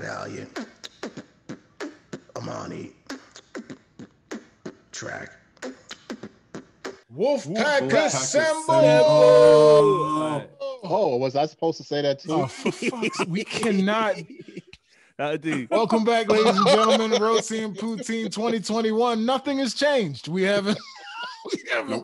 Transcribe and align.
Valiant, 0.00 0.66
Amani, 2.34 2.92
track. 4.92 5.30
Wolfpack 7.14 7.80
Wolfpack 7.82 8.06
assemble. 8.06 8.74
assemble. 8.78 10.46
Oh, 10.82 11.16
was 11.18 11.36
I 11.36 11.44
supposed 11.44 11.76
to 11.78 11.84
say 11.84 12.00
that 12.00 12.20
too? 12.20 12.32
Oh, 12.32 12.46
for 12.46 13.26
we 13.28 13.44
cannot. 13.44 14.14
That'll 15.18 15.36
do. 15.36 15.68
Welcome 15.70 16.04
back, 16.04 16.30
ladies 16.30 16.56
and 16.56 16.66
gentlemen. 16.66 17.20
Roti 17.20 17.62
and 17.62 17.76
Poutine 17.76 18.32
2021. 18.32 19.26
Nothing 19.26 19.58
has 19.58 19.74
changed. 19.74 20.28
We 20.28 20.44
haven't. 20.44 20.78
We 21.88 22.02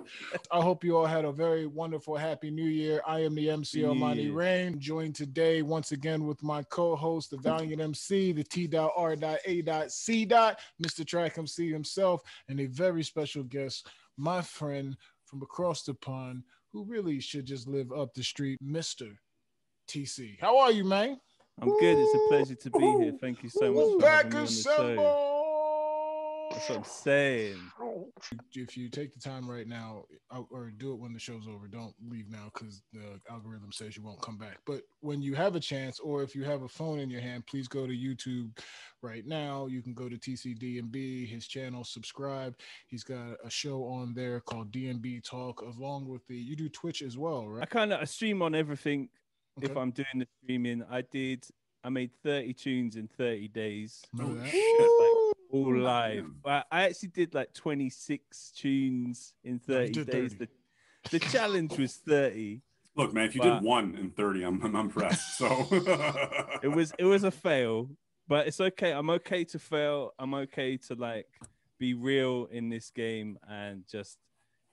I 0.51 0.61
hope 0.61 0.85
you 0.85 0.97
all 0.97 1.07
had 1.07 1.25
a 1.25 1.33
very 1.33 1.67
wonderful, 1.67 2.17
happy 2.17 2.51
new 2.51 2.69
year. 2.69 3.01
I 3.07 3.21
am 3.21 3.35
the 3.35 3.51
MC 3.51 3.85
Almighty 3.85 4.23
Yeah. 4.23 4.35
Rain, 4.35 4.79
joined 4.79 5.15
today 5.15 5.63
once 5.63 5.93
again 5.93 6.27
with 6.27 6.43
my 6.43 6.63
co-host, 6.65 7.31
the 7.31 7.37
Valiant 7.39 7.81
MC, 7.81 8.33
the 8.33 8.45
T.R.A.C. 8.45 10.27
Mr. 10.27 11.07
Track 11.07 11.39
MC 11.39 11.71
himself, 11.71 12.23
and 12.49 12.61
a 12.61 12.67
very 12.67 13.03
special 13.03 13.43
guest, 13.43 13.89
my 14.17 14.43
friend 14.43 14.97
from 15.25 15.43
across 15.43 15.83
the 15.83 15.95
pond, 15.95 16.43
who 16.73 16.85
really 16.85 17.21
should 17.21 17.45
just 17.47 17.67
live 17.67 17.93
up 17.93 18.15
the 18.15 18.23
street, 18.23 18.59
Mr. 18.65 19.17
TC. 19.89 20.41
How 20.41 20.59
are 20.59 20.73
you, 20.73 20.85
man? 20.85 21.21
I'm 21.61 21.69
good. 21.81 21.97
It's 21.99 22.15
a 22.15 22.29
pleasure 22.29 22.55
to 22.55 22.71
be 22.71 23.05
here. 23.05 23.13
Thank 23.19 23.43
you 23.43 23.49
so 23.49 23.73
much 23.73 24.01
for 24.01 24.09
having 24.11 24.31
Back 24.31 24.33
me 24.33 24.39
on 24.41 24.45
the 24.45 24.51
show. 24.53 25.36
Assemble. 26.67 26.83
That's 26.83 27.07
what 27.07 27.13
I'm 27.13 27.15
saying. 27.15 27.71
If 28.55 28.77
you 28.77 28.89
take 28.89 29.13
the 29.15 29.21
time 29.21 29.49
right 29.49 29.67
now, 29.67 30.05
uh, 30.31 30.43
or 30.51 30.71
do 30.71 30.93
it 30.93 30.99
when 30.99 31.13
the 31.13 31.19
show's 31.19 31.47
over, 31.49 31.67
don't 31.69 31.95
leave 32.09 32.29
now 32.31 32.51
because 32.53 32.83
the 32.93 33.21
algorithm 33.31 33.73
says 33.73 33.97
you 33.97 34.03
won't 34.03 34.21
come 34.23 34.39
back. 34.39 34.59
But 34.67 34.83
when 35.01 35.23
you 35.23 35.35
have 35.35 35.55
a 35.55 35.61
chance, 35.61 36.01
or 36.01 36.23
if 36.23 36.35
you 36.35 36.45
have 36.45 36.63
a 36.63 36.69
phone 36.69 36.99
in 36.99 37.11
your 37.11 37.21
hand, 37.21 37.47
please 37.47 37.69
go 37.69 37.87
to 37.87 37.93
YouTube 37.93 38.59
right 39.03 39.27
now. 39.27 39.67
You 39.67 39.83
can 39.83 39.95
go 39.95 40.09
to 40.09 40.17
TCDNB, 40.17 41.29
his 41.29 41.47
channel, 41.47 41.85
subscribe. 41.85 42.57
He's 42.89 43.05
got 43.05 43.37
a 43.45 43.51
show 43.51 43.85
on 43.85 44.15
there 44.15 44.41
called 44.41 44.73
DNB 44.73 45.23
Talk, 45.25 45.63
along 45.63 46.09
with 46.09 46.27
the. 46.27 46.37
You 46.37 46.57
do 46.57 46.69
Twitch 46.69 47.03
as 47.03 47.17
well, 47.17 47.49
right? 47.49 47.63
I 47.63 47.67
kind 47.67 47.93
of 47.93 48.01
I 48.01 48.05
stream 48.05 48.43
on 48.43 48.55
everything. 48.55 49.09
If 49.63 49.75
I'm 49.75 49.91
doing 49.91 50.07
the 50.17 50.27
streaming, 50.43 50.83
I 50.91 51.01
did. 51.01 51.47
I 51.83 51.89
made 51.89 52.11
30 52.25 52.53
tunes 52.55 52.97
in 52.97 53.09
30 53.17 53.49
days. 53.49 54.03
Remember 54.13 54.43
that? 54.43 55.16
All 55.51 55.77
live. 55.77 56.27
But 56.43 56.67
I 56.71 56.85
actually 56.85 57.11
did 57.11 57.35
like 57.35 57.53
26 57.55 58.53
tunes 58.57 59.35
in 59.45 59.59
30 59.59 59.93
did 59.93 60.07
days. 60.11 60.33
30. 60.33 60.45
The, 60.45 61.19
the 61.19 61.19
challenge 61.27 61.79
was 61.79 61.97
30. 61.97 62.63
Look, 62.97 63.13
man, 63.13 63.27
if 63.27 63.35
you 63.35 63.43
did 63.43 63.63
one 63.63 63.95
in 63.97 64.11
30, 64.11 64.43
I'm, 64.43 64.63
I'm 64.63 64.75
impressed. 64.77 65.37
So 65.37 65.67
It 66.63 66.69
was 66.69 66.93
it 66.99 67.05
was 67.05 67.25
a 67.25 67.31
fail, 67.31 67.91
but 68.27 68.47
it's 68.47 68.61
okay. 68.61 68.93
I'm 68.93 69.11
okay 69.11 69.45
to 69.45 69.59
fail. 69.59 70.13
I'm 70.19 70.35
okay 70.35 70.79
to 70.89 70.95
like 70.95 71.27
be 71.79 71.95
real 71.95 72.49
in 72.51 72.71
this 72.71 72.91
game 72.91 73.39
and 73.49 73.85
just 73.87 74.19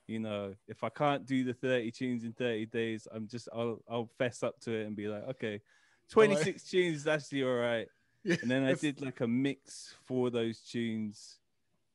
you 0.07 0.19
know, 0.19 0.53
if 0.67 0.83
I 0.83 0.89
can't 0.89 1.25
do 1.25 1.43
the 1.43 1.53
30 1.53 1.91
tunes 1.91 2.23
in 2.23 2.33
30 2.33 2.65
days, 2.67 3.07
I'm 3.11 3.27
just 3.27 3.47
I'll 3.53 3.79
I'll 3.89 4.09
fess 4.17 4.43
up 4.43 4.59
to 4.61 4.71
it 4.71 4.85
and 4.85 4.95
be 4.95 5.07
like, 5.07 5.23
okay, 5.29 5.61
26 6.09 6.63
tunes 6.63 6.97
is 6.97 7.07
actually 7.07 7.43
all 7.43 7.55
right. 7.55 7.87
And 8.25 8.49
then 8.49 8.63
I 8.63 8.73
did 8.73 9.01
like 9.01 9.21
a 9.21 9.27
mix 9.27 9.93
for 10.05 10.29
those 10.29 10.59
tunes 10.59 11.39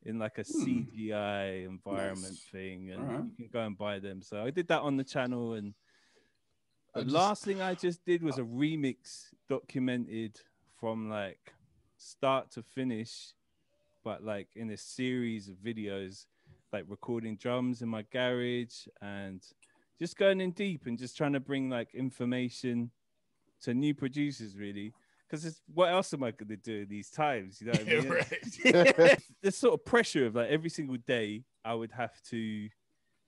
in 0.05 0.19
like 0.19 0.39
a 0.39 0.43
hmm. 0.43 0.63
CGI 0.63 1.67
environment 1.67 2.23
Nice. 2.23 2.47
thing, 2.53 2.91
and 2.91 3.31
you 3.39 3.45
can 3.45 3.49
go 3.53 3.61
and 3.61 3.77
buy 3.77 3.99
them. 3.99 4.23
So 4.23 4.43
I 4.43 4.51
did 4.51 4.69
that 4.69 4.81
on 4.81 4.97
the 4.97 5.05
channel, 5.05 5.55
and 5.55 5.75
I 6.95 7.01
the 7.01 7.05
just- 7.05 7.15
last 7.15 7.45
thing 7.45 7.61
I 7.61 7.75
just 7.75 8.05
did 8.05 8.23
was 8.23 8.39
a 8.39 8.43
remix 8.43 9.35
documented 9.49 10.41
from 10.79 11.09
like 11.09 11.53
start 11.97 12.51
to 12.53 12.63
finish, 12.63 13.33
but 14.05 14.23
like 14.23 14.49
in 14.55 14.71
a 14.71 14.77
series 14.77 15.49
of 15.49 15.57
videos, 15.57 16.27
like 16.73 16.85
recording 16.89 17.37
drums 17.37 17.83
in 17.83 17.89
my 17.89 18.03
garage 18.13 18.87
and 19.01 19.43
just 19.99 20.17
going 20.17 20.41
in 20.41 20.53
deep 20.53 20.87
and 20.87 20.99
just 20.99 21.17
trying 21.17 21.33
to 21.33 21.41
bring 21.41 21.69
like 21.69 21.95
information 21.95 22.91
to 23.63 23.75
new 23.75 23.95
producers, 23.95 24.57
really. 24.57 24.93
Because 25.29 25.61
what 25.73 25.91
else 25.91 26.15
am 26.15 26.23
I 26.23 26.31
going 26.31 26.49
to 26.49 26.57
do 26.57 26.83
in 26.83 26.89
these 26.89 27.11
times? 27.11 27.61
You 27.61 27.67
know 27.67 27.73
what 27.73 27.81
I 27.81 27.85
Yeah, 28.65 28.83
mean? 28.83 28.93
right. 28.99 29.23
the 29.43 29.53
sort 29.53 29.75
of 29.75 29.85
pressure 29.85 30.27
of 30.27 30.35
like 30.37 30.49
every 30.49 30.71
single 30.71 30.97
day, 31.07 31.45
I 31.65 31.75
would 31.75 31.93
have 31.93 32.21
to 32.31 32.69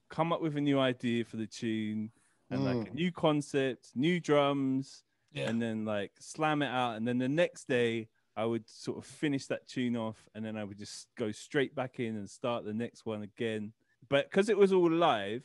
come 0.09 0.33
up 0.33 0.41
with 0.41 0.57
a 0.57 0.61
new 0.61 0.79
idea 0.79 1.23
for 1.25 1.37
the 1.37 1.47
tune 1.47 2.11
and 2.49 2.65
like 2.65 2.87
a 2.87 2.91
mm. 2.91 2.93
new 2.93 3.11
concept, 3.11 3.91
new 3.95 4.19
drums, 4.19 5.03
Yeah. 5.31 5.49
and 5.49 5.61
then 5.61 5.85
like 5.85 6.11
slam 6.19 6.61
it 6.61 6.67
out. 6.67 6.97
And 6.97 7.07
then 7.07 7.17
the 7.17 7.29
next 7.29 7.67
day, 7.67 8.09
I 8.35 8.45
would 8.45 8.67
sort 8.67 8.97
of 8.97 9.05
finish 9.05 9.47
that 9.47 9.67
tune 9.67 9.95
off, 9.95 10.17
and 10.35 10.43
then 10.43 10.57
I 10.57 10.63
would 10.63 10.77
just 10.77 11.07
go 11.17 11.31
straight 11.31 11.75
back 11.75 11.99
in 11.99 12.15
and 12.15 12.29
start 12.29 12.65
the 12.65 12.73
next 12.73 13.05
one 13.05 13.23
again. 13.23 13.73
But 14.09 14.29
because 14.29 14.49
it 14.49 14.57
was 14.57 14.73
all 14.73 14.89
live, 14.89 15.43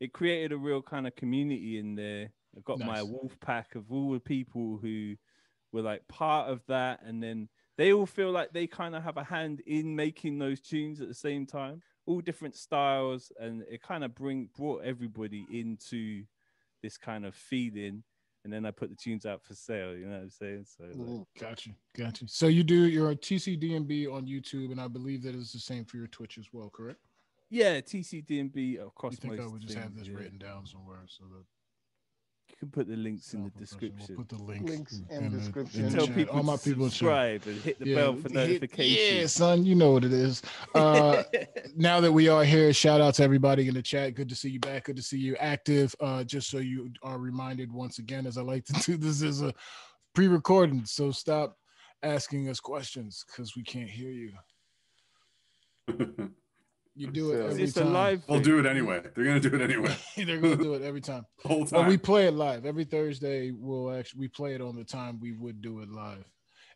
it 0.00 0.12
created 0.12 0.52
a 0.52 0.56
real 0.56 0.82
kind 0.82 1.06
of 1.06 1.14
community 1.16 1.78
in 1.78 1.94
there. 1.94 2.30
I 2.56 2.60
got 2.64 2.78
my 2.78 3.02
wolf 3.02 3.38
pack 3.40 3.74
of 3.74 3.90
all 3.90 4.12
the 4.12 4.20
people 4.20 4.78
who 4.80 5.16
were 5.74 5.82
like 5.82 6.06
part 6.08 6.48
of 6.48 6.64
that, 6.68 7.00
and 7.04 7.22
then 7.22 7.48
they 7.76 7.92
all 7.92 8.06
feel 8.06 8.30
like 8.30 8.52
they 8.52 8.66
kind 8.66 8.94
of 8.94 9.02
have 9.02 9.16
a 9.16 9.24
hand 9.24 9.60
in 9.66 9.94
making 9.94 10.38
those 10.38 10.60
tunes 10.60 11.00
at 11.00 11.08
the 11.08 11.14
same 11.14 11.44
time, 11.44 11.82
all 12.06 12.20
different 12.20 12.54
styles, 12.54 13.32
and 13.38 13.62
it 13.70 13.82
kind 13.82 14.04
of 14.04 14.14
bring 14.14 14.48
brought 14.56 14.84
everybody 14.84 15.44
into 15.52 16.22
this 16.82 16.96
kind 16.96 17.26
of 17.26 17.34
feeling. 17.34 18.04
And 18.44 18.52
then 18.52 18.66
I 18.66 18.70
put 18.70 18.90
the 18.90 18.96
tunes 18.96 19.24
out 19.24 19.42
for 19.42 19.54
sale. 19.54 19.96
You 19.96 20.04
know 20.04 20.16
what 20.16 20.22
I'm 20.22 20.30
saying? 20.30 20.66
So 20.66 20.84
like, 20.84 21.26
gotcha 21.40 21.40
Got 21.40 21.66
you, 21.66 21.72
got 21.96 22.20
you. 22.20 22.28
So 22.28 22.46
you 22.46 22.62
do 22.62 22.86
your 22.86 23.14
TCDNB 23.14 24.12
on 24.12 24.26
YouTube, 24.26 24.70
and 24.70 24.80
I 24.80 24.86
believe 24.86 25.22
that 25.22 25.34
is 25.34 25.50
the 25.50 25.58
same 25.58 25.84
for 25.84 25.96
your 25.96 26.08
Twitch 26.08 26.38
as 26.38 26.46
well, 26.52 26.70
correct? 26.70 27.00
yeah, 27.50 27.80
TCDNB 27.80 28.56
You 28.56 28.86
across 28.86 29.16
think 29.16 29.40
I 29.40 29.46
would 29.46 29.62
just 29.62 29.78
have 29.78 29.96
this 29.96 30.08
yeah. 30.08 30.16
written 30.16 30.38
down 30.38 30.66
somewhere 30.66 31.04
so 31.06 31.24
that 31.24 31.44
You 32.54 32.58
can 32.58 32.70
put 32.70 32.86
the 32.86 32.94
links 32.96 33.34
in 33.34 33.42
the 33.42 33.50
description. 33.50 34.14
We'll 34.16 34.18
put 34.24 34.28
the 34.28 34.40
links, 34.44 34.70
Links 34.70 35.00
in 35.10 35.30
the- 35.32 35.38
description. 35.38 35.80
in 35.86 35.90
the 35.90 35.96
Tell 35.96 36.06
chat. 36.06 36.14
people 36.14 36.36
All 36.36 36.42
my 36.44 36.56
people 36.56 36.84
in 36.84 36.90
chat. 36.90 36.98
subscribe 36.98 37.46
and 37.48 37.60
hit 37.62 37.78
the 37.80 37.94
bell 37.96 38.14
for 38.14 38.22
hit- 38.22 38.32
notifications. 38.32 39.12
Yeah, 39.20 39.26
son, 39.26 39.64
you 39.66 39.74
know 39.74 39.90
what 39.90 40.04
it 40.04 40.12
is. 40.12 40.40
Uh, 40.74 41.22
now 41.76 42.00
that 42.00 42.12
we 42.12 42.28
are 42.28 42.44
here, 42.44 42.72
shout 42.72 43.00
out 43.00 43.14
to 43.14 43.22
everybody 43.24 43.66
in 43.68 43.74
the 43.74 43.82
chat. 43.82 44.14
Good 44.14 44.28
to 44.28 44.36
see 44.36 44.50
you 44.50 44.60
back. 44.60 44.84
Good 44.84 44.94
to 44.96 45.02
see 45.02 45.18
you 45.18 45.34
active. 45.36 45.94
Uh, 46.00 46.22
just 46.24 46.48
so 46.48 46.58
you 46.58 46.90
are 47.02 47.18
reminded 47.18 47.72
once 47.72 47.98
again, 47.98 48.24
as 48.26 48.38
I 48.38 48.42
like 48.42 48.64
to 48.66 48.72
do, 48.74 48.96
this 48.98 49.20
is 49.22 49.42
a 49.42 49.52
pre-recording, 50.14 50.84
so 50.84 51.10
stop 51.10 51.56
asking 52.04 52.48
us 52.48 52.60
questions 52.60 53.24
because 53.26 53.56
we 53.56 53.62
can't 53.64 53.90
hear 53.90 54.10
you. 54.10 54.32
You 56.96 57.08
do 57.08 57.32
it. 57.32 57.44
every 57.50 57.62
It's 57.64 57.76
a 57.76 57.82
time. 57.82 57.92
live. 57.92 58.26
They'll 58.28 58.40
do 58.40 58.58
it 58.60 58.66
anyway. 58.66 59.00
They're 59.14 59.24
gonna 59.24 59.40
do 59.40 59.54
it 59.54 59.60
anyway. 59.60 59.94
They're 60.16 60.38
gonna 60.40 60.56
do 60.56 60.74
it 60.74 60.82
every 60.82 61.00
time. 61.12 61.26
The 61.42 61.48
whole 61.48 61.60
But 61.64 61.70
time. 61.80 61.88
we 61.88 61.96
play 61.96 62.26
it 62.28 62.34
live 62.34 62.64
every 62.66 62.84
Thursday. 62.84 63.50
We'll 63.50 63.92
actually 63.92 64.20
we 64.20 64.28
play 64.28 64.54
it 64.54 64.60
on 64.60 64.76
the 64.76 64.84
time 64.84 65.18
we 65.20 65.32
would 65.32 65.60
do 65.60 65.80
it 65.80 65.90
live, 65.90 66.24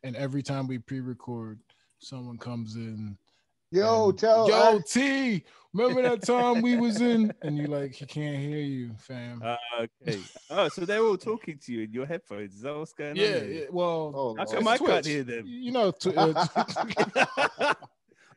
and 0.02 0.16
every 0.16 0.42
time 0.42 0.66
we 0.66 0.78
pre-record, 0.78 1.60
someone 1.98 2.36
comes 2.38 2.74
in. 2.76 3.16
Yo, 3.70 4.08
and, 4.08 4.18
tell 4.18 4.48
yo 4.48 4.78
I- 4.78 4.82
T. 4.86 5.44
Remember 5.74 6.00
that 6.00 6.22
time 6.22 6.62
we 6.62 6.76
was 6.78 7.00
in, 7.02 7.30
and 7.42 7.56
you 7.58 7.66
like 7.66 7.92
he 7.92 8.06
can't 8.06 8.38
hear 8.38 8.58
you, 8.58 8.90
fam. 8.98 9.42
Ah, 9.44 9.58
okay. 9.78 10.18
Oh, 10.48 10.66
so 10.68 10.86
they're 10.86 11.02
all 11.04 11.18
talking 11.18 11.58
to 11.66 11.72
you 11.72 11.82
in 11.82 11.92
your 11.92 12.06
headphones. 12.06 12.54
Is 12.54 12.62
that 12.62 12.74
what's 12.74 12.94
going 12.94 13.14
yeah, 13.16 13.36
on? 13.36 13.52
yeah. 13.52 13.60
Well, 13.70 14.12
Oh, 14.16 14.34
How 14.38 14.46
come 14.46 14.66
I 14.66 14.78
Twitch. 14.78 14.90
can't 14.90 15.06
hear 15.06 15.22
them? 15.24 15.44
you 15.46 15.70
know, 15.70 15.90
tw- 15.90 16.16
uh, 16.16 17.74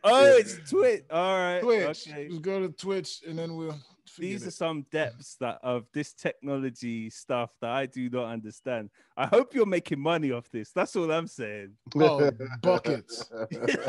oh, 0.03 0.25
it's 0.37 0.69
Twitch. 0.69 1.03
All 1.11 1.37
right. 1.37 1.61
Twitch. 1.61 2.07
Okay. 2.09 2.27
Just 2.29 2.41
go 2.41 2.59
to 2.61 2.69
Twitch, 2.69 3.21
and 3.27 3.37
then 3.37 3.55
we'll. 3.55 3.77
These 4.17 4.43
are 4.43 4.49
it. 4.49 4.53
some 4.53 4.85
depths 4.91 5.35
that 5.39 5.59
of 5.63 5.85
this 5.93 6.11
technology 6.11 7.09
stuff 7.09 7.51
that 7.61 7.69
I 7.69 7.85
do 7.85 8.09
not 8.09 8.25
understand. 8.25 8.89
I 9.15 9.25
hope 9.25 9.53
you're 9.55 9.65
making 9.65 10.01
money 10.01 10.31
off 10.33 10.49
this. 10.51 10.71
That's 10.73 10.93
all 10.97 11.09
I'm 11.11 11.27
saying. 11.27 11.71
Oh, 11.95 12.29
buckets. 12.61 13.29
We're 13.31 13.87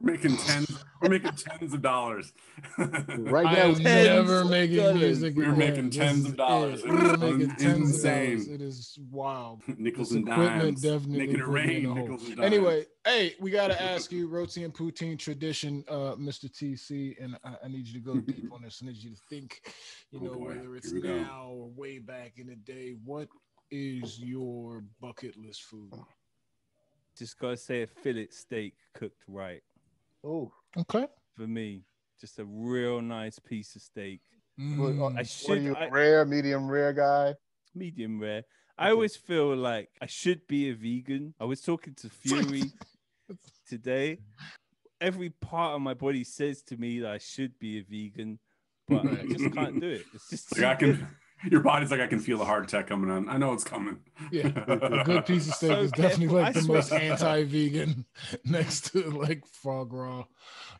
making 0.00 0.36
tens. 0.36 0.84
We're 1.00 1.08
making 1.10 1.32
tens 1.32 1.72
of 1.72 1.80
dollars. 1.80 2.32
Right 2.78 3.46
I 3.46 3.52
now, 3.54 3.58
am 3.62 3.74
we- 3.74 3.82
Tens 3.84 4.06
never 4.28 4.40
of 4.40 4.50
making 4.50 4.76
dollars. 4.76 4.94
music. 5.00 5.34
We're 5.36 5.56
making 5.56 5.90
tens 5.90 6.26
of 6.26 6.36
dollars. 6.36 6.80
it. 6.80 6.86
It 6.86 6.90
We're 6.92 7.16
making 7.16 7.56
tens 7.56 7.60
of 7.96 8.02
dollars. 8.12 8.44
insane. 8.44 8.54
It 8.54 8.60
is 8.60 8.98
wild. 9.10 9.62
nickels 9.78 10.08
This 10.10 10.16
and 10.16 10.26
dimes. 10.26 10.82
definitely 10.82 11.18
Making 11.18 11.34
it 11.36 11.44
put 11.44 11.52
me 11.54 11.60
in 11.60 11.66
rain. 11.68 11.86
a. 11.86 11.94
Nickels 12.02 12.26
and 12.26 12.36
dimes. 12.36 12.46
Anyway, 12.46 12.84
hey, 13.04 13.34
we 13.40 13.50
got 13.50 13.68
to 13.68 13.80
ask 13.82 14.12
you, 14.12 14.28
roti 14.28 14.64
and 14.64 14.72
poutine 14.74 15.18
tradition, 15.18 15.84
uh, 15.88 16.14
Mr. 16.18 16.50
TC, 16.50 17.22
and 17.22 17.36
I, 17.44 17.56
I 17.64 17.68
need 17.68 17.86
you 17.86 17.94
to 17.94 18.00
go 18.00 18.18
deep 18.20 18.52
on 18.52 18.62
this. 18.62 18.80
I 18.82 18.86
need 18.86 18.96
you 18.96 19.10
to 19.10 19.20
think, 19.28 19.60
you 20.10 20.20
Oh, 20.20 20.24
know, 20.24 20.32
boy. 20.34 20.46
whether 20.46 20.76
it's 20.76 20.90
Here 20.90 21.00
we 21.00 21.08
go. 21.08 21.16
now 21.22 21.48
or 21.50 21.68
way 21.70 21.98
back 21.98 22.34
in 22.36 22.46
the 22.46 22.56
day. 22.56 22.94
What 23.04 23.28
is 23.70 24.18
your 24.20 24.84
bucket 25.00 25.36
list 25.36 25.62
food? 25.62 25.92
Just 27.16 27.38
gotta 27.38 27.56
say 27.56 27.82
a 27.82 27.86
fillet 27.86 28.28
steak 28.30 28.74
cooked 28.94 29.22
right 29.28 29.62
oh, 30.24 30.52
Okay. 30.76 31.06
for 31.34 31.46
me. 31.46 31.82
Just 32.20 32.38
a 32.38 32.44
real 32.44 33.02
nice 33.02 33.38
piece 33.38 33.74
of 33.74 33.82
steak. 33.82 34.20
Mm, 34.60 34.76
I 35.18 35.24
what 35.48 35.58
are 35.58 35.60
you, 35.60 35.74
I, 35.74 35.88
rare, 35.88 36.24
medium 36.24 36.70
rare 36.70 36.92
guy? 36.92 37.34
medium 37.74 38.20
rare. 38.20 38.44
I 38.78 38.90
always 38.90 39.16
feel 39.16 39.54
like 39.56 39.88
I 40.00 40.06
should 40.06 40.46
be 40.46 40.70
a 40.70 40.74
vegan. 40.74 41.34
I 41.40 41.44
was 41.44 41.60
talking 41.60 41.94
to 41.96 42.08
Fury 42.10 42.72
today. 43.68 44.18
Every 45.00 45.30
part 45.30 45.74
of 45.74 45.80
my 45.80 45.94
body 45.94 46.22
says 46.24 46.62
to 46.64 46.76
me 46.76 47.00
that 47.00 47.10
I 47.10 47.18
should 47.18 47.58
be 47.58 47.78
a 47.78 47.82
vegan, 47.82 48.38
but 48.88 49.04
I 49.06 49.26
just 49.26 49.52
can't 49.52 49.80
do 49.80 49.88
it. 49.88 50.04
It's 50.14 50.30
just 50.30 50.56
Like 50.58 50.64
I 50.64 50.74
too 50.76 50.94
can, 50.94 51.08
your 51.50 51.60
body's 51.60 51.90
like 51.90 52.00
I 52.00 52.06
can 52.06 52.20
feel 52.20 52.40
a 52.40 52.44
heart 52.44 52.62
attack 52.64 52.86
coming 52.86 53.10
on. 53.10 53.28
I 53.28 53.36
know 53.36 53.52
it's 53.52 53.64
coming. 53.64 53.98
Yeah, 54.30 54.46
a 54.68 55.02
good 55.04 55.26
piece 55.26 55.48
of 55.48 55.54
steak 55.54 55.70
So 55.72 55.80
is 55.80 55.90
definitely 55.90 56.28
careful. 56.28 56.38
like 56.38 56.46
I 56.48 56.52
the 56.52 56.60
swear- 56.62 56.78
most 56.78 56.92
anti-vegan 56.92 58.06
next 58.44 58.92
to 58.92 59.10
like 59.10 59.44
frog 59.46 59.92
raw. 59.92 60.24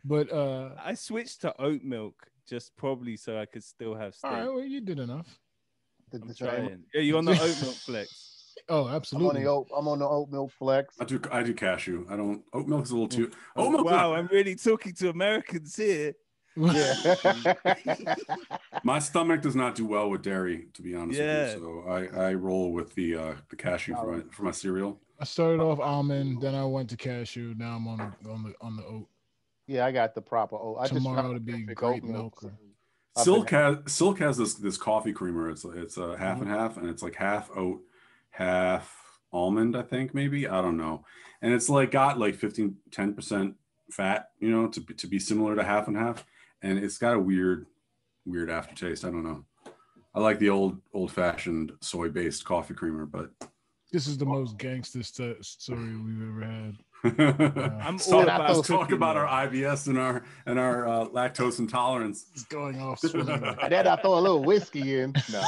But 0.05 0.33
uh 0.33 0.71
I 0.81 0.95
switched 0.95 1.41
to 1.41 1.61
oat 1.61 1.83
milk 1.83 2.15
just 2.49 2.77
probably 2.77 3.17
so 3.17 3.39
I 3.41 3.47
could 3.47 3.65
still 3.65 3.95
have 3.97 4.15
steak. 4.15 4.31
all 4.31 4.37
right, 4.39 4.55
well, 4.55 4.65
you 4.65 4.81
did 4.81 5.01
enough. 5.01 5.27
The- 6.13 6.21
I'm 6.23 6.29
the- 6.29 6.35
trying. 6.35 6.85
Yeah, 6.95 7.01
you 7.01 7.19
on 7.19 7.25
the 7.25 7.33
oat 7.33 7.59
milk 7.63 7.75
flex? 7.75 8.22
Oh, 8.69 8.83
I'm 8.83 8.89
on 8.89 8.95
absolutely. 8.95 9.45
the. 9.45 9.65
I'm 9.77 9.89
on 9.89 9.99
the 9.99 10.09
oat 10.09 10.31
milk 10.31 10.53
flex. 10.59 10.95
I 11.01 11.05
do. 11.05 11.21
I 11.31 11.43
do 11.43 11.55
cashew. 11.55 12.07
I 12.09 12.17
don't. 12.17 12.43
Oat 12.53 12.67
milk 12.67 12.85
is 12.85 12.91
a 12.91 12.95
little 12.95 13.09
too. 13.09 13.29
Mm. 13.29 13.35
Oat 13.57 13.71
milk. 13.73 13.85
wow, 13.87 14.15
I'm 14.15 14.27
really 14.29 14.55
talking 14.55 14.95
to 14.95 15.11
Americans 15.11 15.77
here. 15.77 16.15
Yeah. 16.57 17.55
My 18.85 18.99
stomach 18.99 19.43
does 19.43 19.57
not 19.57 19.75
do 19.75 19.87
well 19.87 20.11
with 20.11 20.23
dairy, 20.23 20.67
to 20.75 20.83
be 20.83 20.95
honest 20.95 21.19
Yeah. 21.19 21.55
with 21.55 21.63
you. 21.63 21.85
So 21.85 21.91
I, 21.91 22.29
I 22.31 22.35
roll 22.35 22.73
with 22.73 22.95
the 22.95 23.17
uh, 23.17 23.35
the 23.49 23.57
cashew 23.57 23.95
for 23.95 24.17
my, 24.17 24.23
for 24.31 24.43
my 24.45 24.51
cereal. 24.51 25.01
I 25.19 25.25
started 25.25 25.63
off 25.63 25.79
almond, 25.79 26.43
then 26.43 26.55
I 26.55 26.65
went 26.65 26.91
to 26.91 26.97
cashew. 26.97 27.55
Now 27.57 27.77
I'm 27.77 27.87
on 27.87 27.99
the 27.99 28.31
on 28.31 28.43
the 28.43 28.55
on 28.61 28.77
the 28.77 28.85
oat. 28.85 29.09
yeah, 29.67 29.87
I 29.87 29.93
got 29.93 30.15
the 30.15 30.23
proper 30.23 30.57
oat. 30.57 30.79
I 30.81 30.89
Tomorrow 30.89 31.23
found 31.23 31.35
to 31.35 31.41
be 31.41 31.53
perfect 31.53 31.79
grape 31.79 32.05
oat 32.05 32.11
milk. 32.11 32.43
milk. 32.43 32.55
Silk 33.19 33.51
has 33.51 33.77
Silk 33.87 34.19
has 34.21 34.37
this 34.37 34.55
this 34.55 34.77
coffee 34.77 35.13
creamer. 35.13 35.51
It's 35.51 35.65
it's 35.65 35.97
a 35.97 36.17
half 36.17 36.39
mm-hmm. 36.39 36.43
and 36.43 36.51
half, 36.51 36.77
and 36.77 36.89
it's 36.89 37.03
like 37.03 37.15
half 37.15 37.51
oat, 37.57 37.83
half 38.33 38.95
almond. 39.33 39.77
I 39.77 39.83
think 39.83 40.15
maybe 40.15 40.49
I 40.49 40.61
don't 40.61 40.77
know, 40.77 41.05
and 41.41 41.55
it's 41.55 41.69
like 41.69 41.91
got 41.93 42.19
like 42.19 42.35
15 42.35 42.77
10 42.91 43.15
percent 43.15 43.55
fat. 43.91 44.31
You 44.41 44.51
know, 44.51 44.69
to 44.69 44.81
be, 44.81 44.95
to 44.95 45.07
be 45.07 45.19
similar 45.19 45.55
to 45.55 45.63
half 45.63 45.87
and 45.89 45.97
half, 45.97 46.25
and 46.63 46.79
it's 46.79 46.99
got 46.99 47.15
a 47.15 47.19
weird 47.21 47.67
weird 48.27 48.51
aftertaste. 48.51 49.05
I 49.05 49.11
don't 49.11 49.25
know. 49.25 49.45
I 50.15 50.21
like 50.21 50.39
the 50.39 50.51
old 50.51 50.81
old 50.93 51.13
fashioned 51.13 51.73
soy 51.81 52.09
based 52.09 52.45
coffee 52.45 52.75
creamer, 52.75 53.07
but 53.07 53.31
This 53.93 54.07
is 54.07 54.19
the 54.19 54.27
most 54.27 54.59
gangster 54.59 55.03
st- 55.03 55.45
story 55.45 55.97
we've 55.97 56.23
ever 56.29 56.45
had. 56.45 56.77
I'm 57.19 57.95
Let's 57.97 58.13
all 58.13 58.23
about 58.23 58.55
let's 58.57 58.69
talk 58.69 58.83
cooking, 58.83 58.97
about 58.97 59.15
though. 59.15 59.21
our 59.27 59.49
IBS 59.49 59.89
and 59.89 59.99
our 59.99 60.23
and 60.47 60.59
our 60.59 60.87
uh, 60.87 61.05
lactose 61.07 61.59
intolerance. 61.59 62.27
It's 62.33 62.45
going 62.45 62.81
off 62.81 63.01
swimmingly. 63.01 63.57
And 63.63 63.73
then 63.73 63.87
I 63.89 63.97
throw 63.97 64.19
a 64.19 64.21
little 64.21 64.45
whiskey 64.45 65.01
in. 65.01 65.13
No. 65.33 65.43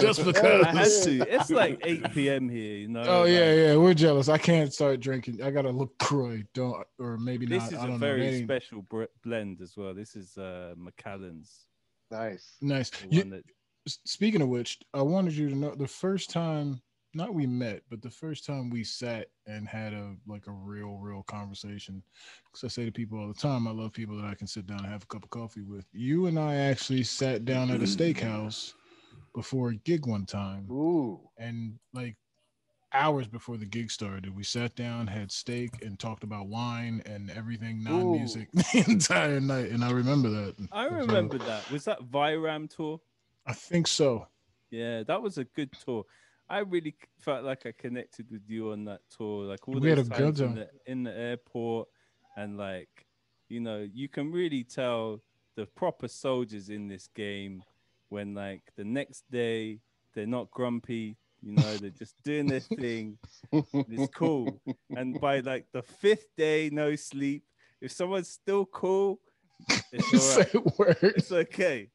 Just 0.00 0.24
because. 0.24 0.64
I 0.64 0.72
had 0.72 1.02
to. 1.04 1.26
It's 1.34 1.50
like 1.50 1.80
8 1.84 2.12
p.m. 2.12 2.48
here, 2.48 2.76
you 2.78 2.88
know. 2.88 3.02
Oh 3.02 3.20
like, 3.22 3.30
yeah, 3.32 3.52
yeah, 3.52 3.76
we're 3.76 3.94
jealous. 3.94 4.28
I 4.28 4.38
can't 4.38 4.72
start 4.72 5.00
drinking. 5.00 5.42
I 5.42 5.50
gotta 5.50 5.70
look 5.70 5.96
Croy. 5.98 6.44
Don't 6.54 6.86
or 6.98 7.18
maybe 7.18 7.46
This 7.46 7.62
not. 7.62 7.70
This 7.70 7.78
is 7.78 7.84
I 7.84 7.86
a 7.86 7.90
don't 7.90 7.98
very 8.00 8.30
know. 8.40 8.44
Special 8.46 8.82
br- 8.82 9.04
blend 9.22 9.60
as 9.60 9.76
well. 9.76 9.92
This 9.94 10.16
is 10.16 10.36
uh 10.38 10.74
Macallan's. 10.76 11.66
nice. 12.10 12.56
Nice. 12.60 12.90
You- 13.10 13.20
one 13.20 13.30
that- 13.30 13.44
speaking 14.04 14.40
of 14.42 14.48
which, 14.48 14.78
I 14.94 15.02
wanted 15.02 15.34
you 15.36 15.48
to 15.50 15.54
know 15.54 15.74
the 15.74 15.86
first 15.86 16.30
time, 16.30 16.80
not 17.16 17.34
we 17.34 17.46
met, 17.46 17.82
but 17.90 18.02
the 18.02 18.10
first 18.10 18.44
time 18.44 18.70
we 18.70 18.84
sat 18.84 19.28
and 19.46 19.66
had 19.66 19.92
a 19.94 20.14
like 20.26 20.46
a 20.46 20.52
real, 20.52 20.98
real 20.98 21.22
conversation. 21.24 22.02
Because 22.44 22.64
I 22.64 22.68
say 22.68 22.84
to 22.84 22.92
people 22.92 23.18
all 23.18 23.28
the 23.28 23.34
time, 23.34 23.66
I 23.66 23.72
love 23.72 23.92
people 23.92 24.16
that 24.18 24.26
I 24.26 24.34
can 24.34 24.46
sit 24.46 24.66
down 24.66 24.80
and 24.80 24.88
have 24.88 25.04
a 25.04 25.06
cup 25.06 25.24
of 25.24 25.30
coffee 25.30 25.62
with. 25.62 25.86
You 25.92 26.26
and 26.26 26.38
I 26.38 26.56
actually 26.56 27.02
sat 27.04 27.44
down 27.44 27.70
at 27.70 27.80
a 27.80 27.84
steakhouse 27.84 28.74
before 29.34 29.70
a 29.70 29.76
gig 29.76 30.06
one 30.06 30.26
time, 30.26 30.70
Ooh. 30.70 31.20
and 31.38 31.78
like 31.94 32.16
hours 32.92 33.26
before 33.28 33.56
the 33.56 33.66
gig 33.66 33.90
started, 33.90 34.34
we 34.34 34.42
sat 34.42 34.74
down, 34.74 35.06
had 35.06 35.30
steak, 35.30 35.82
and 35.82 35.98
talked 35.98 36.24
about 36.24 36.48
wine 36.48 37.02
and 37.06 37.30
everything 37.30 37.82
non-music 37.82 38.50
the 38.52 38.84
entire 38.88 39.40
night. 39.40 39.70
And 39.70 39.84
I 39.84 39.90
remember 39.90 40.28
that. 40.30 40.56
I 40.72 40.84
So, 40.84 40.94
remember 40.94 41.38
that. 41.38 41.70
Was 41.70 41.84
that 41.84 42.00
Viram 42.10 42.68
tour? 42.74 43.00
I 43.46 43.52
think 43.52 43.86
so. 43.86 44.28
Yeah, 44.70 45.02
that 45.04 45.22
was 45.22 45.38
a 45.38 45.44
good 45.44 45.70
tour. 45.72 46.04
I 46.48 46.58
really 46.60 46.94
felt 47.18 47.44
like 47.44 47.66
I 47.66 47.72
connected 47.72 48.30
with 48.30 48.42
you 48.48 48.72
on 48.72 48.84
that 48.84 49.00
tour. 49.16 49.44
Like 49.44 49.66
all 49.66 49.74
We 49.74 49.88
had 49.88 49.98
those 49.98 50.06
a 50.06 50.10
good 50.10 50.18
times 50.18 50.40
in 50.40 50.46
time. 50.48 50.54
the, 50.56 50.68
in 50.86 51.02
the 51.02 51.16
airport, 51.16 51.88
and 52.36 52.56
like, 52.56 53.06
you 53.48 53.60
know, 53.60 53.86
you 53.92 54.08
can 54.08 54.30
really 54.30 54.62
tell 54.62 55.22
the 55.56 55.66
proper 55.66 56.06
soldiers 56.08 56.68
in 56.68 56.86
this 56.86 57.08
game 57.14 57.62
when 58.10 58.34
like 58.34 58.62
the 58.76 58.84
next 58.84 59.24
day 59.30 59.80
they're 60.14 60.26
not 60.26 60.50
grumpy. 60.50 61.16
You 61.42 61.52
know, 61.52 61.76
they're 61.76 61.90
just 61.90 62.14
doing 62.24 62.46
their 62.46 62.60
thing. 62.60 63.18
It's 63.52 64.14
cool. 64.14 64.60
And 64.96 65.20
by 65.20 65.40
like 65.40 65.66
the 65.72 65.82
fifth 65.82 66.26
day, 66.36 66.70
no 66.72 66.96
sleep. 66.96 67.44
If 67.80 67.92
someone's 67.92 68.28
still 68.28 68.64
cool, 68.66 69.20
it's 69.92 70.54
all 70.54 70.72
right 70.78 70.96
it's 71.02 71.30
okay. 71.30 71.90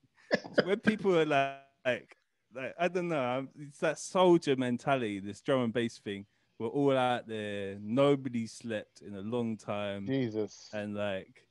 So 0.56 0.68
when 0.68 0.80
people 0.80 1.18
are 1.18 1.25
like, 1.25 1.56
like, 1.86 2.15
like, 2.56 2.74
I 2.80 2.88
don't 2.88 3.09
know, 3.09 3.48
it's 3.59 3.80
that 3.80 4.00
soldier 4.00 4.56
mentality, 4.56 5.19
this 5.19 5.42
drum 5.42 5.63
and 5.63 5.74
bass 5.74 6.00
thing. 6.00 6.25
We're 6.59 6.68
all 6.68 6.95
out 6.95 7.27
there. 7.27 7.77
Nobody 7.81 8.45
slept 8.45 9.01
in 9.01 9.15
a 9.15 9.21
long 9.21 9.57
time, 9.57 10.06
Jesus. 10.06 10.69
and 10.74 10.94
like, 10.94 11.48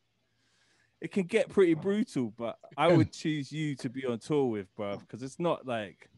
it 1.01 1.11
can 1.11 1.25
get 1.25 1.49
pretty 1.49 1.75
brutal. 1.75 2.33
But 2.37 2.59
I 2.77 2.89
would 2.89 3.13
choose 3.13 3.51
you 3.51 3.75
to 3.77 3.89
be 3.89 4.07
on 4.07 4.21
tour 4.21 4.47
with, 4.47 4.75
bruv, 4.77 5.01
because 5.01 5.23
it's 5.23 5.41
not 5.41 5.67
like, 5.67 6.09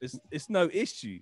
it's 0.00 0.18
it's 0.32 0.50
no 0.50 0.68
issue. 0.72 1.20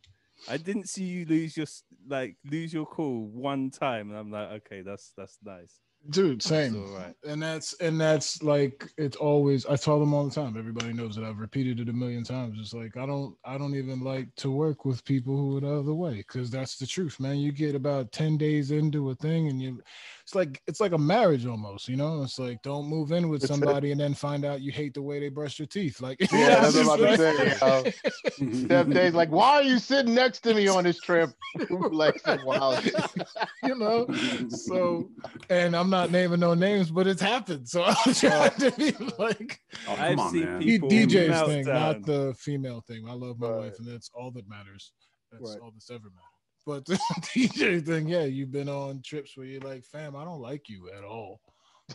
I 0.49 0.57
didn't 0.57 0.89
see 0.89 1.05
you 1.05 1.27
lose 1.27 1.55
your 1.57 1.67
like 2.09 2.37
lose 2.51 2.73
your 2.73 2.87
cool 2.87 3.27
one 3.27 3.71
time, 3.71 4.09
and 4.09 4.19
I'm 4.19 4.31
like, 4.31 4.49
okay, 4.63 4.81
that's 4.81 5.13
that's 5.17 5.37
nice. 5.45 5.81
Dude 6.09 6.37
It's 6.37 6.47
same 6.47 6.75
all 6.83 6.97
right. 6.97 7.15
and 7.29 7.43
that's 7.43 7.75
and 7.75 8.01
that's 8.01 8.43
like 8.43 8.91
it's 8.97 9.17
always 9.19 9.67
i 9.67 9.77
tell 9.77 10.01
them 10.01 10.15
all 10.15 10.25
the 10.27 10.35
time 10.35 10.57
everybody 10.59 10.95
knows 10.95 11.15
that 11.15 11.25
i've 11.25 11.39
repeated 11.39 11.79
it 11.79 11.91
a 11.91 11.93
million 11.93 12.25
times 12.25 12.57
it's 12.59 12.73
like 12.73 12.97
i 12.97 13.05
don't 13.05 13.37
i 13.45 13.59
don't 13.59 13.75
even 13.75 14.01
like 14.01 14.35
to 14.37 14.51
work 14.51 14.87
with 14.87 15.05
people 15.05 15.37
who 15.37 15.59
are 15.59 15.61
the 15.61 15.79
other 15.79 15.93
way 15.95 16.15
because 16.27 16.51
that's 16.51 16.79
the 16.79 16.87
truth 16.87 17.21
man 17.21 17.37
you 17.37 17.53
get 17.53 17.75
about 17.75 18.11
10 18.13 18.39
days 18.39 18.71
into 18.71 19.11
a 19.11 19.15
thing 19.17 19.49
and 19.49 19.61
you 19.61 19.79
it's 20.25 20.35
like 20.35 20.63
it's 20.67 20.81
like 20.81 20.93
a 20.93 20.99
marriage 20.99 21.45
almost 21.45 21.87
you 21.87 21.97
know 21.97 22.23
it's 22.23 22.39
like 22.39 22.63
don't 22.63 22.87
move 22.87 23.13
in 23.13 23.29
with 23.29 23.47
somebody 23.47 23.93
and 23.93 24.01
then 24.01 24.15
find 24.15 24.45
out 24.47 24.63
you 24.63 24.73
hate 24.73 24.95
the 24.95 25.03
way 25.03 25.21
they 25.21 25.29
brush 25.29 25.59
your 25.59 25.67
teeth 25.67 26.01
like 26.01 26.19
Yeah, 26.33 26.61
that's 26.61 26.77
what 26.77 26.99
I'm 26.99 27.05
about 27.05 27.19
just 27.19 27.59
to 27.61 27.67
like- 27.67 27.95
say. 27.95 28.65
Steph 28.65 28.89
Day's 28.89 29.15
like, 29.15 29.31
why 29.31 29.51
are 29.57 29.63
you 29.63 29.79
sitting 29.79 30.15
next 30.15 30.41
to 30.41 30.55
me 30.55 30.67
on 30.69 30.85
this 30.85 30.99
trip? 31.01 31.31
like, 31.71 32.25
wow. 32.45 32.81
you 33.65 33.75
know 33.75 34.07
so 34.49 35.11
and 35.51 35.75
i'm 35.77 35.90
not 35.91 36.11
naming 36.11 36.41
no 36.41 36.55
names 36.55 36.91
but 36.91 37.07
it's 37.07 37.21
happened 37.21 37.69
so 37.69 37.83
i'm 37.87 38.15
trying 38.15 38.51
to 38.53 38.71
be 38.73 38.93
like 39.19 39.61
Oh, 39.89 39.95
I've 39.99 40.19
on, 40.19 40.33
seen 40.33 40.45
man. 40.45 40.63
People 40.63 40.89
DJ's 40.91 41.43
thing, 41.49 41.65
meltdown. 41.67 41.67
not 41.75 42.07
the 42.07 42.35
female 42.39 42.81
thing. 42.87 43.07
I 43.09 43.13
love 43.13 43.39
my 43.39 43.49
Right. 43.49 43.59
wife, 43.59 43.79
and 43.79 43.89
that's 43.89 44.11
all 44.15 44.31
that 44.33 44.49
matters. 44.49 44.93
That's 45.31 45.43
Right. 45.51 45.61
all 45.63 45.71
that's 45.73 45.91
ever 45.91 46.11
matters. 46.11 46.27
But 46.67 46.85
the 46.87 46.99
DJ 47.23 47.85
thing, 47.85 48.09
yeah, 48.09 48.25
you've 48.25 48.51
been 48.53 48.69
on 48.69 49.01
trips 49.05 49.37
where 49.37 49.47
you're 49.47 49.61
like, 49.63 49.85
fam, 49.85 50.15
I 50.17 50.25
don't 50.25 50.41
like 50.41 50.69
you 50.69 50.91
at 50.97 51.05
all. 51.05 51.41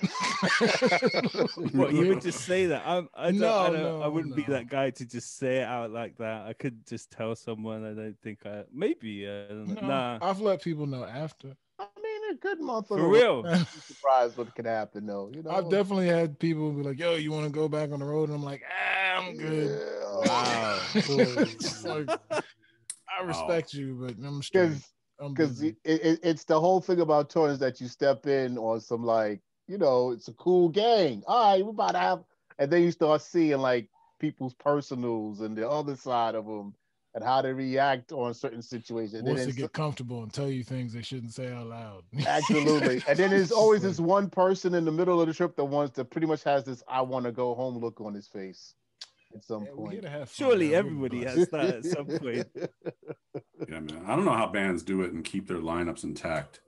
What 1.74 1.94
you 1.94 2.08
would 2.10 2.22
just 2.22 2.42
say 2.46 2.66
that? 2.68 2.84
I'm, 2.86 3.08
I 3.14 3.26
don't, 3.32 3.40
No, 3.40 3.54
I, 3.60 3.70
don't, 3.70 3.82
no, 3.84 4.02
I 4.02 4.08
wouldn't 4.08 4.36
be 4.36 4.44
that 4.44 4.68
guy 4.70 4.90
to 4.92 5.06
just 5.06 5.38
say 5.38 5.58
it 5.58 5.64
out 5.66 5.92
like 5.92 6.18
that. 6.18 6.48
I 6.48 6.54
could 6.54 6.86
just 6.88 7.12
tell 7.12 7.36
someone. 7.36 7.86
I 7.86 7.94
don't 7.94 8.18
think 8.22 8.46
I 8.46 8.64
maybe. 8.74 9.28
Uh, 9.28 9.46
I 9.46 9.48
don't 9.50 9.68
know. 9.68 9.82
No, 9.82 9.88
nah, 9.88 10.20
I've 10.22 10.42
let 10.42 10.62
people 10.62 10.86
know 10.86 11.04
after. 11.04 11.56
I 12.26 12.32
mean, 12.32 12.38
a 12.38 12.40
good 12.40 12.62
month 12.62 12.88
for 12.88 13.10
real. 13.10 13.44
Surprised 13.88 14.38
what 14.38 14.54
could 14.56 14.66
happen, 14.66 15.06
though. 15.06 15.32
You 15.34 15.44
know, 15.44 15.52
I've 15.52 15.70
definitely 15.70 16.08
had 16.08 16.40
people 16.40 16.72
be 16.72 16.84
like, 16.84 17.00
"Yo, 17.00 17.16
you 17.16 17.32
want 17.32 17.46
to 17.46 17.52
go 17.52 17.68
back 17.68 17.92
on 17.92 18.00
the 18.00 18.06
road?" 18.06 18.30
And 18.30 18.38
I'm 18.38 18.44
like, 18.44 18.62
ah, 18.68 19.18
"I'm 19.18 19.38
good." 19.38 19.72
Yeah. 19.72 19.96
Wow. 20.28 20.80
Like, 21.86 22.10
I 23.20 23.24
respect 23.24 23.74
you, 23.74 23.98
but 24.02 24.16
I'm 24.26 24.42
straight. 24.42 24.70
Because 24.70 24.94
because 25.34 25.62
it, 25.62 25.76
it, 25.84 26.20
it's 26.24 26.44
the 26.44 26.60
whole 26.60 26.82
thing 26.82 27.00
about 27.00 27.30
touring 27.30 27.54
is 27.54 27.60
that 27.60 27.80
you 27.80 27.88
step 27.88 28.26
in 28.28 28.58
on 28.58 28.82
some 28.82 29.04
like 29.04 29.42
you 29.68 29.78
know 29.78 30.12
it's 30.12 30.28
a 30.28 30.34
cool 30.34 30.70
gang. 30.70 31.24
All 31.28 31.52
right, 31.52 31.64
we're 31.64 31.72
about 31.72 31.92
to 31.94 32.00
have, 32.00 32.24
and 32.60 32.72
then 32.72 32.84
you 32.84 32.92
start 32.92 33.22
seeing 33.22 33.60
like 33.60 33.90
people's 34.20 34.54
personals 34.54 35.42
and 35.42 35.58
the 35.58 35.70
other 35.70 35.96
side 35.96 36.36
of 36.36 36.46
them 36.46 36.74
and 37.16 37.24
how 37.24 37.42
they 37.42 37.54
react 37.54 38.12
on 38.12 38.34
certain 38.34 38.62
situations. 38.62 39.14
And 39.14 39.26
then 39.26 39.36
Once 39.36 39.46
they 39.46 39.54
get 39.54 39.72
comfortable 39.72 40.22
and 40.22 40.32
tell 40.32 40.50
you 40.50 40.64
things 40.64 40.94
they 40.94 41.02
shouldn't 41.02 41.34
say 41.34 41.52
out 41.52 41.68
loud. 41.68 42.04
Absolutely. 42.28 43.02
And 43.08 43.18
then 43.18 43.30
there's 43.30 43.54
always 43.54 43.82
this 43.82 44.00
one 44.00 44.30
person 44.30 44.76
in 44.76 44.84
the 44.84 44.92
middle 44.92 45.22
of 45.22 45.28
the 45.28 45.34
trip 45.34 45.56
that 45.56 45.64
wants 45.64 45.96
to 45.96 46.04
pretty 46.04 46.28
much 46.28 46.44
has 46.44 46.66
this 46.66 46.84
I 46.90 47.02
want 47.02 47.26
to 47.26 47.32
go 47.32 47.56
home 47.56 47.78
look 47.78 48.02
on 48.02 48.14
his 48.14 48.28
face 48.28 48.76
at 49.34 49.46
some 49.46 49.64
yeah, 49.64 49.72
point. 49.76 50.04
fun, 50.04 50.28
Surely 50.30 50.70
man. 50.70 50.80
Everybody 50.80 51.24
has 51.24 51.48
that 51.50 51.66
at 51.66 51.86
some 51.86 52.06
point. 52.06 52.48
Yeah, 53.68 53.80
man. 53.80 54.04
I 54.06 54.16
don't 54.16 54.26
know 54.26 54.34
how 54.34 54.48
bands 54.48 54.84
do 54.84 55.02
it 55.02 55.12
and 55.12 55.24
keep 55.24 55.48
their 55.48 55.58
lineups 55.58 56.04
intact. 56.04 56.62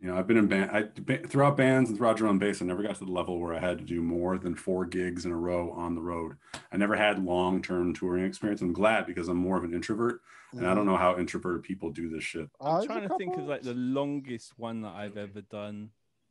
You 0.00 0.08
know, 0.08 0.16
I've 0.16 0.28
been 0.28 0.36
in 0.36 0.46
band 0.46 0.70
I 0.70 0.84
ba- 1.00 1.26
throughout 1.26 1.56
bands 1.56 1.90
and 1.90 1.98
throughout 1.98 2.18
drum 2.18 2.30
and 2.32 2.40
bass. 2.40 2.62
I 2.62 2.64
never 2.64 2.82
got 2.82 2.94
to 2.96 3.04
the 3.04 3.10
level 3.10 3.40
where 3.40 3.52
I 3.52 3.58
had 3.58 3.78
to 3.78 3.84
do 3.84 4.00
more 4.00 4.38
than 4.38 4.54
four 4.54 4.84
gigs 4.84 5.24
in 5.24 5.32
a 5.32 5.36
row 5.36 5.72
on 5.72 5.96
the 5.96 6.00
road. 6.00 6.36
I 6.70 6.76
never 6.76 6.94
had 6.94 7.24
long 7.24 7.62
term 7.62 7.92
touring 7.94 8.24
experience. 8.24 8.60
I'm 8.60 8.72
glad 8.72 9.06
because 9.06 9.28
I'm 9.28 9.38
more 9.38 9.56
of 9.56 9.64
an 9.64 9.74
introvert, 9.74 10.20
and 10.52 10.66
I 10.68 10.74
don't 10.74 10.86
know 10.86 10.96
how 10.96 11.18
introverted 11.18 11.64
people 11.64 11.90
do 11.90 12.08
this 12.08 12.22
shit. 12.22 12.48
I'm 12.60 12.86
trying 12.86 13.08
to 13.08 13.16
think 13.18 13.36
of 13.36 13.46
like 13.46 13.62
the 13.62 13.74
longest 13.74 14.52
one 14.56 14.82
that 14.82 14.94
I've 14.94 15.16
ever 15.16 15.40
done, 15.40 15.90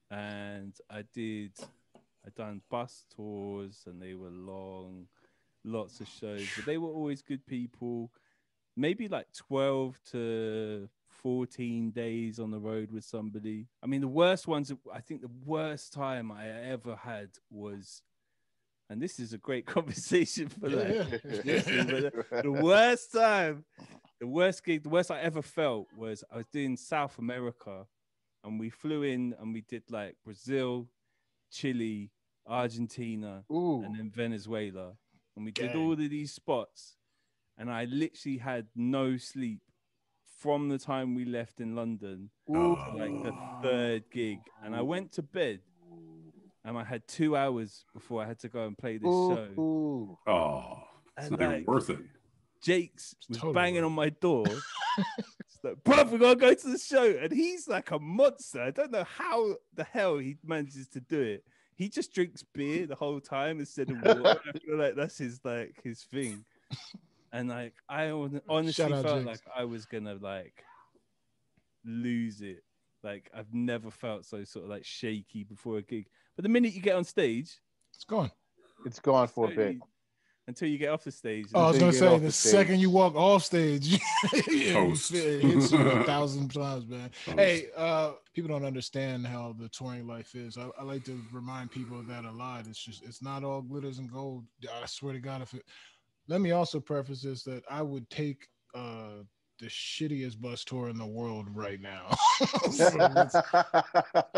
and 0.10 0.74
I 0.90 1.04
did. 1.14 1.52
I 2.26 2.30
done 2.36 2.62
bus 2.70 3.04
tours, 3.16 3.84
and 3.86 4.02
they 4.02 4.14
were 4.14 4.30
long, 4.30 5.08
lots 5.66 6.00
of 6.00 6.08
shows, 6.08 6.48
but 6.56 6.66
they 6.66 6.78
were 6.78 6.90
always 6.90 7.22
good 7.22 7.46
people. 7.46 8.12
Maybe 8.78 9.08
like 9.10 9.28
twelve 9.34 10.00
to 10.12 10.88
fourteen 11.22 11.92
days 11.92 12.40
on 12.40 12.52
the 12.52 12.60
road 12.60 12.92
with 12.92 13.04
somebody. 13.04 13.68
I 13.84 13.88
mean, 13.88 14.02
the 14.02 14.08
worst 14.08 14.48
ones. 14.48 14.72
I 14.94 15.00
think 15.00 15.22
the 15.22 15.32
worst 15.46 15.94
time 15.94 16.32
I 16.32 16.48
ever 16.48 16.96
had 16.96 17.30
was, 17.50 18.02
and 18.90 19.02
this 19.02 19.20
is 19.20 19.34
a 19.34 19.38
great 19.38 19.66
conversation 19.76 20.50
for 20.50 20.70
that. 20.70 21.22
Yeah, 21.44 22.42
the 22.42 22.52
worst 22.52 23.12
time, 23.12 23.66
the 24.20 24.28
worst 24.28 24.64
gig, 24.64 24.84
the 24.84 24.90
worst 24.90 25.12
I 25.12 25.20
ever 25.22 25.42
felt 25.42 25.88
was 25.98 26.24
I 26.32 26.38
was 26.38 26.48
doing 26.52 26.78
South 26.78 27.18
America, 27.18 27.86
and 28.44 28.60
we 28.60 28.70
flew 28.70 29.04
in 29.04 29.36
and 29.40 29.54
we 29.54 29.62
did 29.62 29.84
like 29.90 30.16
Brazil, 30.24 30.88
Chile, 31.52 32.12
Argentina, 32.48 33.44
Ooh. 33.52 33.84
and 33.84 33.98
then 33.98 34.10
Venezuela, 34.10 34.94
and 35.36 35.46
we 35.46 35.52
did 35.52 35.76
all 35.76 35.94
of 35.94 35.98
these 35.98 36.34
spots, 36.34 36.96
and 37.58 37.70
I 37.70 37.86
literally 37.86 38.38
had 38.38 38.68
no 38.76 39.18
sleep 39.18 39.62
from 40.38 40.70
the 40.70 40.78
time 40.78 41.16
we 41.16 41.26
left 41.26 41.60
in 41.60 41.76
London 41.76 42.30
Ooh. 42.50 42.76
to 42.76 42.92
like 42.96 43.24
the 43.24 43.34
third 43.62 44.04
gig, 44.12 44.40
and 44.64 44.76
I 44.76 44.82
went 44.82 45.12
to 45.14 45.22
bed. 45.24 45.60
And 46.66 46.78
I 46.78 46.84
had 46.84 47.08
two 47.08 47.38
hours 47.38 47.86
before 47.94 48.22
I 48.22 48.28
had 48.28 48.40
to 48.40 48.50
go 48.50 48.66
and 48.68 48.78
play 48.78 48.98
this 48.98 49.08
Ooh. 49.08 49.30
show. 49.34 50.20
Oh, 50.28 50.78
it's 51.18 51.28
And 51.28 51.32
not 51.32 51.42
even 51.42 51.56
like, 51.60 51.68
worth 51.68 51.90
it. 51.90 52.00
Jake's 52.62 53.16
was 53.30 53.38
totally 53.38 53.54
banging 53.54 53.76
worth 53.84 53.86
on 53.86 53.94
my 53.94 54.10
door. 54.10 54.46
It's 54.98 55.64
like, 55.64 55.76
bruv, 55.84 56.12
we 56.12 56.18
gotta 56.18 56.36
go 56.36 56.54
to 56.54 56.68
the 56.70 56.78
show. 56.78 57.06
And 57.22 57.32
he's 57.32 57.68
like 57.68 57.92
a 57.92 58.00
monster. 58.00 58.62
I 58.62 58.72
don't 58.72 58.92
know 58.92 59.06
how 59.06 59.56
the 59.74 59.84
hell 59.84 60.18
he 60.18 60.38
manages 60.44 60.88
to 60.90 61.00
do 61.00 61.22
it. 61.22 61.44
He 61.76 61.88
just 61.90 62.14
drinks 62.14 62.44
beer 62.44 62.86
the 62.86 62.96
whole 62.96 63.20
time 63.22 63.60
instead 63.60 63.90
of 63.90 63.98
water. 64.02 64.40
I 64.54 64.58
feel 64.60 64.78
like 64.78 64.96
that's 64.96 65.18
his 65.20 65.40
like 65.44 65.80
his 65.84 66.02
thing. 66.04 66.44
And 67.38 67.50
like 67.50 67.74
I 67.88 68.10
honestly 68.50 68.86
felt 68.90 69.06
Jakes. 69.06 69.26
like 69.26 69.42
I 69.56 69.66
was 69.66 69.86
gonna 69.86 70.16
like 70.16 70.64
lose 71.86 72.42
it. 72.42 72.64
Like 73.04 73.30
I've 73.34 73.54
never 73.54 73.92
felt 73.92 74.26
so 74.26 74.44
sort 74.44 74.66
of 74.66 74.72
like 74.72 74.86
shaky 74.86 75.44
before 75.44 75.78
a 75.78 75.82
gig. 75.82 76.08
But 76.36 76.44
the 76.44 76.50
minute 76.50 76.74
you 76.74 76.82
get 76.82 76.96
on 76.96 77.04
stage, 77.04 77.60
It's 77.94 78.04
gone. 78.04 78.32
It's 78.86 79.00
gone 79.00 79.28
for 79.28 79.52
a 79.52 79.56
bit. 79.56 79.78
until 80.48 80.68
you 80.70 80.78
get 80.78 80.90
off 80.90 81.04
the 81.04 81.12
stage. 81.12 81.48
Oh, 81.54 81.66
I 81.66 81.68
was 81.70 81.78
gonna 81.80 81.94
say 81.94 82.10
the 82.10 82.26
the 82.26 82.32
stage. 82.32 82.52
second 82.52 82.80
you 82.80 82.90
walk 82.90 83.16
off 83.16 83.44
stage, 83.44 83.86
you 84.48 84.74
Toast. 84.74 85.14
it 85.14 85.42
hits 85.44 85.72
you 85.72 85.80
a 85.80 86.04
thousand 86.14 86.54
times, 86.54 86.88
man. 86.88 87.10
Toast. 87.26 87.38
Hey, 87.40 87.68
uh, 87.76 88.14
people 88.34 88.50
don't 88.50 88.66
understand 88.66 89.26
how 89.28 89.56
the 89.60 89.70
touring 89.70 90.08
life 90.08 90.36
is. 90.36 90.58
I, 90.58 90.70
I 90.80 90.84
like 90.84 91.04
to 91.06 91.20
remind 91.32 91.72
people 91.72 92.00
of 92.00 92.08
that 92.08 92.26
a 92.26 92.32
lot. 92.32 92.66
It's 92.68 92.80
just 92.84 93.04
it's 93.04 93.22
not 93.22 93.44
all 93.44 93.62
glitters 93.62 94.00
and 94.00 94.12
gold. 94.12 94.46
I 94.82 94.86
swear 94.88 95.14
to 95.14 95.20
God, 95.20 95.42
if 95.42 95.54
it 95.54 95.64
let 96.28 96.42
me 96.42 96.52
also 96.52 96.80
preface 96.80 97.22
this 97.22 97.44
that 97.44 97.64
I 97.70 97.82
would 97.82 98.10
take 98.10 98.48
uh 98.76 99.24
the 99.60 99.68
shittiest 99.68 100.40
bus 100.40 100.64
tour 100.64 100.90
in 100.90 100.98
the 100.98 101.06
world 101.06 101.48
right 101.54 101.82
now. 101.82 102.16
So 102.72 102.90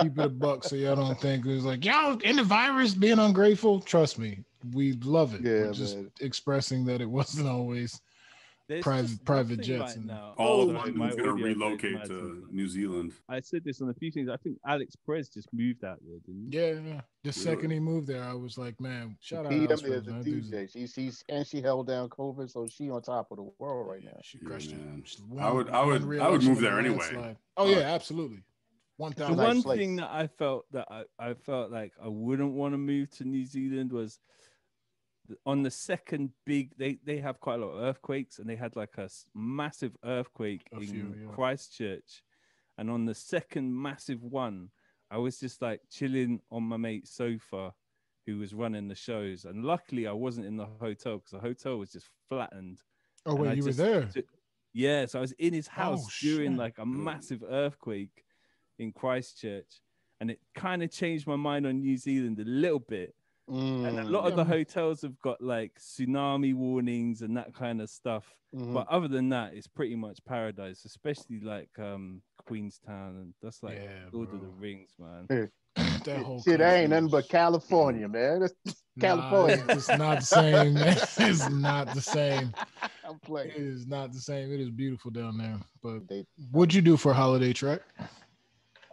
keep 0.01 0.17
it 0.17 0.25
a 0.25 0.29
buck 0.29 0.63
so 0.63 0.75
y'all 0.75 0.96
don't 0.96 1.19
think 1.19 1.46
it's 1.46 1.65
like 1.65 1.84
y'all 1.84 2.17
in 2.19 2.38
the 2.38 2.43
virus 2.43 2.93
being 2.93 3.19
ungrateful. 3.19 3.81
Trust 3.81 4.17
me, 4.17 4.46
we 4.74 4.93
love 5.03 5.34
it. 5.34 5.41
Yeah, 5.41 5.65
We're 5.65 5.74
just 5.74 5.98
expressing 6.22 6.86
that 6.86 7.01
it 7.01 7.10
wasn't 7.10 7.48
always 7.50 8.00
There's 8.69 8.83
private- 8.83 9.25
private 9.25 9.61
jets 9.61 9.97
right 9.97 10.05
now. 10.05 10.35
All 10.38 10.61
of 10.61 10.67
Sorry, 10.67 10.91
London's 10.91 10.97
my 10.97 11.09
going 11.23 11.38
to 11.38 11.43
relocate 11.43 12.05
to. 12.05 12.47
New 12.51 12.67
Zealand. 12.69 13.13
I 13.27 13.39
said 13.41 13.63
this 13.65 13.81
on 13.81 13.89
a 13.89 13.93
few 13.95 14.11
things. 14.11 14.29
I 14.29 14.38
think 14.38 14.57
Alix 14.65 14.95
Perez 14.95 15.27
just 15.27 15.51
moved 15.51 15.83
out 15.83 15.97
there, 16.07 16.19
didn't 16.25 16.53
he? 16.53 16.57
yeah. 16.57 16.93
yeah. 16.95 17.01
The 17.23 17.33
second 17.33 17.71
he 17.71 17.79
moved 17.79 18.07
there, 18.07 18.23
I 18.23 18.33
was 18.33 18.57
like, 18.57 18.79
man, 18.79 19.17
shout 19.19 19.45
out. 19.45 19.51
PM 19.51 19.63
Alix 19.65 19.81
is 19.81 19.89
Perez, 19.89 20.07
a 20.07 20.11
man. 20.11 20.23
DJ. 20.23 20.71
She's 20.71 20.93
she's 20.93 21.23
and 21.27 21.45
she 21.45 21.61
held 21.61 21.88
down 21.88 22.07
COVID, 22.09 22.49
so 22.49 22.67
she 22.67 22.89
on 22.91 23.01
top 23.01 23.31
of 23.31 23.38
the 23.38 23.49
world 23.57 23.89
right 23.89 24.03
now. 24.03 24.19
she 24.21 24.38
crushed 24.38 24.71
man. 24.71 24.99
it. 24.99 25.03
Just 25.03 25.21
I 25.39 25.51
would- 25.51 25.69
I 25.71 25.83
would- 25.83 26.19
I 26.19 26.29
would 26.29 26.43
move 26.43 26.61
there 26.61 26.79
anyway. 26.79 26.97
landslide. 26.99 27.38
Oh 27.57 27.65
Uh, 27.67 27.71
yeah, 27.71 27.77
absolutely. 27.93 28.43
One 28.97 29.13
The 29.15 29.25
a 29.25 29.29
nice 29.29 29.38
one 29.38 29.61
place. 29.63 29.79
thing 29.79 29.95
that 29.95 30.09
I 30.11 30.27
felt 30.27 30.65
that 30.73 30.85
I, 30.91 31.03
I 31.17 31.33
felt 31.33 31.71
like 31.71 31.93
I 32.03 32.07
wouldn't 32.07 32.51
want 32.53 32.73
to 32.73 32.77
move 32.77 33.09
to 33.17 33.23
New 33.23 33.45
Zealand 33.45 33.91
was 33.91 34.19
th- 34.19 34.38
on 35.45 35.63
the 35.63 35.71
second 35.71 36.31
big 36.45 36.71
they 36.77 36.98
they 37.05 37.17
have 37.19 37.39
quite 37.39 37.59
a 37.59 37.65
lot 37.65 37.71
of 37.74 37.83
earthquakes 37.83 38.39
and 38.39 38.50
they 38.50 38.55
had 38.55 38.75
like 38.75 38.98
a 38.98 39.09
massive 39.36 39.95
earthquake 40.03 40.62
A 40.74 40.77
in 40.77 40.81
few, 40.88 41.15
yeah. 41.21 41.31
Christchurch 41.33 42.24
and 42.77 42.89
on 42.89 43.05
the 43.05 43.15
second 43.15 43.74
massive 43.74 44.24
one 44.24 44.69
I 45.12 45.17
was 45.17 45.39
just 45.39 45.62
like 45.62 45.81
chilling 45.91 46.39
on 46.51 46.63
my 46.63 46.77
mate's 46.77 47.12
sofa 47.12 47.74
who 48.25 48.38
was 48.38 48.53
running 48.53 48.88
the 48.88 48.95
shows 48.95 49.45
and 49.45 49.63
luckily 49.65 50.07
I 50.07 50.12
wasn't 50.12 50.45
in 50.48 50.57
the 50.57 50.67
hotel 50.79 51.17
because 51.17 51.31
the 51.31 51.39
hotel 51.39 51.77
was 51.77 51.91
just 51.91 52.07
flattened 52.29 52.79
Oh 53.25 53.36
wait, 53.36 53.57
you 53.57 53.63
were 53.65 53.71
there. 53.74 54.03
took- 54.05 54.25
yeah, 54.71 55.05
so 55.07 55.19
I 55.19 55.21
was 55.21 55.31
in 55.33 55.53
his 55.53 55.67
oh, 55.67 55.81
house 55.81 56.05
Oh, 56.05 56.09
during 56.21 56.51
shit. 56.51 56.59
like 56.59 56.77
a 56.77 56.86
massive 56.86 57.43
earthquake 57.50 58.24
in 58.77 58.91
Christchurch, 58.93 59.81
and 60.21 60.29
it 60.31 60.39
kind 60.55 60.83
of 60.83 60.91
changed 60.91 61.25
my 61.27 61.36
mind 61.36 61.65
on 61.65 61.79
New 61.81 61.98
Zealand 61.98 62.39
a 62.39 62.43
little 62.45 62.79
bit. 62.79 63.13
And 63.83 63.99
a 63.99 64.03
Mm, 64.03 64.11
lot 64.11 64.25
of 64.27 64.35
the 64.35 64.43
hotels 64.45 65.01
have 65.01 65.17
got 65.19 65.41
like 65.41 65.79
tsunami 65.79 66.53
warnings 66.53 67.21
and 67.21 67.35
that 67.37 67.53
kind 67.53 67.81
of 67.81 67.89
stuff. 67.89 68.35
mhm. 68.53 68.73
But 68.73 68.87
other 68.89 69.07
than 69.07 69.29
that, 69.29 69.53
it's 69.53 69.67
pretty 69.67 69.95
much 69.95 70.19
paradise, 70.25 70.85
especially 70.85 71.39
like 71.39 71.69
um 71.79 72.21
Queenstown, 72.45 73.15
and 73.17 73.33
that's 73.41 73.63
like 73.63 73.75
Yeah, 73.75 74.09
Lord 74.11 74.33
of 74.33 74.41
the. 74.41 74.47
Rings, 74.47 74.91
man. 74.99 75.27
that 76.03 76.23
whole 76.23 76.41
shit 76.43 76.59
country 76.59 76.75
ain't 76.75 76.89
nothing 76.89 77.07
but 77.07 77.29
California, 77.29 78.07
man. 78.07 78.41
That's 78.41 78.53
Nah, 78.95 79.01
California. 79.01 79.63
it's 79.69 79.93
not 79.93 80.19
the 80.19 80.25
same. 80.25 80.73
Man. 80.75 80.97
It's 81.19 81.47
not 81.47 81.93
the 81.93 82.01
same. 82.01 82.53
I'm 83.03 83.19
playing. 83.19 83.51
is 83.55 83.87
not 83.87 84.11
the 84.11 84.19
same. 84.19 84.51
It 84.51 84.59
is 84.59 84.69
beautiful 84.69 85.11
down 85.11 85.37
there. 85.37 85.57
But 85.81 86.07
They 86.07 86.25
what'd 86.51 86.73
you 86.73 86.81
do 86.81 86.97
for 86.97 87.13
holiday 87.13 87.53
track? 87.53 87.81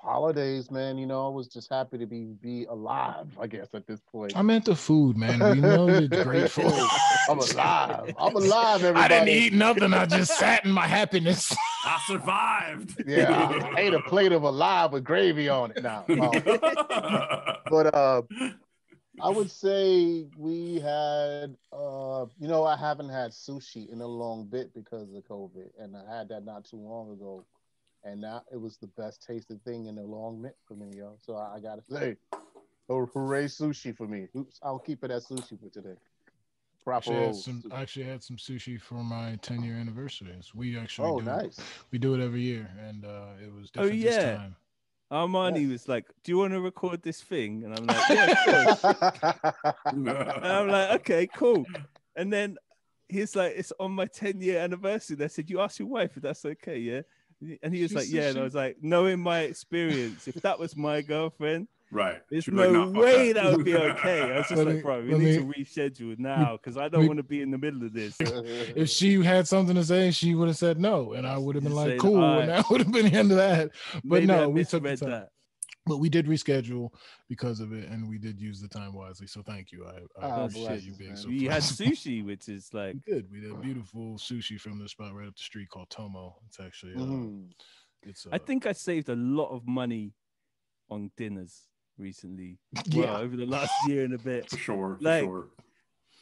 Holidays, 0.07 0.71
man. 0.71 0.97
You 0.97 1.07
know, 1.07 1.27
I 1.27 1.31
was 1.31 1.49
just 1.49 1.69
happy 1.69 1.99
to 1.99 2.07
be 2.07 2.35
be 2.41 2.65
alive. 2.67 3.27
I 3.41 3.47
guess 3.47 3.75
at 3.75 3.87
this 3.87 4.01
point. 4.01 4.37
I 4.37 4.43
meant 4.43 4.65
the 4.65 4.77
food, 4.77 5.17
man. 5.17 5.41
We 5.41 5.61
know 5.61 5.89
you're 5.89 6.25
grateful. 6.25 6.73
I'm 7.29 7.39
alive. 7.39 8.15
I'm 8.19 8.37
alive. 8.37 8.85
Everybody. 8.85 9.05
I 9.05 9.09
didn't 9.09 9.29
eat 9.29 9.53
nothing. 9.53 9.93
I 9.93 10.07
just 10.07 10.39
sat 10.39 10.65
in 10.65 10.71
my 10.71 10.87
happiness. 10.87 11.55
I 11.85 12.01
survived. 12.07 13.05
Yeah, 13.07 13.71
I 13.77 13.81
ate 13.81 13.95
a 13.95 14.01
plate 14.01 14.33
of 14.33 14.45
alive 14.45 14.93
with 14.93 15.05
gravy 15.05 15.49
on 15.49 15.73
it. 15.73 15.83
Now, 15.83 16.05
but 17.69 17.95
uh, 17.95 18.23
I 19.21 19.31
would 19.31 19.51
say 19.51 20.27
we 20.37 20.81
had, 20.81 21.57
uh, 21.73 22.27
you 22.39 22.49
know, 22.49 22.65
I 22.65 22.77
haven't 22.77 23.09
had 23.09 23.31
sushi 23.31 23.91
in 23.91 24.01
a 24.01 24.07
long 24.07 24.47
bit 24.47 24.75
because 24.75 25.09
of 25.15 25.25
COVID, 25.25 25.71
and 25.79 25.97
I 25.97 26.17
had 26.17 26.29
that 26.29 26.45
not 26.45 26.65
too 26.65 26.77
long 26.77 27.13
ago, 27.13 27.45
and 28.07 28.21
now 28.21 28.43
it 28.53 28.61
was 28.61 28.79
the 28.79 28.87
best 28.87 29.25
tasting 29.27 29.59
thing 29.67 29.87
in 29.87 29.99
a 29.99 30.03
long 30.03 30.41
bit 30.41 30.57
for 30.67 30.75
me, 30.75 30.97
yo. 30.97 31.17
So 31.21 31.35
I, 31.35 31.57
I 31.57 31.61
gotta 31.61 31.83
say, 31.83 32.17
oh, 32.89 33.07
hooray, 33.07 33.47
sushi 33.47 33.95
for 33.97 34.07
me. 34.07 34.29
Oops, 34.37 34.59
I'll 34.63 34.79
keep 34.79 35.03
it 35.05 35.11
as 35.11 35.27
sushi 35.27 35.59
for 35.61 35.69
today. 35.71 35.97
Proper 36.85 36.99
Actually, 36.99 37.17
I 37.17 37.21
had 37.25 37.27
old 37.35 37.43
some, 37.43 37.63
sushi. 37.63 37.73
I 37.73 37.83
actually 37.83 38.05
had 38.05 38.23
some 38.23 38.37
sushi 38.37 38.81
for 38.81 38.95
my 38.95 39.37
10 39.43 39.63
year 39.63 39.75
anniversary. 39.75 40.39
We 40.55 40.79
actually 40.79 41.09
Oh, 41.11 41.19
do 41.19 41.25
nice. 41.25 41.59
we 41.91 41.99
do 41.99 42.15
it 42.15 42.25
every 42.25 42.43
year, 42.43 42.71
and 42.87 43.05
uh, 43.05 43.33
it 43.45 43.53
was 43.53 43.71
Oh, 43.77 43.85
yeah. 43.85 44.11
this 44.11 44.37
time. 44.39 44.57
Armani 45.13 45.63
Yes. 45.63 45.71
was 45.71 45.89
like, 45.89 46.05
"Do 46.25 46.33
you 46.33 46.39
want 46.39 46.53
to 46.53 46.61
record 46.61 47.03
this 47.03 47.21
thing?" 47.23 47.65
And 47.65 47.75
I'm 47.75 47.87
like, 47.89 48.03
"Yeah, 48.09 48.25
of 48.25 48.45
course." 48.45 48.85
And 49.93 50.47
I'm 50.47 50.71
like, 50.71 50.91
okay, 51.01 51.29
cool. 51.35 51.67
And 52.17 52.33
then 52.33 52.57
he's 53.09 53.37
like, 53.37 53.55
it's 53.57 53.73
on 53.79 53.93
my 53.93 54.07
10 54.07 54.41
year 54.41 54.59
anniversary. 54.59 55.15
And 55.15 55.25
I 55.25 55.29
said, 55.29 55.51
you 55.51 55.61
ask 55.61 55.79
your 55.79 55.89
wife 55.89 56.17
if 56.17 56.23
that's 56.23 56.45
okay, 56.45 56.79
yeah? 56.79 57.03
And 57.63 57.75
he 57.75 57.83
was 57.83 57.91
She 57.91 57.97
like, 57.97 58.05
said 58.07 58.15
yeah. 58.15 58.29
And 58.31 58.39
I 58.39 58.43
was 58.43 58.55
like, 58.55 58.77
knowing 58.81 59.21
my 59.21 59.41
experience, 59.41 60.27
if 60.27 60.37
that 60.37 60.59
was 60.59 60.75
my 60.77 61.03
girlfriend, 61.03 61.69
right. 61.93 62.21
there's 62.31 62.45
She'd 62.45 62.53
be 62.53 62.57
like, 62.57 62.71
no 62.71 62.85
"Nah, 62.87 63.01
way 63.01 63.33
that 63.33 63.55
would 63.55 63.65
be 63.65 63.77
okay. 63.93 64.23
I 64.23 64.39
was 64.39 64.49
just 64.49 64.57
Let 64.57 64.67
like, 64.75 64.83
bro, 64.83 65.03
we 65.03 65.09
need 65.13 65.19
me- 65.19 65.37
to 65.37 65.45
reschedule 65.45 66.19
now 66.35 66.57
because 66.57 66.77
I 66.79 66.89
don't 66.89 67.03
we- 67.03 67.09
want 67.09 67.19
to 67.19 67.23
be 67.25 67.43
in 67.43 67.51
the 67.51 67.59
middle 67.59 67.83
of 67.85 67.93
this. 67.93 68.17
If 68.21 68.89
she 68.89 69.23
had 69.23 69.47
something 69.47 69.75
to 69.77 69.85
say, 69.85 70.11
she 70.13 70.35
would 70.35 70.49
have 70.49 70.57
said 70.57 70.79
no, 70.81 71.13
and 71.13 71.27
I 71.27 71.37
would 71.39 71.55
have 71.57 71.63
been 71.65 71.73
You 71.73 71.79
like, 71.79 71.99
cool, 71.99 72.17
"Alright." 72.23 72.43
and 72.49 72.51
that 72.53 72.71
would 72.71 72.81
have 72.81 72.91
been 72.93 73.07
the 73.07 73.13
end 73.19 73.31
of 73.31 73.37
that. 73.37 73.71
But 74.03 74.23
Maybe 74.23 74.33
I 74.33 74.37
no, 74.41 74.49
we 74.49 74.65
took 74.65 74.83
the 74.83 74.91
misread 74.91 74.99
time. 75.01 75.21
that. 75.21 75.29
But 75.87 75.99
we 75.99 76.09
did 76.09 76.27
reschedule 76.27 76.91
because 77.29 77.61
of 77.61 77.73
it, 77.73 77.89
and 77.89 78.09
we 78.09 78.19
did 78.19 78.41
use 78.41 78.61
the 78.61 78.67
time 78.69 78.93
wisely. 78.93 79.27
So 79.29 79.41
thank 79.43 79.71
you. 79.71 79.87
I, 79.87 80.25
I 80.25 80.29
Ah, 80.31 80.45
appreciate 80.45 80.83
you 80.83 80.93
blessings, 80.95 80.97
being 80.99 81.11
man. 81.11 81.17
so. 81.17 81.29
We 81.29 81.45
had 81.45 81.63
sushi, 81.63 82.25
which 82.25 82.49
is 82.49 82.71
like, 82.75 82.97
good. 83.05 83.27
We 83.31 83.41
did. 83.41 83.53
We 83.53 83.57
did 83.59 83.63
beautiful 83.63 84.17
sushi 84.19 84.61
from 84.61 84.79
the 84.81 84.89
spot 84.89 85.15
right 85.15 85.29
up 85.29 85.37
the 85.37 85.43
street 85.43 85.69
called 85.71 85.89
Tomo. 85.91 86.37
It's 86.49 86.59
actually, 86.59 86.95
uh, 86.95 86.99
Mhm. 86.99 87.51
it's. 88.03 88.27
Uh, 88.27 88.31
I 88.33 88.39
think 88.39 88.67
I 88.67 88.73
saved 88.73 89.09
a 89.09 89.15
lot 89.17 89.51
of 89.51 89.67
money 89.67 90.13
on 90.91 91.11
dinners 91.17 91.69
recently. 91.99 92.59
Yeah. 92.87 93.05
Well, 93.05 93.17
over 93.19 93.37
the 93.37 93.47
last 93.47 93.73
year 93.87 94.05
and 94.05 94.15
a 94.15 94.19
bit. 94.19 94.51
For 94.51 94.59
sure. 94.59 94.97
For 94.99 95.05
Like- 95.05 95.25
sure. 95.25 95.49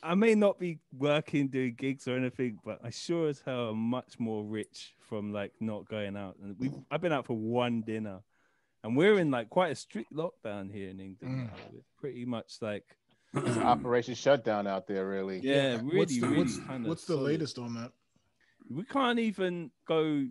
I 0.03 0.15
may 0.15 0.35
not 0.35 0.59
be 0.59 0.81
working 0.93 1.49
doing 1.49 1.75
gigs 1.79 2.07
or 2.07 2.15
anything, 2.19 2.59
but 2.63 2.79
I 2.85 2.91
sure 2.91 3.29
as 3.29 3.41
hell 3.41 3.71
am 3.71 3.79
much 3.79 4.21
more 4.21 4.45
rich 4.45 4.93
from 5.01 5.33
like 5.33 5.53
not 5.61 5.89
going 5.89 6.15
out. 6.15 6.37
And 6.43 6.59
we 6.59 6.71
I've 6.91 7.01
been 7.01 7.13
out 7.13 7.25
for 7.25 7.35
one 7.39 7.81
dinner, 7.81 8.21
and 8.85 8.97
we're 8.97 9.19
in 9.19 9.31
like 9.31 9.51
quite 9.51 9.73
a 9.73 9.75
strict 9.75 10.13
lockdown 10.13 10.71
here 10.71 10.91
in 10.91 11.01
England. 11.01 11.35
Mm. 11.35 11.45
now. 11.47 11.53
It's 11.77 11.89
pretty 11.99 12.25
much 12.25 12.59
like 12.61 12.85
It's 13.35 13.57
Operation 13.57 14.15
Shutdown 14.15 14.67
out 14.67 14.87
there, 14.87 15.09
really. 15.09 15.41
yeah, 15.43 15.81
really, 15.83 15.99
what's 15.99 16.21
the, 16.21 16.27
really 16.27 16.39
what's, 16.39 16.59
what's 16.87 17.05
the 17.07 17.17
latest 17.17 17.59
on 17.59 17.75
that? 17.75 17.91
We 18.71 18.85
can't 18.85 19.19
even 19.19 19.71
go 19.89 20.27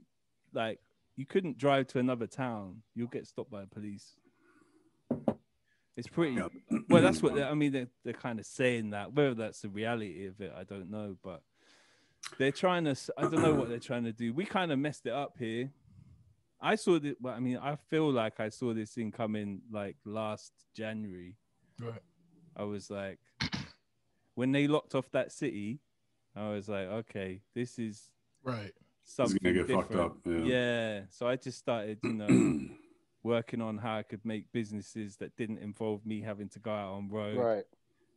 like 0.54 0.80
you 1.16 1.26
couldn't 1.26 1.58
drive 1.58 1.88
to 1.88 2.00
another 2.00 2.28
town. 2.28 2.84
You'll 2.96 3.08
get 3.08 3.28
stopped 3.28 3.52
by 3.52 3.62
the 3.62 3.68
police. 3.68 4.14
It's 5.96 6.08
pretty. 6.08 6.36
Yep. 6.36 6.52
Well, 6.90 7.04
that's 7.04 7.22
what 7.22 7.40
I 7.40 7.54
mean. 7.54 7.72
They're, 7.72 7.88
they're 8.04 8.14
kind 8.14 8.40
of 8.40 8.46
saying 8.46 8.92
that. 8.92 9.14
Whether 9.14 9.36
that's 9.36 9.62
the 9.62 9.70
reality 9.70 10.26
of 10.26 10.42
it, 10.42 10.52
I 10.58 10.64
don't 10.64 10.90
know. 10.90 11.18
But 11.24 11.42
they're 12.40 12.52
trying 12.52 12.86
to. 12.86 12.96
I 13.16 13.24
don't 13.24 13.44
know 13.44 13.54
what 13.54 13.70
they're 13.70 13.78
trying 13.78 14.06
to 14.06 14.12
do. 14.12 14.34
We 14.34 14.46
kind 14.46 14.72
of 14.72 14.80
messed 14.80 15.06
it 15.06 15.14
up 15.14 15.36
here. 15.38 15.70
I 16.64 16.76
saw 16.76 16.98
this. 17.00 17.16
Well, 17.20 17.34
I 17.36 17.40
mean, 17.40 17.58
I 17.58 17.76
feel 17.90 18.10
like 18.12 18.40
I 18.40 18.50
saw 18.50 18.74
this 18.74 18.92
thing 18.92 19.12
coming 19.12 19.62
like 19.72 19.98
last 20.06 20.52
January. 20.76 21.36
Right. 21.80 22.02
I 22.56 22.64
was 22.64 22.90
like, 22.90 23.20
when 24.36 24.52
they 24.52 24.68
locked 24.68 24.96
off 24.96 25.12
that 25.12 25.32
city, 25.32 25.80
I 26.36 26.50
was 26.50 26.70
like, 26.70 26.88
okay, 26.88 27.42
this 27.54 27.78
is 27.78 28.10
Right. 28.44 28.72
Something 29.04 29.38
gonna 29.44 29.56
get 29.56 29.68
different. 29.68 29.88
fucked 29.92 30.00
up. 30.00 30.18
Yeah. 30.26 30.38
Yeah. 30.46 31.02
So 31.10 31.28
I 31.28 31.36
just 31.36 31.58
started, 31.60 32.00
you 32.04 32.14
know, 32.14 32.60
working 33.24 33.62
on 33.62 33.78
how 33.78 33.98
I 33.98 34.04
could 34.04 34.24
make 34.26 34.52
businesses 34.52 35.18
that 35.18 35.36
didn't 35.36 35.60
involve 35.60 36.06
me 36.06 36.22
having 36.22 36.50
to 36.50 36.60
go 36.60 36.72
out 36.72 36.94
on 36.94 37.10
road, 37.10 37.38
Right. 37.38 37.66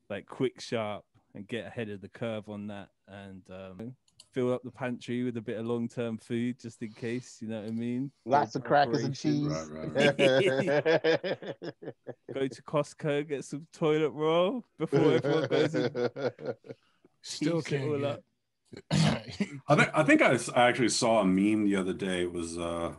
like 0.09 0.27
quick, 0.27 0.61
sharp, 0.61 1.05
and 1.35 1.47
get 1.47 1.67
ahead 1.67 1.89
of 1.91 2.01
the 2.01 2.09
curve 2.09 2.49
on 2.49 2.69
that, 2.69 2.89
and 3.09 3.43
um, 3.51 3.95
fill 4.37 4.53
up 4.53 4.63
the 4.63 4.71
pantry 4.71 5.25
with 5.25 5.35
a 5.39 5.41
bit 5.41 5.57
of 5.59 5.65
long-term 5.65 6.19
food 6.19 6.61
just 6.61 6.83
in 6.83 6.93
case. 6.93 7.39
You 7.41 7.49
know 7.49 7.61
what 7.63 7.69
I 7.69 7.73
mean? 7.73 8.11
Lots 8.27 8.55
of 8.55 8.65
crackers 8.65 9.03
and 9.03 9.15
cheese. 9.17 9.47
Right, 9.49 9.95
right, 9.95 10.19
right. 10.19 11.39
Go 12.35 12.47
to 12.47 12.63
Costco, 12.63 13.27
get 13.29 13.45
some 13.47 13.67
toilet 13.73 14.11
roll 14.11 14.63
before 14.79 15.13
everyone 15.13 15.47
goes 15.49 15.75
in. 15.75 15.91
Still 17.23 17.63
Keeps 17.63 17.73
it 17.73 17.79
can't 17.79 17.91
all 17.91 17.99
get. 17.99 18.05
up. 18.11 18.21
I 19.71 19.75
think 19.75 19.91
I 19.95 20.03
think 20.03 20.21
I, 20.23 20.35
s- 20.35 20.51
I 20.55 20.69
actually 20.69 20.91
saw 20.91 21.21
a 21.21 21.25
meme 21.25 21.65
the 21.65 21.77
other 21.77 21.95
day. 21.95 22.23
It 22.23 22.33
was 22.33 22.59
uh 22.59 22.93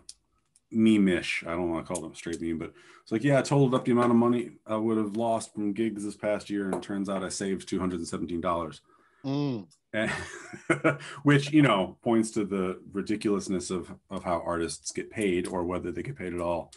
meme-ish. 0.72 1.44
I 1.46 1.51
don't 1.51 1.70
want 1.70 1.86
to 1.86 1.94
call 1.94 2.01
them 2.01 2.15
straight 2.15 2.41
meme, 2.41 2.58
but 2.58 2.74
it's 3.03 3.12
like, 3.12 3.24
yeah, 3.24 3.38
I 3.38 3.41
totaled 3.44 3.75
up 3.75 3.86
the 3.86 3.91
amount 3.91 4.10
of 4.10 4.17
money 4.17 4.53
I 4.65 4.75
would 4.75 4.98
have 4.98 5.15
lost 5.15 5.53
from 5.53 5.72
gigs 5.74 6.03
this 6.03 6.15
past 6.15 6.50
year, 6.50 6.65
and 6.65 6.74
it 6.75 6.82
turns 6.82 7.10
out 7.10 7.24
I 7.24 7.29
saved 7.29 7.70
two 7.70 7.79
hundred 7.79 8.00
and 8.00 8.08
seventeen 8.08 8.41
dollars. 8.41 8.82
Mm. 9.28 9.68
which 11.24 11.52
you 11.52 11.62
know 11.62 11.98
points 12.04 12.32
to 12.32 12.46
the 12.46 12.80
ridiculousness 12.94 13.70
of 13.72 13.94
of 14.10 14.24
how 14.24 14.42
artists 14.46 14.92
get 14.92 15.10
paid 15.10 15.48
or 15.48 15.64
whether 15.64 15.92
they 15.92 16.04
get 16.04 16.16
paid 16.18 16.34
at 16.34 16.40
all 16.40 16.72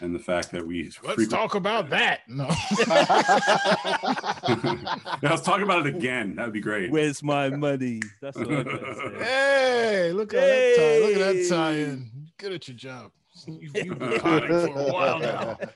and 0.00 0.14
the 0.14 0.18
fact 0.18 0.50
that 0.50 0.66
we 0.66 0.84
Let's 0.84 0.96
frequent- 0.96 1.30
talk 1.30 1.54
about 1.54 1.88
that. 1.90 2.20
No. 2.28 2.48
Yeah, 2.86 3.12
let's 5.22 5.40
talk 5.42 5.60
about 5.62 5.86
it 5.86 5.94
again 5.96 6.34
that'd 6.36 6.52
be 6.52 6.60
great 6.60 6.90
Where's 6.90 7.22
my 7.22 7.48
money? 7.50 8.00
That's 8.20 8.36
what 8.36 8.48
I 8.50 8.64
say. 8.64 9.24
hey, 9.24 10.12
look 10.12 10.34
at 10.34 10.40
that 10.40 10.74
tie. 10.76 10.98
Look 11.06 11.16
at 11.16 11.34
that 11.34 11.48
tie-in. 11.48 12.10
Good 12.38 12.52
at 12.52 12.68
your 12.68 12.76
job. 12.76 13.10
You've, 13.46 13.74
you've 13.76 13.98
been 13.98 14.20
for 14.20 14.44
a 14.44 14.92
while 14.92 15.18
now. 15.18 15.58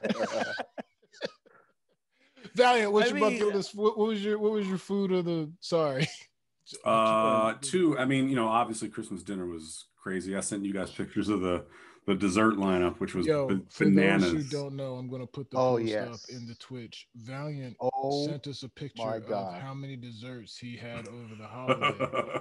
Valiant, 2.61 2.93
what's 2.93 3.11
I 3.11 3.14
your 3.17 3.31
mean- 3.31 3.38
bucket 3.40 3.55
list? 3.55 3.75
What, 3.75 3.99
what 3.99 4.09
was 4.09 4.25
your 4.25 4.38
what 4.38 4.52
was 4.52 4.67
your 4.69 4.79
food 4.79 5.12
of 5.12 5.25
the 5.25 5.50
sorry? 5.61 6.07
uh 6.85 7.55
two 7.61 7.99
i 7.99 8.05
mean 8.05 8.29
you 8.29 8.37
know 8.37 8.47
obviously 8.47 8.88
christmas 8.88 9.25
dinner 9.25 9.45
was 9.45 9.87
crazy 10.00 10.37
i 10.37 10.40
sent 10.40 10.64
you 10.64 10.73
guys 10.73 10.88
pictures 10.93 11.29
of 11.29 11.40
the 11.40 11.64
the 12.07 12.14
dessert 12.14 12.55
lineup 12.55 13.00
which 13.00 13.12
was 13.12 13.26
Yo, 13.26 13.49
ba- 13.49 13.61
for 13.71 13.87
bananas 13.87 14.33
those 14.33 14.45
who 14.45 14.49
don't 14.50 14.76
know, 14.76 14.95
I'm 14.95 15.08
gonna 15.11 15.26
put 15.26 15.50
the 15.50 15.56
Oh, 15.58 15.76
post 15.78 15.89
yes. 15.89 16.08
up 16.15 16.21
in 16.30 16.47
the 16.47 16.54
Twitch. 16.54 17.08
Valiant 17.17 17.76
oh, 17.80 18.25
sent 18.26 18.47
us 18.47 18.63
a 18.63 18.69
picture 18.69 19.02
of 19.02 19.61
how 19.61 19.75
many 19.75 19.97
desserts 19.97 20.56
he 20.56 20.76
had 20.76 21.08
over 21.08 21.34
the 21.39 21.47
holiday. 21.47 22.41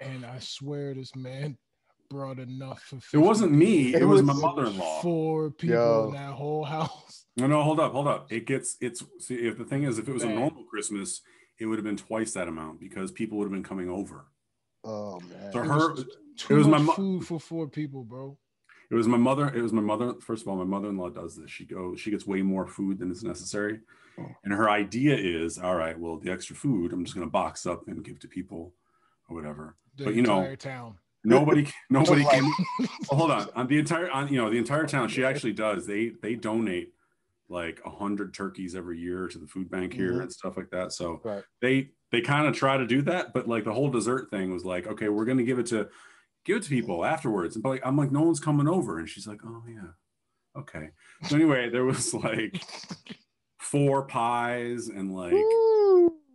and 0.00 0.24
I 0.26 0.38
swear 0.40 0.92
this 0.94 1.14
man 1.14 1.56
brought 2.08 2.38
enough 2.38 2.82
for 2.82 2.98
it 3.12 3.18
wasn't 3.18 3.52
me 3.52 3.94
it, 3.94 4.02
It 4.02 4.04
was, 4.04 4.22
was- 4.22 4.34
my 4.36 4.40
mother-in-law 4.48 5.02
Four 5.02 5.50
people 5.50 5.76
Yo. 5.76 6.04
in 6.08 6.14
that 6.14 6.32
whole 6.34 6.64
house. 6.64 7.24
No, 7.36 7.46
no, 7.46 7.62
hold 7.62 7.80
up, 7.80 7.92
hold 7.92 8.08
up. 8.08 8.32
It 8.32 8.46
gets 8.46 8.76
it's 8.80 9.02
see 9.18 9.34
if 9.34 9.58
the 9.58 9.64
thing 9.64 9.82
is 9.84 9.98
if 9.98 10.08
it 10.08 10.12
was 10.12 10.22
a 10.22 10.28
normal 10.28 10.64
Christmas, 10.64 11.20
it 11.58 11.66
would 11.66 11.76
have 11.78 11.84
been 11.84 11.96
twice 11.96 12.32
that 12.32 12.48
amount 12.48 12.80
because 12.80 13.10
people 13.12 13.36
would 13.38 13.44
have 13.44 13.52
been 13.52 13.62
coming 13.62 13.90
over. 13.90 14.26
oh 14.84 15.20
man. 15.20 15.52
So 15.52 15.60
It 15.62 15.66
her 15.66 15.90
was 15.92 16.00
it 16.00 16.08
too 16.38 16.56
was 16.56 16.66
my 16.66 16.78
much 16.78 16.86
mo- 16.86 16.92
food 16.94 17.26
for 17.26 17.38
four 17.40 17.68
people, 17.68 18.04
bro. 18.04 18.38
It 18.90 18.94
was 18.94 19.08
my 19.08 19.16
mother, 19.18 19.48
it 19.54 19.60
was 19.62 19.72
my 19.72 19.82
mother. 19.82 20.14
First 20.20 20.42
of 20.42 20.48
all, 20.48 20.56
my 20.56 20.64
mother-in-law 20.64 21.10
does 21.10 21.36
this. 21.36 21.50
She 21.50 21.64
goes, 21.66 21.98
she 22.00 22.10
gets 22.12 22.24
way 22.26 22.40
more 22.42 22.66
food 22.68 22.98
than 23.00 23.10
is 23.10 23.24
necessary. 23.24 23.80
Oh. 24.18 24.26
And 24.44 24.52
her 24.54 24.70
idea 24.70 25.16
is, 25.16 25.58
all 25.58 25.74
right, 25.74 25.98
well, 25.98 26.18
the 26.18 26.30
extra 26.30 26.54
food, 26.54 26.92
I'm 26.92 27.04
just 27.04 27.14
gonna 27.16 27.26
box 27.26 27.66
up 27.66 27.88
and 27.88 28.04
give 28.04 28.20
to 28.20 28.28
people 28.28 28.72
or 29.28 29.34
whatever. 29.36 29.76
The 29.96 30.04
But, 30.04 30.14
you 30.14 30.22
know, 30.22 30.54
town. 30.54 30.98
Nobody 31.26 31.66
nobody 31.90 32.24
can 32.24 32.44
well, 32.78 33.18
hold 33.18 33.30
on. 33.30 33.48
On 33.54 33.66
the 33.66 33.78
entire 33.78 34.10
on 34.10 34.28
you 34.28 34.36
know, 34.38 34.50
the 34.50 34.58
entire 34.58 34.86
town, 34.86 35.08
she 35.08 35.24
actually 35.24 35.52
does. 35.52 35.86
They 35.86 36.12
they 36.22 36.34
donate 36.34 36.92
like 37.48 37.80
a 37.84 37.90
hundred 37.90 38.34
turkeys 38.34 38.74
every 38.74 38.98
year 38.98 39.28
to 39.28 39.38
the 39.38 39.46
food 39.46 39.70
bank 39.70 39.92
here 39.92 40.14
Mhm. 40.14 40.22
and 40.22 40.32
stuff 40.32 40.56
like 40.56 40.70
that. 40.70 40.92
So 40.92 41.20
Right. 41.24 41.44
they 41.60 41.90
they 42.12 42.20
kind 42.20 42.46
of 42.46 42.54
try 42.54 42.76
to 42.76 42.86
do 42.86 43.02
that, 43.02 43.32
but 43.32 43.46
like 43.48 43.64
the 43.64 43.72
whole 43.72 43.90
dessert 43.90 44.30
thing 44.30 44.52
was 44.52 44.64
like, 44.64 44.86
okay, 44.86 45.08
we're 45.08 45.24
gonna 45.24 45.42
give 45.44 45.58
it 45.58 45.66
to 45.66 45.88
give 46.44 46.56
it 46.58 46.62
to 46.64 46.68
people 46.68 47.04
afterwards. 47.04 47.56
And 47.56 47.62
but 47.62 47.70
like, 47.70 47.82
I'm 47.86 47.96
like, 47.96 48.10
no 48.12 48.22
one's 48.22 48.40
coming 48.40 48.68
over, 48.68 48.98
and 48.98 49.08
she's 49.08 49.26
like, 49.26 49.40
oh 49.44 49.62
yeah, 49.68 49.90
okay. 50.60 50.90
So 51.24 51.34
anyway, 51.36 51.68
there 51.70 51.84
was 51.84 52.14
like 52.14 52.62
four 53.58 54.06
pies 54.06 54.88
and 54.88 55.14
like 55.14 55.32
Woo. 55.32 55.75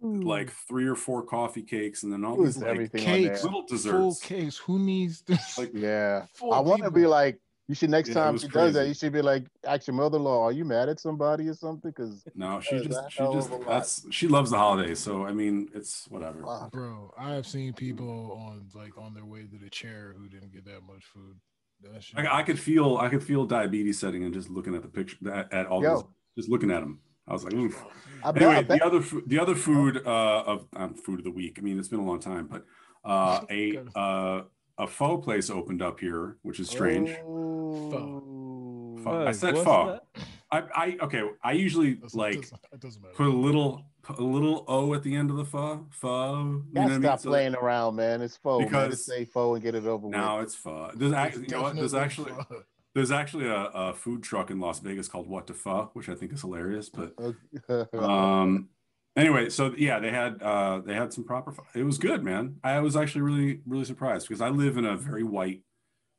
Like 0.01 0.51
three 0.51 0.87
or 0.87 0.95
four 0.95 1.23
coffee 1.23 1.61
cakes, 1.63 2.03
and 2.03 2.11
then 2.11 2.25
all 2.25 2.37
these 2.37 2.57
like 2.57 2.69
everything 2.69 3.01
on 3.01 3.05
cakes. 3.05 3.41
there. 3.41 3.49
little 3.51 3.67
Full 3.67 3.77
desserts. 3.77 4.57
Who 4.59 4.79
needs 4.79 5.21
this? 5.27 5.57
Like 5.57 5.71
Yeah. 5.73 6.25
I 6.41 6.59
want 6.59 6.83
to 6.83 6.91
be 6.91 7.05
like, 7.05 7.39
you 7.67 7.75
should 7.75 7.89
next 7.91 8.09
Yeah, 8.09 8.15
time 8.15 8.33
was 8.33 8.41
she 8.41 8.47
does 8.47 8.73
that, 8.73 8.79
crazy. 8.79 8.87
you 8.89 8.93
should 8.95 9.13
be 9.13 9.21
like, 9.21 9.45
ask 9.65 9.87
your 9.87 9.95
mother-in-law, 9.95 10.43
are 10.43 10.51
you 10.51 10.65
mad 10.65 10.89
at 10.89 10.99
somebody 10.99 11.47
or 11.47 11.53
something? 11.53 11.91
Because 11.91 12.25
No, 12.35 12.59
she 12.59 12.79
just 12.79 12.99
she 13.11 13.23
just 13.23 13.49
of 13.49 13.51
a 13.51 13.55
lot. 13.57 13.67
that's 13.67 14.05
she 14.09 14.27
loves 14.27 14.51
the 14.51 14.57
holidays. 14.57 14.99
So 14.99 15.25
I 15.25 15.31
mean, 15.33 15.69
it's 15.73 16.07
whatever. 16.09 16.41
wow. 16.41 16.69
Bro, 16.71 17.13
I 17.17 17.31
have 17.33 17.47
seen 17.47 17.73
people 17.73 18.37
on 18.45 18.67
like 18.73 18.97
on 18.97 19.13
their 19.13 19.25
way 19.25 19.43
to 19.43 19.57
the 19.57 19.69
chair 19.69 20.13
who 20.17 20.27
didn't 20.27 20.51
get 20.51 20.65
that 20.65 20.81
much 20.83 21.05
food. 21.05 21.37
That 21.83 22.03
I, 22.15 22.39
I 22.39 22.43
could 22.43 22.59
feel 22.59 22.97
I 22.97 23.09
could 23.09 23.23
feel 23.23 23.45
diabetes 23.45 23.99
setting 23.99 24.23
and 24.23 24.33
just 24.33 24.49
looking 24.49 24.75
at 24.75 24.81
the 24.81 24.87
picture 24.87 25.17
at, 25.31 25.51
at 25.53 25.65
all 25.67 25.81
Yo. 25.81 25.95
those, 25.95 26.03
just 26.37 26.49
looking 26.49 26.69
at 26.71 26.81
them. 26.81 26.99
I 27.31 27.33
was 27.33 27.45
like, 27.45 27.53
Oof. 27.53 27.81
I 28.25 28.31
bet, 28.33 28.43
anyway, 28.43 28.63
bet 28.63 28.79
the 28.79 28.85
other 28.85 29.01
fu- 29.01 29.23
the 29.25 29.39
other 29.39 29.55
food 29.55 30.05
uh, 30.05 30.43
of 30.45 30.67
um, 30.75 30.93
food 30.95 31.19
of 31.19 31.23
the 31.23 31.31
week. 31.31 31.57
I 31.57 31.61
mean, 31.61 31.79
it's 31.79 31.87
been 31.87 32.01
a 32.01 32.05
long 32.05 32.19
time, 32.19 32.45
but 32.45 32.65
uh, 33.05 33.39
a 33.49 33.77
uh, 33.95 34.41
a 34.77 34.85
faux 34.87 35.23
place 35.23 35.49
opened 35.49 35.81
up 35.81 35.99
here, 36.01 36.35
which 36.41 36.59
is 36.59 36.69
strange. 36.69 37.09
Oh. 37.25 38.99
Pho. 39.03 39.25
I 39.25 39.31
said 39.31 39.55
faux. 39.57 40.01
that? 40.15 40.23
I, 40.51 40.63
I 40.75 40.97
okay. 41.03 41.23
I 41.43 41.53
usually 41.53 41.95
doesn't- 41.95 42.19
like 42.19 42.35
doesn't- 42.41 42.59
it 42.73 42.79
doesn't 42.81 43.13
put 43.13 43.27
a 43.27 43.29
little 43.29 43.85
put 44.03 44.19
a 44.19 44.23
little 44.23 44.65
o 44.67 44.93
at 44.93 45.01
the 45.03 45.15
end 45.15 45.31
of 45.31 45.37
the 45.37 45.45
pho. 45.45 45.85
Pho. 45.89 46.09
You 46.11 46.43
know 46.43 46.61
Gotta 46.73 46.81
what 46.81 46.83
I 46.83 46.87
mean? 46.89 47.01
stop 47.03 47.19
So- 47.21 47.29
playing 47.29 47.55
around, 47.55 47.95
man. 47.95 48.21
It's 48.21 48.35
faux, 48.37 48.59
man. 48.59 48.67
Because- 48.67 48.91
Just 48.91 49.05
say 49.05 49.25
faux 49.25 49.55
and 49.55 49.63
get 49.63 49.73
it 49.75 49.85
over 49.85 50.07
with 50.07 50.11
Now 50.15 50.39
it's 50.41 50.53
pho. 50.55 50.91
There's 50.93 51.11
It's 51.11 51.17
actually, 51.17 51.43
you 51.43 51.47
know 51.55 51.61
what? 51.63 51.75
There's 51.75 51.93
actually 51.93 52.31
pho. 52.33 52.63
There's 52.93 53.12
actually 53.12 53.47
a, 53.47 53.65
a 53.73 53.93
food 53.93 54.21
truck 54.21 54.51
in 54.51 54.60
Las 54.60 54.80
Vegas 54.80 55.08
called 55.08 55.27
What 55.27 55.47
the 55.47 55.54
Pho, 55.54 55.89
which 55.93 56.10
I 56.10 56.15
think 56.15 56.34
is 56.34 56.41
hilarious. 56.41 56.89
But 56.89 57.13
um, 57.93 58.69
anyway, 59.15 59.49
so 59.49 59.73
yeah, 59.77 59.99
they 59.99 60.12
had 60.12 60.41
uh, 60.41 60.82
they 60.86 60.93
had 60.93 61.13
some 61.13 61.23
proper. 61.23 61.54
It 61.73 61.84
was 61.84 61.97
good, 61.97 62.23
man. 62.23 62.58
I 62.63 62.80
was 62.80 62.95
actually 62.95 63.21
really 63.21 63.62
really 63.65 63.86
surprised 63.86 64.27
because 64.27 64.41
I 64.41 64.49
live 64.49 64.77
in 64.77 64.86
a 64.86 64.97
very 64.97 65.23
white, 65.23 65.62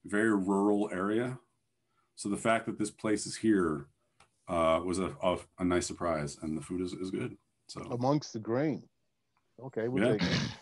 very 0.05 0.35
rural 0.35 0.89
area. 0.93 1.39
So 2.17 2.29
the 2.29 2.37
fact 2.37 2.67
that 2.67 2.79
this 2.79 2.91
place 2.91 3.27
is 3.27 3.37
here 3.37 3.87
uh, 4.49 4.81
was 4.85 4.99
a, 4.99 5.15
a 5.23 5.39
a 5.59 5.65
nice 5.65 5.87
surprise, 5.87 6.39
and 6.41 6.57
the 6.57 6.63
food 6.63 6.81
is, 6.81 6.95
is 6.95 7.11
good. 7.11 7.37
So 7.69 7.81
Amongst 7.91 8.33
the 8.33 8.39
grain. 8.39 8.83
Okay, 9.63 9.89
we'll 9.89 10.17
Yeah. 10.17 10.29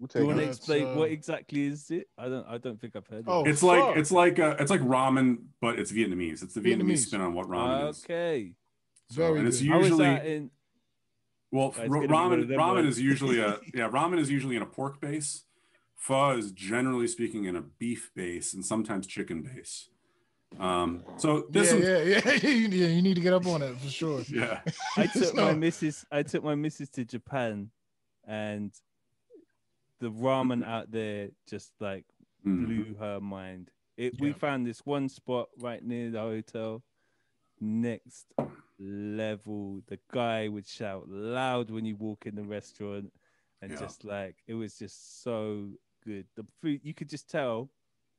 We'll 0.00 0.08
Do 0.08 0.18
you 0.18 0.20
take 0.20 0.26
want 0.26 0.38
to 0.38 0.42
it. 0.42 0.46
That's, 0.46 0.58
explain 0.58 0.96
what 0.96 1.08
uh, 1.10 1.12
exactly 1.12 1.66
is 1.66 1.90
it? 1.90 2.08
I 2.18 2.28
don't. 2.28 2.46
I 2.48 2.58
don't 2.58 2.80
think 2.80 2.96
I've 2.96 3.06
heard. 3.06 3.24
Oh, 3.26 3.44
it. 3.44 3.50
it's 3.50 3.62
like 3.62 3.96
it's 3.96 4.10
like 4.12 4.38
uh, 4.38 4.56
it's 4.58 4.70
like 4.70 4.80
ramen, 4.82 5.38
but 5.60 5.78
it's 5.78 5.92
Vietnamese. 5.92 6.42
It's 6.42 6.54
the 6.54 6.60
Vietnamese, 6.60 6.82
Vietnamese. 6.82 6.98
spin 7.06 7.20
on 7.20 7.34
what 7.34 7.46
ramen 7.48 7.90
is. 7.90 8.04
okay. 8.04 8.52
So, 9.10 9.16
Very 9.16 9.38
and 9.40 9.48
it's 9.48 9.60
good. 9.60 9.66
Usually 9.68 10.06
in? 10.06 10.50
Well, 11.50 11.68
It's 11.68 11.78
r- 11.78 11.86
gonna 11.88 12.00
be 12.08 12.12
one 12.12 12.30
ramen 12.32 12.46
ramen 12.48 12.74
ones. 12.74 12.88
is 12.96 13.00
usually 13.00 13.38
a 13.40 13.58
yeah 13.74 13.88
ramen 13.88 14.18
is 14.18 14.30
usually 14.30 14.56
in 14.56 14.62
a 14.62 14.66
pork 14.66 15.00
base. 15.00 15.44
Pho 15.96 16.36
is 16.36 16.52
generally 16.52 17.06
speaking 17.06 17.44
in 17.44 17.56
a 17.56 17.62
beef 17.62 18.10
base 18.14 18.52
and 18.54 18.64
sometimes 18.64 19.06
chicken 19.06 19.42
base. 19.42 19.88
Um, 20.60 21.02
so 21.16 21.46
this 21.50 21.72
yeah, 21.72 21.78
is 21.78 22.24
yeah, 22.26 22.32
yeah, 22.34 22.48
yeah. 22.68 22.86
You 22.88 23.02
need 23.02 23.14
to 23.14 23.20
get 23.20 23.32
up 23.32 23.46
on 23.46 23.62
it 23.62 23.76
for 23.78 23.88
sure. 23.88 24.22
yeah. 24.28 24.60
I 24.96 25.06
took 25.12 25.34
my 25.34 25.50
No. 25.52 25.56
missus. 25.56 26.04
I 26.12 26.22
took 26.22 26.44
my 26.44 26.54
missus 26.54 26.90
to 26.90 27.04
Japan, 27.04 27.70
and 28.26 28.70
the 30.04 30.10
ramen 30.10 30.62
out 30.66 30.90
there 30.90 31.30
just 31.48 31.72
like 31.80 32.04
Mhm. 32.44 32.66
blew 32.66 32.94
her 32.96 33.20
mind. 33.20 33.70
It. 33.96 34.20
We 34.20 34.32
found 34.32 34.66
this 34.66 34.84
one 34.84 35.08
spot 35.08 35.48
right 35.58 35.82
near 35.82 36.10
the 36.10 36.20
hotel. 36.20 36.82
Next 37.58 38.26
level, 38.78 39.82
the 39.86 39.98
guy 40.12 40.48
would 40.48 40.66
shout 40.66 41.08
loud 41.08 41.70
when 41.70 41.86
you 41.86 41.96
walk 41.96 42.26
in 42.26 42.34
the 42.34 42.42
restaurant, 42.44 43.12
and 43.62 43.72
Yeah. 43.72 43.78
just 43.78 44.04
like 44.04 44.36
it 44.46 44.54
was 44.54 44.78
just 44.78 45.22
so 45.22 45.72
good. 46.04 46.26
The 46.34 46.44
food, 46.60 46.80
you 46.84 46.92
could 46.92 47.08
just 47.08 47.30
tell 47.30 47.70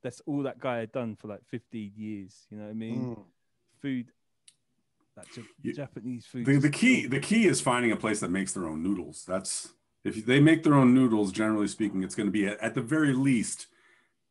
that's 0.02 0.22
all 0.22 0.42
that 0.44 0.60
guy 0.60 0.78
had 0.78 0.92
done 0.92 1.16
for 1.16 1.28
like 1.28 1.44
15 1.46 1.94
years. 1.96 2.48
You 2.50 2.58
know 2.58 2.64
what 2.64 2.72
I 2.72 2.74
mean? 2.74 3.16
Mm. 3.16 3.26
Food. 3.80 4.12
That 5.16 5.28
Japanese 5.64 6.26
food. 6.26 6.46
The, 6.46 6.58
the 6.58 6.70
key 6.70 7.06
the 7.06 7.20
key 7.20 7.46
is 7.46 7.62
finding 7.62 7.92
a 7.92 7.96
place 7.96 8.20
that 8.22 8.32
makes 8.32 8.54
their 8.54 8.68
own 8.68 8.82
noodles. 8.82 9.24
That's 9.26 9.75
if 10.06 10.26
they 10.26 10.40
make 10.40 10.64
their 10.64 10.76
own 10.76 10.94
noodles, 10.94 11.32
generally 11.32 11.68
speaking, 11.68 12.04
it's 12.04 12.16
going 12.16 12.28
to 12.28 12.32
be 12.32 12.46
at, 12.48 12.60
at 12.60 12.76
the 12.76 12.82
very 12.82 13.14
least 13.14 13.68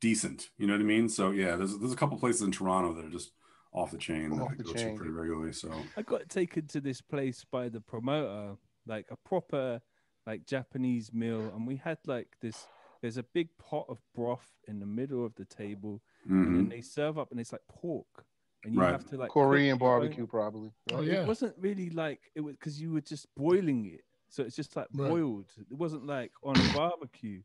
decent. 0.01 0.49
You 0.57 0.67
know 0.67 0.73
what 0.73 0.81
I 0.81 0.85
mean? 0.85 1.09
So 1.09 1.31
yeah, 1.31 1.55
there's 1.55 1.77
there's 1.77 1.93
a 1.93 1.97
couple 1.97 2.17
places 2.17 2.41
in 2.41 2.51
Toronto 2.51 2.93
that 2.93 3.05
are 3.05 3.09
just 3.09 3.31
off 3.73 3.91
the 3.91 3.97
chain 3.97 4.29
that 4.29 4.41
Off 4.41 4.51
I 4.51 4.55
the 4.55 4.63
go 4.63 4.73
chain. 4.73 4.91
to 4.91 4.95
pretty 4.95 5.11
regularly. 5.11 5.51
So 5.53 5.71
I 5.97 6.01
got 6.01 6.29
taken 6.29 6.65
to 6.67 6.81
this 6.81 7.01
place 7.01 7.45
by 7.51 7.69
the 7.69 7.81
promoter, 7.81 8.55
like 8.87 9.07
a 9.11 9.17
proper 9.17 9.81
like 10.25 10.45
Japanese 10.45 11.13
meal, 11.13 11.51
and 11.55 11.67
we 11.67 11.75
had 11.75 11.97
like 12.07 12.29
this. 12.41 12.67
There's 13.01 13.17
a 13.17 13.23
big 13.23 13.49
pot 13.59 13.85
of 13.89 13.99
broth 14.15 14.49
in 14.67 14.79
the 14.79 14.85
middle 14.85 15.25
of 15.25 15.35
the 15.35 15.45
table, 15.45 16.01
and 16.27 16.47
mhm. 16.47 16.55
then 16.55 16.69
they 16.69 16.81
serve 16.81 17.19
up, 17.19 17.29
and 17.31 17.39
it's 17.39 17.51
like 17.51 17.61
pork, 17.69 18.25
and 18.63 18.73
you 18.73 18.79
Right. 18.81 18.91
have 18.93 19.07
to 19.09 19.17
like 19.17 19.29
Korean 19.29 19.77
barbecue, 19.77 20.25
probably. 20.25 20.71
Oh, 20.91 21.01
yeah. 21.01 21.21
It 21.21 21.27
wasn't 21.27 21.53
really 21.59 21.89
like 21.91 22.21
it 22.33 22.41
was 22.41 22.55
because 22.55 22.81
you 22.81 22.91
were 22.93 23.01
just 23.01 23.27
boiling 23.35 23.85
it, 23.85 24.01
so 24.35 24.43
it's 24.43 24.55
just 24.55 24.75
like 24.75 24.87
Right. 24.93 25.09
boiled. 25.09 25.45
It 25.71 25.77
wasn't 25.77 26.05
like 26.05 26.31
on 26.43 26.55
a 26.59 26.73
barbecue. 26.75 27.39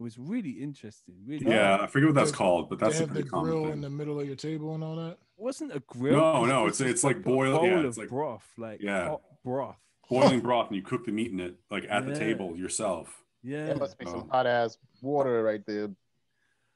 It 0.00 0.02
was 0.02 0.16
really 0.18 0.50
interesting. 0.50 1.16
Really, 1.26 1.46
yeah, 1.50 1.78
I 1.80 1.86
forget 1.88 2.08
what 2.10 2.14
that's 2.14 2.30
called, 2.30 2.68
but 2.68 2.78
that's 2.78 2.96
a 2.96 3.00
have 3.00 3.08
the 3.08 3.14
pretty 3.14 3.28
common 3.30 3.50
grill 3.50 3.62
thing. 3.64 3.72
in 3.72 3.80
the 3.80 3.90
middle 3.90 4.20
of 4.20 4.26
your 4.26 4.36
table 4.36 4.74
and 4.74 4.84
all 4.84 4.94
that. 4.96 5.12
It 5.12 5.18
wasn't 5.38 5.74
a 5.74 5.80
grill. 5.80 6.16
No, 6.16 6.44
no, 6.44 6.64
was 6.64 6.80
it's- 6.80 6.94
it's 6.96 7.04
like 7.04 7.16
a 7.16 7.20
boiled- 7.20 7.64
yeah, 7.64 7.80
it's 7.80 7.98
like- 7.98 8.08
broth, 8.08 8.46
like 8.56 8.80
Yeah. 8.80 9.08
hot 9.08 9.22
broth. 9.42 9.76
boiling 10.08 10.40
broth 10.48 10.68
and 10.68 10.76
you 10.76 10.82
cook 10.82 11.04
the 11.04 11.12
meat 11.12 11.32
in 11.32 11.40
it 11.40 11.56
like 11.70 11.84
at 11.90 12.06
the 12.06 12.14
table 12.14 12.56
yourself. 12.56 13.24
Yeah, 13.42 13.66
That 13.66 13.78
must 13.78 13.98
be 13.98 14.06
Oh. 14.06 14.10
some 14.10 14.28
hot 14.28 14.46
ass 14.46 14.78
water 15.02 15.42
right 15.42 15.64
there. 15.66 15.88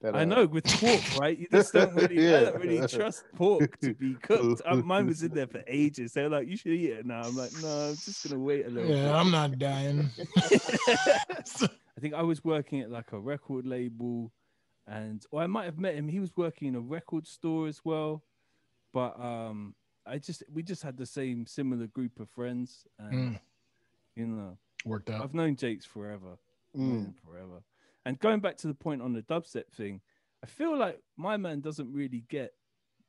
That, 0.02 0.16
I 0.16 0.22
uh, 0.22 0.24
know 0.24 0.46
with 0.46 0.64
pork, 0.64 1.00
right? 1.20 1.38
You 1.38 1.46
just 1.50 1.72
don't 1.72 1.94
really, 1.94 2.28
I 2.34 2.44
don't 2.44 2.60
really 2.60 2.86
trust 2.88 3.24
pork 3.36 3.78
to 3.80 3.94
be 3.94 4.14
cooked. 4.22 4.60
Uh, 4.66 4.76
Mine 4.76 5.06
was 5.06 5.22
in 5.22 5.32
there 5.32 5.46
for 5.46 5.62
ages. 5.68 6.12
They're 6.12 6.28
like, 6.28 6.48
"You 6.48 6.56
should 6.56 6.72
eat 6.72 6.90
it 6.90 7.06
now." 7.06 7.20
I'm 7.22 7.36
like, 7.36 7.52
"No, 7.62 7.68
I'm 7.68 7.94
just 7.94 8.28
gonna 8.28 8.40
wait 8.42 8.66
a 8.66 8.70
little." 8.70 8.90
Yeah, 8.90 9.14
I'm 9.14 9.30
not 9.30 9.58
dying. 9.60 10.10
I 10.36 12.00
think 12.00 12.14
I 12.14 12.22
was 12.22 12.44
working 12.44 12.80
at 12.80 12.90
like 12.90 13.12
a 13.12 13.18
record 13.18 13.64
label, 13.64 14.32
and 14.88 15.24
or 15.30 15.40
I 15.40 15.46
might 15.46 15.66
have 15.66 15.78
met 15.78 15.94
him. 15.94 16.08
He 16.08 16.18
was 16.18 16.36
working 16.36 16.66
in 16.68 16.74
a 16.74 16.80
record 16.80 17.26
store 17.26 17.68
as 17.68 17.80
well, 17.84 18.24
but 18.92 19.18
um, 19.20 19.76
I 20.04 20.18
just 20.18 20.42
we 20.52 20.64
just 20.64 20.82
had 20.82 20.96
the 20.96 21.06
same 21.06 21.46
similar 21.46 21.86
group 21.86 22.18
of 22.18 22.28
friends, 22.28 22.88
and 22.98 23.36
Mm, 23.36 23.40
you 24.16 24.26
know, 24.26 24.58
worked 24.84 25.10
out. 25.10 25.22
I've 25.22 25.34
known 25.34 25.54
Jake's 25.54 25.86
forever. 25.86 26.38
mm, 26.76 27.14
forever. 27.24 27.62
And 28.04 28.18
going 28.18 28.40
back 28.40 28.56
to 28.58 28.66
the 28.66 28.74
point 28.74 29.02
on 29.02 29.12
the 29.12 29.22
dubstep 29.22 29.72
thing, 29.72 30.00
I 30.42 30.46
feel 30.46 30.76
like 30.76 30.98
my 31.16 31.36
man 31.36 31.60
doesn't 31.60 31.92
really 31.92 32.24
get 32.28 32.52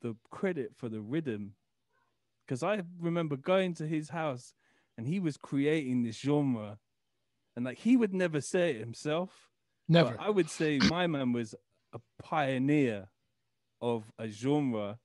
the 0.01 0.15
credit 0.29 0.71
for 0.75 0.89
the 0.89 1.01
rhythm 1.01 1.53
because 2.45 2.62
I 2.62 2.84
remember 2.99 3.36
going 3.38 3.73
to 3.75 3.88
his 3.88 4.10
house 4.10 4.53
and 4.97 5.08
he 5.08 5.19
was 5.19 5.38
creating 5.38 6.03
this 6.03 6.19
genre, 6.19 6.77
and 7.56 7.65
like 7.65 7.79
he 7.79 7.97
would 7.97 8.13
never 8.13 8.39
say 8.41 8.71
it 8.71 8.79
himself. 8.79 9.49
Never. 9.88 10.15
I 10.19 10.29
would 10.29 10.49
say 10.49 10.79
my 10.89 11.08
man 11.08 11.34
was 11.34 11.56
a 11.93 11.99
pioneer 12.21 13.10
of 13.82 14.12
a 14.19 14.27
genre 14.27 14.99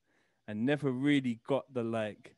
and 0.47 0.65
never 0.65 0.91
really 0.91 1.39
got 1.47 1.65
the 1.73 1.83
like, 1.83 2.35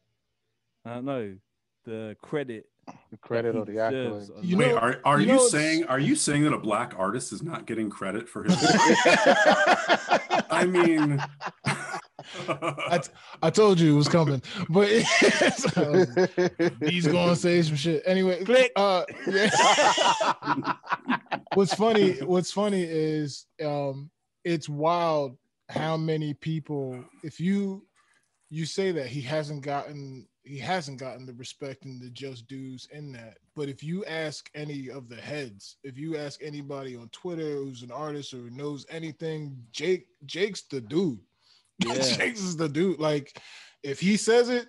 I 0.86 0.96
don't 0.96 1.06
know, 1.06 1.36
the 1.84 2.16
credit. 2.22 2.71
The 3.12 3.18
credit 3.22 3.56
or 3.56 3.66
the 3.66 3.74
deserves 3.74 4.30
accolades. 4.30 4.44
You. 4.44 4.58
Wait, 4.58 4.72
know- 4.72 4.78
are, 4.78 5.00
are 5.06 5.20
you 5.20 5.28
you, 5.28 5.34
know, 5.34 5.48
saying 5.48 5.86
are 5.86 6.00
you 6.00 6.16
saying 6.16 6.44
that 6.44 6.54
a 6.54 6.60
black 6.60 6.94
artist 6.98 7.34
is 7.34 7.44
not 7.44 7.66
getting 7.66 7.90
credit 7.90 8.28
for 8.28 8.44
his 8.44 8.56
I 10.50 10.66
mean 10.66 11.22
I, 12.48 13.02
I 13.42 13.50
told 13.50 13.80
you 13.80 13.94
it 13.94 13.98
was 13.98 14.08
coming, 14.08 14.42
but 14.70 14.88
he's 16.82 17.08
gonna 17.08 17.36
say 17.36 17.62
some 17.62 17.76
shit 17.76 18.04
anyway. 18.06 18.44
Click. 18.44 18.72
Uh, 18.76 19.04
yeah. 19.28 19.50
what's 21.54 21.74
funny? 21.74 22.14
What's 22.22 22.52
funny 22.52 22.84
is 22.84 23.46
um, 23.64 24.10
it's 24.44 24.70
wild 24.70 25.38
how 25.70 25.98
many 25.98 26.34
people. 26.34 27.04
If 27.24 27.40
you 27.40 27.86
you 28.50 28.66
say 28.66 28.92
that 28.92 29.08
he 29.08 29.22
hasn't 29.22 29.64
gotten 29.64 30.28
he 30.52 30.58
hasn't 30.60 31.00
gotten 31.00 31.26
the 31.26 31.34
respect 31.34 31.86
and 31.86 32.02
the 32.02 32.10
just 32.10 32.48
dues 32.48 32.88
in 32.92 33.12
that, 33.14 33.38
but 33.56 33.70
if 33.70 33.82
you 33.84 34.04
ask 34.06 34.50
any 34.54 34.90
of 34.90 35.08
the 35.08 35.16
heads, 35.16 35.78
if 35.84 35.98
you 35.98 36.18
ask 36.18 36.42
anybody 36.44 36.96
on 36.96 37.08
Twitter 37.10 37.56
who's 37.56 37.84
an 37.84 37.92
artist 37.92 38.34
or 38.34 38.50
knows 38.50 38.86
anything, 38.90 39.58
Jake 39.72 40.08
Jake's 40.26 40.64
the 40.64 40.82
dude. 40.82 41.20
Yeah. 41.86 41.94
Jake's 41.94 42.42
is 42.42 42.56
the 42.58 42.70
dude. 42.70 43.00
Like, 43.00 43.42
if 43.82 44.00
he 44.00 44.16
says 44.18 44.50
it, 44.50 44.68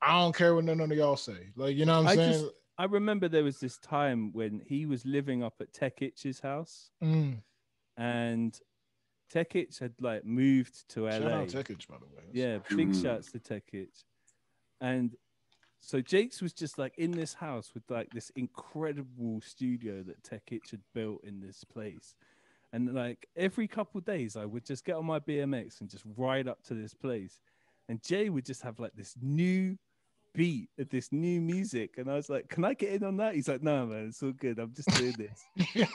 I 0.00 0.12
don't 0.20 0.34
care 0.36 0.54
what 0.54 0.64
none 0.64 0.80
of 0.80 0.90
y'all 0.92 1.16
say. 1.16 1.48
Like, 1.56 1.76
you 1.76 1.84
know 1.86 1.94
what 2.02 2.02
I'm 2.02 2.06
I 2.08 2.14
saying? 2.16 2.32
just- 2.42 2.54
I 2.78 2.84
remember 2.84 3.28
there 3.28 3.42
was 3.44 3.58
this 3.58 3.78
time 3.78 4.32
when 4.32 4.60
he 4.64 4.86
was 4.86 5.04
living 5.04 5.42
up 5.42 5.54
at 5.60 5.72
Tech 5.72 6.00
Itch's 6.02 6.40
house, 6.40 6.90
Mm. 7.02 7.42
and 7.96 8.58
Tech 9.28 9.54
Itch 9.56 9.78
had 9.80 9.92
like 10.00 10.24
moved 10.24 10.88
to 10.90 11.10
Shout 11.10 11.22
LA. 11.22 11.30
out 11.30 11.48
Tech 11.48 11.68
Itch, 11.70 11.88
by 11.88 11.96
the 11.98 12.06
way. 12.06 12.22
Yeah, 12.32 12.58
big 12.76 12.94
shouts 12.94 13.32
to 13.32 13.38
Tech 13.38 13.64
Itch. 13.72 14.04
And 14.80 15.16
so 15.80 16.00
Jake's 16.00 16.42
was 16.42 16.52
just 16.52 16.78
like 16.78 16.96
in 16.98 17.10
this 17.10 17.34
house 17.34 17.70
with 17.74 17.84
like 17.88 18.10
this 18.10 18.30
incredible 18.36 19.40
studio 19.40 20.02
that 20.02 20.22
Tech 20.22 20.42
Itch 20.50 20.70
had 20.70 20.82
built 20.94 21.24
in 21.24 21.40
this 21.40 21.64
place. 21.64 22.14
And 22.72 22.94
like 22.94 23.26
every 23.36 23.66
couple 23.66 24.00
days, 24.00 24.36
I 24.36 24.44
would 24.44 24.64
just 24.64 24.84
get 24.84 24.96
on 24.96 25.06
my 25.06 25.18
BMX 25.18 25.80
and 25.80 25.90
just 25.90 26.04
ride 26.16 26.46
up 26.46 26.62
to 26.64 26.74
this 26.74 26.94
place. 26.94 27.40
And 27.88 28.02
Jay 28.02 28.28
would 28.28 28.44
just 28.44 28.62
have 28.62 28.78
like 28.78 28.92
this 28.94 29.16
new 29.20 29.76
beat 30.32 30.68
of 30.78 30.88
this 30.90 31.10
new 31.10 31.40
music. 31.40 31.94
And 31.96 32.08
I 32.10 32.14
was 32.14 32.28
like, 32.28 32.48
Can 32.48 32.64
I 32.64 32.74
get 32.74 32.92
in 32.92 33.02
on 33.02 33.16
that? 33.16 33.34
He's 33.34 33.48
like, 33.48 33.62
No, 33.62 33.86
man, 33.86 34.08
it's 34.08 34.22
all 34.22 34.32
good. 34.32 34.58
I'm 34.58 34.72
just 34.72 34.90
doing 34.96 35.16
this. 35.18 35.44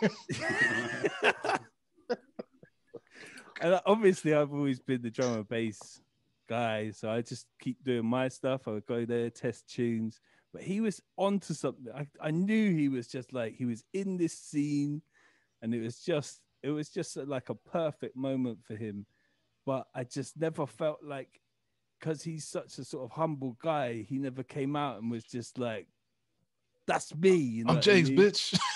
and 3.61 3.79
obviously 3.85 4.33
I've 4.33 4.53
always 4.53 4.79
been 4.79 5.01
the 5.01 5.11
drum 5.11 5.35
and 5.35 5.47
bass 5.47 6.01
guy, 6.47 6.91
so 6.91 7.09
I 7.09 7.21
just 7.21 7.47
keep 7.59 7.83
doing 7.83 8.05
my 8.05 8.27
stuff. 8.27 8.67
I 8.67 8.71
would 8.71 8.85
go 8.85 9.05
there, 9.05 9.29
test 9.29 9.69
tunes, 9.69 10.19
but 10.53 10.63
he 10.63 10.81
was 10.81 11.01
onto 11.17 11.53
something. 11.53 11.85
I, 11.93 12.07
I 12.21 12.31
knew 12.31 12.73
he 12.73 12.89
was 12.89 13.07
just 13.07 13.33
like 13.33 13.55
he 13.55 13.65
was 13.65 13.83
in 13.93 14.17
this 14.17 14.33
scene, 14.33 15.01
and 15.61 15.73
it 15.73 15.81
was 15.81 15.99
just 15.99 16.41
it 16.63 16.69
was 16.69 16.89
just 16.89 17.17
uh, 17.17 17.25
like 17.27 17.49
a 17.49 17.55
perfect 17.55 18.15
moment 18.15 18.59
for 18.63 18.75
him. 18.75 19.05
But 19.65 19.87
I 19.93 20.03
just 20.03 20.39
never 20.39 20.65
felt 20.65 20.99
like 21.03 21.41
because 21.99 22.23
he's 22.23 22.47
such 22.47 22.77
a 22.77 22.83
sort 22.83 23.05
of 23.05 23.11
humble 23.11 23.57
guy, 23.61 24.05
he 24.07 24.17
never 24.17 24.43
came 24.43 24.75
out 24.75 25.01
and 25.01 25.11
was 25.11 25.25
just 25.25 25.57
like, 25.57 25.87
"That's 26.87 27.13
me." 27.15 27.35
You 27.35 27.65
know 27.65 27.73
I'm 27.73 27.81
James, 27.81 28.09
I 28.09 28.13
mean? 28.13 28.19
bitch. 28.19 28.59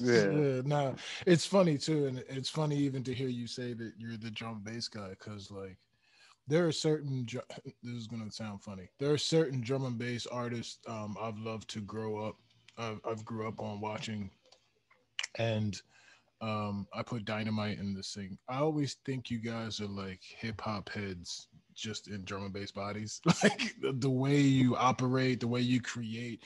Yeah. 0.00 0.30
yeah. 0.30 0.62
Nah, 0.64 0.92
it's 1.26 1.44
funny 1.44 1.76
too, 1.76 2.06
and 2.06 2.24
it's 2.28 2.48
funny 2.48 2.76
even 2.78 3.04
to 3.04 3.12
hear 3.12 3.28
you 3.28 3.46
say 3.46 3.74
that 3.74 3.92
you're 3.98 4.16
the 4.16 4.30
drum 4.30 4.62
bass 4.64 4.88
guy, 4.88 5.10
because 5.10 5.50
like 5.50 5.76
there 6.46 6.66
are 6.66 6.72
certain. 6.72 7.26
This 7.82 7.94
is 7.94 8.06
gonna 8.06 8.30
sound 8.30 8.62
funny. 8.62 8.88
There 8.98 9.12
are 9.12 9.18
certain 9.18 9.60
drum 9.60 9.84
and 9.84 9.98
bass 9.98 10.26
artists 10.26 10.78
um, 10.88 11.16
I've 11.20 11.38
loved 11.38 11.68
to 11.70 11.80
grow 11.80 12.18
up. 12.18 12.36
I've, 12.78 13.00
I've 13.08 13.24
grew 13.24 13.48
up 13.48 13.60
on 13.60 13.80
watching, 13.80 14.30
and 15.38 15.80
um, 16.40 16.86
I 16.92 17.02
put 17.02 17.24
dynamite 17.24 17.78
in 17.78 17.94
this 17.94 18.12
thing. 18.12 18.38
I 18.48 18.58
always 18.58 18.96
think 19.04 19.30
you 19.30 19.38
guys 19.38 19.80
are 19.80 19.86
like 19.86 20.20
hip 20.22 20.60
hop 20.60 20.88
heads, 20.88 21.48
just 21.74 22.08
in 22.08 22.24
drum 22.24 22.44
and 22.44 22.52
bass 22.52 22.72
bodies. 22.72 23.20
Like 23.42 23.74
the, 23.80 23.92
the 23.92 24.10
way 24.10 24.40
you 24.40 24.76
operate, 24.76 25.40
the 25.40 25.48
way 25.48 25.60
you 25.60 25.80
create, 25.80 26.42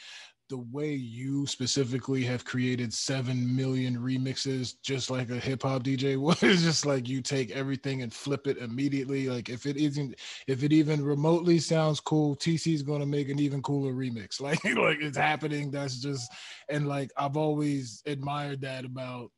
the 0.50 0.58
way 0.58 0.92
you 0.92 1.46
specifically 1.46 2.22
have 2.24 2.44
created 2.44 2.92
seven 2.92 3.54
million 3.56 3.96
remixes, 3.96 4.74
just 4.82 5.08
like 5.10 5.30
a 5.30 5.38
hip 5.38 5.62
hop 5.62 5.84
DJ. 5.84 6.18
It's 6.42 6.62
just 6.62 6.84
like 6.84 7.08
you 7.08 7.22
take 7.22 7.52
everything 7.52 8.02
and 8.02 8.12
flip 8.12 8.46
it 8.46 8.58
immediately. 8.58 9.28
Like 9.28 9.48
if 9.48 9.64
it 9.64 9.76
isn't, 9.76 10.16
if 10.48 10.64
it 10.64 10.72
even 10.72 11.02
remotely 11.02 11.60
sounds 11.60 12.00
cool, 12.00 12.36
TC's 12.36 12.82
gonna 12.82 13.06
make 13.06 13.28
an 13.28 13.38
even 13.38 13.62
cooler 13.62 13.92
remix. 13.92 14.40
Like 14.50 14.64
like 14.64 14.98
it's 15.00 15.16
happening. 15.16 15.70
That's 15.70 16.00
just 16.00 16.30
and 16.68 16.88
like 16.88 17.10
I've 17.16 17.36
always 17.36 18.02
admired 18.06 18.62
that 18.62 18.84
about 18.84 19.30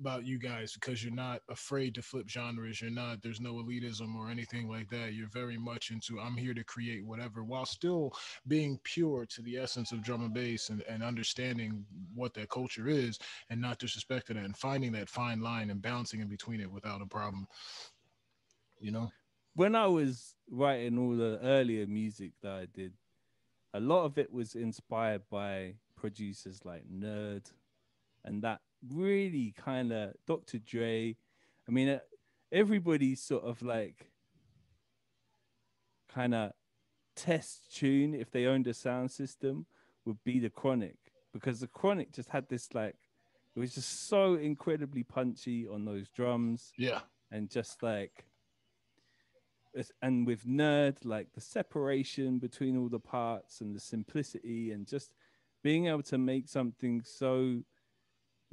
about 0.00 0.24
you 0.24 0.38
guys 0.38 0.74
because 0.74 1.02
you're 1.02 1.14
not 1.14 1.40
afraid 1.48 1.94
to 1.94 2.02
flip 2.02 2.28
genres. 2.28 2.80
You're 2.80 2.90
not, 2.90 3.22
there's 3.22 3.40
no 3.40 3.54
elitism 3.54 4.14
or 4.16 4.30
anything 4.30 4.68
like 4.68 4.88
that. 4.90 5.12
You're 5.12 5.28
very 5.28 5.56
much 5.56 5.90
into, 5.90 6.20
I'm 6.20 6.36
here 6.36 6.54
to 6.54 6.64
create 6.64 7.04
whatever 7.04 7.44
while 7.44 7.66
still 7.66 8.12
being 8.48 8.78
pure 8.84 9.26
to 9.26 9.42
the 9.42 9.56
essence 9.56 9.92
of 9.92 10.02
drum 10.02 10.22
and 10.22 10.34
bass 10.34 10.70
and, 10.70 10.82
and 10.88 11.02
understanding 11.02 11.84
what 12.14 12.34
that 12.34 12.48
culture 12.48 12.88
is 12.88 13.18
and 13.50 13.60
not 13.60 13.78
disrespecting 13.78 14.30
it 14.30 14.44
and 14.44 14.56
finding 14.56 14.92
that 14.92 15.08
fine 15.08 15.40
line 15.40 15.70
and 15.70 15.82
bouncing 15.82 16.20
in 16.20 16.28
between 16.28 16.60
it 16.60 16.70
without 16.70 17.02
a 17.02 17.06
problem. 17.06 17.46
You 18.80 18.90
know? 18.90 19.12
When 19.54 19.76
I 19.76 19.86
was 19.86 20.34
writing 20.50 20.98
all 20.98 21.16
the 21.16 21.38
earlier 21.42 21.86
music 21.86 22.32
that 22.42 22.52
I 22.52 22.66
did, 22.74 22.92
a 23.72 23.80
lot 23.80 24.04
of 24.04 24.18
it 24.18 24.32
was 24.32 24.54
inspired 24.54 25.22
by 25.30 25.74
producers 25.96 26.60
like 26.64 26.82
Nerd 26.92 27.50
and 28.24 28.42
that 28.42 28.60
really 28.92 29.54
kind 29.56 29.92
of 29.92 30.14
Dr. 30.26 30.58
Dre. 30.58 31.16
I 31.68 31.70
mean, 31.70 31.88
uh, 31.88 31.98
everybody's 32.52 33.22
sort 33.22 33.44
of 33.44 33.62
like 33.62 34.10
kind 36.08 36.34
of 36.34 36.52
test 37.16 37.74
tune 37.74 38.14
if 38.14 38.30
they 38.30 38.46
owned 38.46 38.66
a 38.66 38.74
sound 38.74 39.10
system 39.10 39.66
would 40.04 40.22
be 40.24 40.38
the 40.38 40.50
Chronic 40.50 40.96
because 41.32 41.60
the 41.60 41.66
Chronic 41.66 42.12
just 42.12 42.28
had 42.28 42.48
this 42.48 42.74
like 42.74 42.96
it 43.56 43.60
was 43.60 43.74
just 43.74 44.08
so 44.08 44.34
incredibly 44.34 45.02
punchy 45.04 45.66
on 45.66 45.84
those 45.84 46.08
drums 46.08 46.72
Yeah. 46.76 47.00
and 47.30 47.48
just 47.48 47.82
like 47.82 48.26
and 50.02 50.26
with 50.26 50.44
nerd 50.46 50.96
like 51.04 51.32
the 51.34 51.40
separation 51.40 52.38
between 52.38 52.76
all 52.76 52.88
the 52.88 53.00
parts 53.00 53.60
and 53.60 53.74
the 53.74 53.80
simplicity 53.80 54.70
and 54.72 54.86
just 54.86 55.14
being 55.62 55.86
able 55.86 56.02
to 56.02 56.18
make 56.18 56.48
something 56.48 57.02
so 57.04 57.60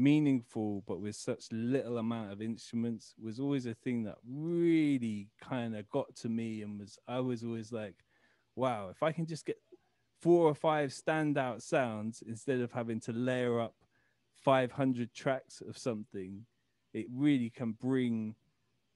meaningful 0.02 0.84
but 0.88 1.00
with 1.00 1.16
such 1.16 1.46
little 1.52 1.98
amount 2.00 2.32
of 2.32 2.42
instruments 2.42 3.14
was 3.22 3.40
always 3.40 3.66
a 3.66 3.74
thing 3.74 4.04
that 4.04 4.18
really 4.28 5.30
kind 5.42 5.76
of 5.76 5.88
got 5.90 6.14
to 6.16 6.30
me 6.30 6.62
and 6.64 6.80
was 6.80 6.98
I 7.08 7.20
was 7.20 7.44
always 7.44 7.72
like 7.72 7.96
wow 8.56 8.90
if 8.90 9.04
I 9.04 9.12
can 9.12 9.26
just 9.26 9.46
get 9.46 9.58
four 10.22 10.48
or 10.48 10.56
five 10.56 10.90
standout 10.90 11.62
sounds 11.62 12.24
instead 12.26 12.60
of 12.62 12.72
having 12.72 13.00
to 13.02 13.12
layer 13.12 13.60
up 13.60 13.76
500 14.44 15.14
tracks 15.14 15.62
of 15.62 15.78
something 15.78 16.46
it 16.94 17.06
really 17.14 17.50
can 17.50 17.74
bring 17.74 18.36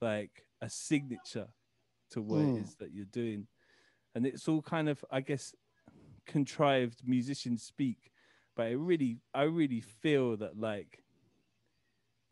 like 0.01 0.45
a 0.61 0.69
signature 0.69 1.47
to 2.11 2.21
what 2.21 2.41
Mm. 2.41 2.57
it 2.57 2.61
is 2.63 2.75
that 2.75 2.91
you're 2.93 3.05
doing 3.05 3.47
and 4.15 4.25
it's 4.25 4.47
all 4.47 4.61
kind 4.61 4.89
of 4.89 5.03
i 5.11 5.21
guess 5.21 5.53
contrived 6.25 7.01
musicians 7.05 7.63
speak 7.63 8.11
but 8.55 8.67
it 8.71 8.77
really 8.77 9.19
i 9.33 9.43
really 9.43 9.81
feel 9.81 10.37
that 10.37 10.59
like 10.59 11.03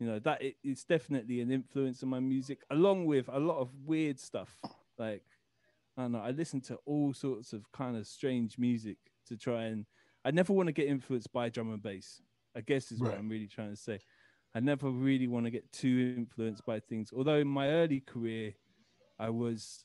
you 0.00 0.06
know 0.06 0.18
that 0.18 0.42
it, 0.42 0.56
it's 0.62 0.84
definitely 0.84 1.40
an 1.40 1.50
influence 1.50 2.02
on 2.02 2.08
my 2.08 2.20
music 2.20 2.62
along 2.70 3.06
with 3.06 3.28
a 3.28 3.38
lot 3.38 3.58
of 3.58 3.70
weird 3.84 4.18
stuff 4.18 4.58
like 4.98 5.22
i 5.96 6.02
don't 6.02 6.12
know 6.12 6.20
i 6.20 6.30
listen 6.30 6.60
to 6.60 6.76
all 6.84 7.12
sorts 7.12 7.52
of 7.52 7.70
kind 7.72 7.96
of 7.96 8.06
strange 8.06 8.58
music 8.58 8.98
to 9.26 9.36
try 9.36 9.64
and 9.64 9.86
i 10.24 10.30
never 10.30 10.52
want 10.52 10.66
to 10.66 10.72
get 10.72 10.88
influenced 10.88 11.32
by 11.32 11.48
drum 11.48 11.72
and 11.72 11.82
bass 11.82 12.20
i 12.56 12.60
guess 12.60 12.90
is 12.90 13.00
what 13.00 13.10
Right. 13.10 13.18
i'm 13.18 13.28
really 13.28 13.48
trying 13.48 13.70
to 13.70 13.76
say 13.76 14.00
i 14.54 14.60
never 14.60 14.90
really 14.90 15.28
want 15.28 15.46
to 15.46 15.50
get 15.50 15.70
too 15.72 16.14
influenced 16.16 16.64
by 16.66 16.80
things 16.80 17.12
although 17.16 17.38
in 17.38 17.48
my 17.48 17.68
early 17.68 18.00
career 18.00 18.54
i 19.18 19.30
was 19.30 19.84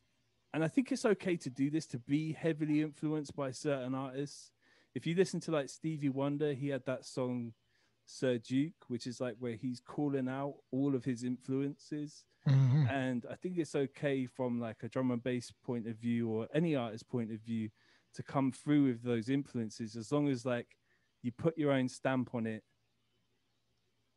and 0.54 0.63
i 0.63 0.67
think 0.67 0.91
it's 0.91 1.06
okay 1.06 1.36
to 1.38 1.49
do 1.49 1.69
this 1.69 1.86
to 1.88 1.99
be 1.99 2.34
heavily 2.34 2.82
influenced 2.82 3.36
by 3.36 3.52
certain 3.52 3.93
artists 3.93 4.52
if 4.99 5.07
you 5.07 5.15
listen 5.15 5.39
to 5.39 5.51
like 5.51 5.69
stevie 5.69 6.09
wonder 6.09 6.51
he 6.53 6.67
had 6.67 6.85
that 6.85 7.05
song 7.05 7.53
sir 8.05 8.38
duke 8.38 8.73
which 8.89 9.07
is 9.07 9.21
like 9.21 9.35
where 9.39 9.55
he's 9.55 9.79
calling 9.79 10.27
out 10.27 10.55
all 10.71 10.93
of 10.93 11.05
his 11.05 11.23
influences 11.23 12.25
Mhm. 12.47 12.89
and 12.89 13.25
I 13.29 13.35
think 13.35 13.57
it's 13.57 13.75
okay 13.75 14.25
from 14.25 14.59
like 14.59 14.83
a 14.83 14.89
drum 14.89 15.12
and 15.12 15.23
bass 15.23 15.53
point 15.63 15.88
of 15.88 15.95
view 15.97 16.29
or 16.29 16.47
any 16.53 16.75
artist 16.75 17.07
point 17.07 17.31
of 17.31 17.39
view 17.41 17.69
to 18.15 18.23
come 18.23 18.51
through 18.51 18.85
with 18.88 19.03
those 19.03 19.29
influences 19.29 19.95
as 19.95 20.12
long 20.12 20.27
as 20.29 20.45
like 20.45 20.75
you 21.21 21.31
put 21.31 21.57
your 21.57 21.71
own 21.71 21.88
stamp 21.88 22.33
on 22.33 22.45
it 22.47 22.63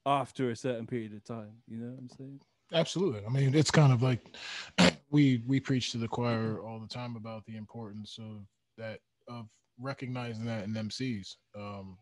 after 0.07 0.51
a 0.51 0.57
certain 0.57 0.87
period 0.87 1.12
of 1.12 1.25
time. 1.25 1.53
You 1.66 1.79
know 1.79 1.90
what 1.90 1.99
I'm 1.99 2.09
saying? 2.09 2.40
Absolutely. 2.73 3.25
I 3.27 3.29
mean, 3.29 3.55
it's 3.55 3.71
kind 3.71 3.92
of 3.92 4.03
like 4.03 4.35
we 5.11 5.42
we 5.47 5.61
preach 5.61 5.92
to 5.92 5.99
the 5.99 6.09
choir 6.09 6.61
all 6.61 6.79
the 6.81 6.87
time 6.88 7.16
about 7.16 7.45
the 7.45 7.57
importance 7.57 8.18
of 8.18 8.47
that 8.79 9.01
of 9.29 9.49
recognizing 9.83 10.45
that 10.47 10.64
in 10.64 10.73
MCs. 10.75 11.37
Um, 11.57 11.99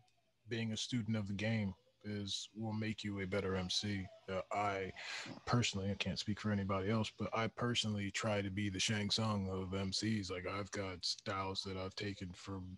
being 0.49 0.71
a 0.71 0.77
student 0.77 1.17
of 1.17 1.27
the 1.27 1.33
game 1.33 1.73
is 2.03 2.49
will 2.55 2.73
make 2.73 3.03
you 3.03 3.21
a 3.21 3.27
better 3.27 3.55
MC. 3.55 4.05
Uh, 4.29 4.41
I 4.51 4.91
personally, 5.45 5.91
I 5.91 5.95
can't 5.95 6.19
speak 6.19 6.39
for 6.39 6.51
anybody 6.51 6.89
else, 6.89 7.11
but 7.17 7.29
I 7.33 7.47
personally 7.47 8.11
try 8.11 8.41
to 8.41 8.49
be 8.49 8.69
the 8.69 8.79
Shang 8.79 9.09
Tsung 9.09 9.49
of 9.49 9.77
MCs. 9.77 10.31
Like 10.31 10.45
I've 10.47 10.71
got 10.71 11.05
styles 11.05 11.61
that 11.65 11.77
I've 11.77 11.95
taken 11.95 12.31
from 12.33 12.77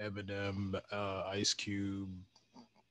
Eminem, 0.00 0.80
uh, 0.92 1.22
Ice 1.28 1.54
Cube, 1.54 2.10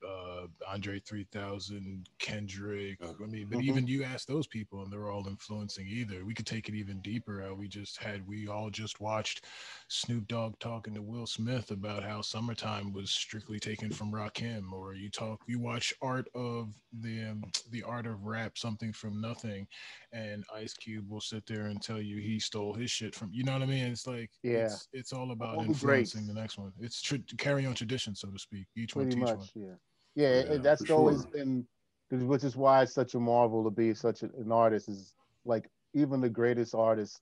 uh, 0.07 0.47
Andre 0.67 0.99
3000, 0.99 2.07
Kendrick. 2.19 2.99
I 3.01 3.25
mean, 3.25 3.47
but 3.49 3.59
Mhm. 3.59 3.63
even 3.63 3.87
you 3.87 4.03
ask 4.03 4.27
those 4.27 4.47
people 4.47 4.83
and 4.83 4.91
they're 4.91 5.09
all 5.09 5.27
influencing 5.27 5.87
either. 5.87 6.23
We 6.25 6.33
could 6.33 6.45
take 6.45 6.69
it 6.69 6.75
even 6.75 7.01
deeper. 7.01 7.41
How 7.41 7.53
we 7.53 7.67
just 7.67 7.97
had, 7.97 8.25
we 8.27 8.47
all 8.47 8.69
just 8.69 8.99
watched 8.99 9.45
Snoop 9.87 10.27
Dogg 10.27 10.59
talking 10.59 10.93
to 10.93 11.01
Will 11.01 11.25
Smith 11.25 11.71
about 11.71 12.03
how 12.03 12.21
summertime 12.21 12.93
was 12.93 13.09
strictly 13.09 13.59
taken 13.59 13.91
from 13.91 14.11
Rakim, 14.11 14.71
or 14.71 14.93
you 14.93 15.09
talk, 15.09 15.41
you 15.47 15.59
watch 15.59 15.93
art 16.01 16.27
of 16.35 16.73
the, 17.01 17.23
um, 17.31 17.43
the 17.71 17.83
art 17.83 18.05
of 18.05 18.23
rap, 18.25 18.57
something 18.57 18.93
from 18.93 19.19
nothing. 19.19 19.67
And 20.11 20.45
Ice 20.53 20.73
Cube 20.73 21.09
will 21.09 21.21
sit 21.21 21.45
there 21.45 21.67
and 21.67 21.81
tell 21.81 22.01
you 22.01 22.17
he 22.17 22.39
stole 22.39 22.73
his 22.73 22.91
shit 22.91 23.15
from, 23.15 23.31
you 23.33 23.43
know 23.43 23.53
what 23.53 23.63
I 23.63 23.65
mean? 23.65 23.85
It's 23.87 24.07
like, 24.07 24.31
Yeah. 24.43 24.65
it's, 24.65 24.87
it's 24.93 25.13
all 25.13 25.31
about 25.31 25.57
the 25.59 25.65
influencing 25.65 26.21
greats. 26.21 26.27
the 26.27 26.33
next 26.33 26.57
one. 26.57 26.73
It's 26.79 27.01
tr- 27.01 27.15
carry 27.37 27.65
on 27.65 27.73
tradition, 27.75 28.15
so 28.15 28.29
to 28.29 28.39
speak. 28.39 28.67
Each 28.75 28.95
one 28.95 29.09
teach 29.09 29.19
much 29.19 29.37
one. 29.37 29.47
yeah 29.55 29.75
yeah, 30.17 30.43
Yeah, 30.43 30.57
that's 30.59 30.89
always 30.91 31.25
sure. 31.25 31.31
been 31.33 31.67
which 32.11 32.43
is 32.43 32.57
why 32.57 32.83
it's 32.83 32.93
such 32.93 33.15
a 33.15 33.19
marvel 33.19 33.63
to 33.65 33.71
be 33.71 33.93
such 33.93 34.23
an 34.23 34.51
artist 34.51 34.89
is 34.89 35.13
like 35.45 35.69
even 35.93 36.21
the 36.21 36.29
greatest 36.29 36.75
artist 36.75 37.21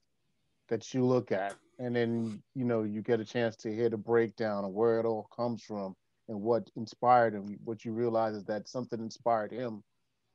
that 0.68 0.94
you 0.94 1.04
look 1.04 1.32
at 1.32 1.56
and 1.78 1.96
then 1.96 2.42
you 2.54 2.64
know 2.64 2.84
you 2.84 3.02
get 3.02 3.20
a 3.20 3.24
chance 3.24 3.56
to 3.56 3.74
hear 3.74 3.90
the 3.90 3.98
breakdown 3.98 4.64
of 4.64 4.72
where 4.72 5.00
it 5.00 5.06
all 5.06 5.28
comes 5.36 5.62
from 5.62 5.94
and 6.28 6.40
what 6.40 6.70
inspired 6.76 7.34
him 7.34 7.58
what 7.64 7.84
you 7.84 7.92
realize 7.92 8.34
is 8.36 8.44
that 8.44 8.68
something 8.68 9.00
inspired 9.00 9.52
him 9.52 9.82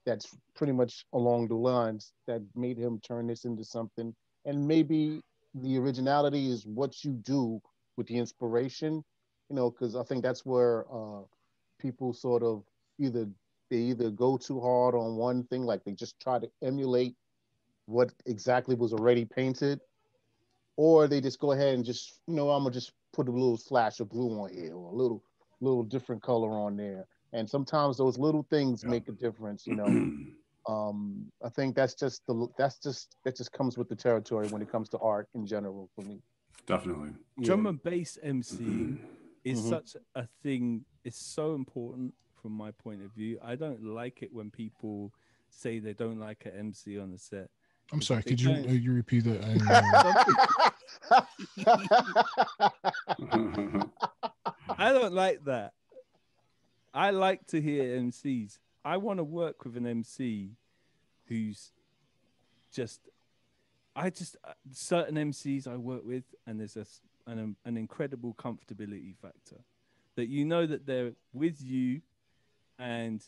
that's 0.05 0.37
pretty 0.55 0.73
much 0.73 1.05
along 1.13 1.47
the 1.47 1.55
lines 1.55 2.13
that 2.27 2.41
made 2.55 2.77
him 2.77 2.99
turn 3.01 3.27
this 3.27 3.45
into 3.45 3.63
something 3.63 4.13
and 4.45 4.67
maybe 4.67 5.21
the 5.55 5.77
originality 5.77 6.49
is 6.51 6.65
what 6.65 7.03
you 7.03 7.13
do 7.23 7.61
with 7.97 8.07
the 8.07 8.17
inspiration 8.17 9.03
you 9.49 9.55
know 9.55 9.69
because 9.71 9.95
i 9.95 10.03
think 10.03 10.23
that's 10.23 10.45
where 10.45 10.85
uh 10.93 11.21
people 11.81 12.13
sort 12.13 12.43
of 12.43 12.63
either 12.99 13.27
they 13.69 13.77
either 13.77 14.09
go 14.11 14.37
too 14.37 14.59
hard 14.59 14.93
on 14.95 15.15
one 15.15 15.43
thing 15.45 15.63
like 15.63 15.83
they 15.83 15.93
just 15.93 16.19
try 16.19 16.37
to 16.39 16.49
emulate 16.61 17.15
what 17.85 18.11
exactly 18.25 18.75
was 18.75 18.93
already 18.93 19.25
painted 19.25 19.79
or 20.77 21.07
they 21.07 21.19
just 21.21 21.39
go 21.39 21.51
ahead 21.53 21.73
and 21.75 21.83
just 21.85 22.19
you 22.27 22.35
know 22.35 22.49
i'm 22.51 22.63
gonna 22.63 22.73
just 22.73 22.93
put 23.13 23.27
a 23.27 23.31
little 23.31 23.57
flash 23.57 23.99
of 23.99 24.09
blue 24.09 24.29
on 24.39 24.49
here 24.53 24.75
or 24.75 24.91
a 24.91 24.95
little 24.95 25.23
little 25.61 25.83
different 25.83 26.21
color 26.21 26.51
on 26.51 26.75
there 26.77 27.05
and 27.33 27.49
sometimes 27.49 27.97
those 27.97 28.17
little 28.17 28.45
things 28.49 28.83
Yeah. 28.83 28.91
make 28.91 29.07
a 29.07 29.11
difference 29.13 29.65
you 29.65 29.75
know 29.81 30.11
um 30.69 31.25
i 31.43 31.49
think 31.49 31.75
that's 31.75 31.95
just 31.95 32.21
the 32.27 32.47
that's 32.57 32.77
just 32.79 33.15
that 33.25 33.35
just 33.35 33.51
comes 33.51 33.77
with 33.77 33.89
the 33.89 33.95
territory 33.95 34.47
when 34.47 34.61
it 34.61 34.71
comes 34.71 34.89
to 34.89 34.97
art 34.99 35.27
in 35.33 35.45
general 35.45 35.89
for 35.95 36.03
me 36.03 36.21
Definitely. 36.67 37.09
Drum 37.41 37.63
Yeah. 37.65 37.69
and 37.69 37.83
bass 37.83 38.17
MC 38.21 38.97
is 39.43 39.57
Mhm. 39.59 39.69
such 39.69 39.95
a 40.15 40.27
thing. 40.43 40.85
It's 41.03 41.17
so 41.17 41.55
important 41.55 42.13
from 42.41 42.53
my 42.53 42.71
point 42.71 43.03
of 43.03 43.11
view. 43.11 43.37
I 43.43 43.55
don't 43.55 43.83
like 43.83 44.23
it 44.23 44.33
when 44.33 44.49
people 44.49 45.11
say 45.49 45.79
they 45.79 45.91
don't 45.93 46.19
like 46.19 46.45
an 46.45 46.53
MC 46.57 46.97
on 46.99 47.11
the 47.11 47.17
set. 47.17 47.49
I'm 47.91 48.01
sorry. 48.01 48.23
Could 48.23 48.39
you 48.39 48.51
uh, 48.51 48.71
you 48.71 48.93
repeat 48.93 49.25
that? 49.25 49.43
I 49.43 49.47
didn't 49.53 49.67
hear 51.57 51.65
you. 53.71 53.91
I 54.77 54.93
don't 54.93 55.13
like 55.13 55.43
that. 55.45 55.73
I 56.93 57.09
like 57.11 57.47
to 57.47 57.61
hear 57.61 57.97
MCs. 57.99 58.57
I 58.83 58.97
want 58.97 59.19
to 59.19 59.23
work 59.23 59.63
with 59.65 59.77
an 59.77 59.85
MC 59.85 60.55
who's 61.25 61.71
just, 62.73 62.99
I 63.95 64.09
just, 64.09 64.35
uh, 64.43 64.53
certain 64.71 65.15
MCs 65.15 65.67
I 65.67 65.77
work 65.77 66.01
with, 66.03 66.23
and 66.47 66.59
there's 66.59 66.77
a, 66.77 66.85
an, 67.27 67.39
um, 67.39 67.55
an 67.65 67.77
incredible 67.77 68.33
comfortability 68.33 69.15
factor 69.21 69.57
that 70.15 70.27
you 70.27 70.45
know 70.45 70.65
that 70.65 70.85
they're 70.85 71.11
with 71.33 71.61
you 71.61 72.01
and 72.79 73.23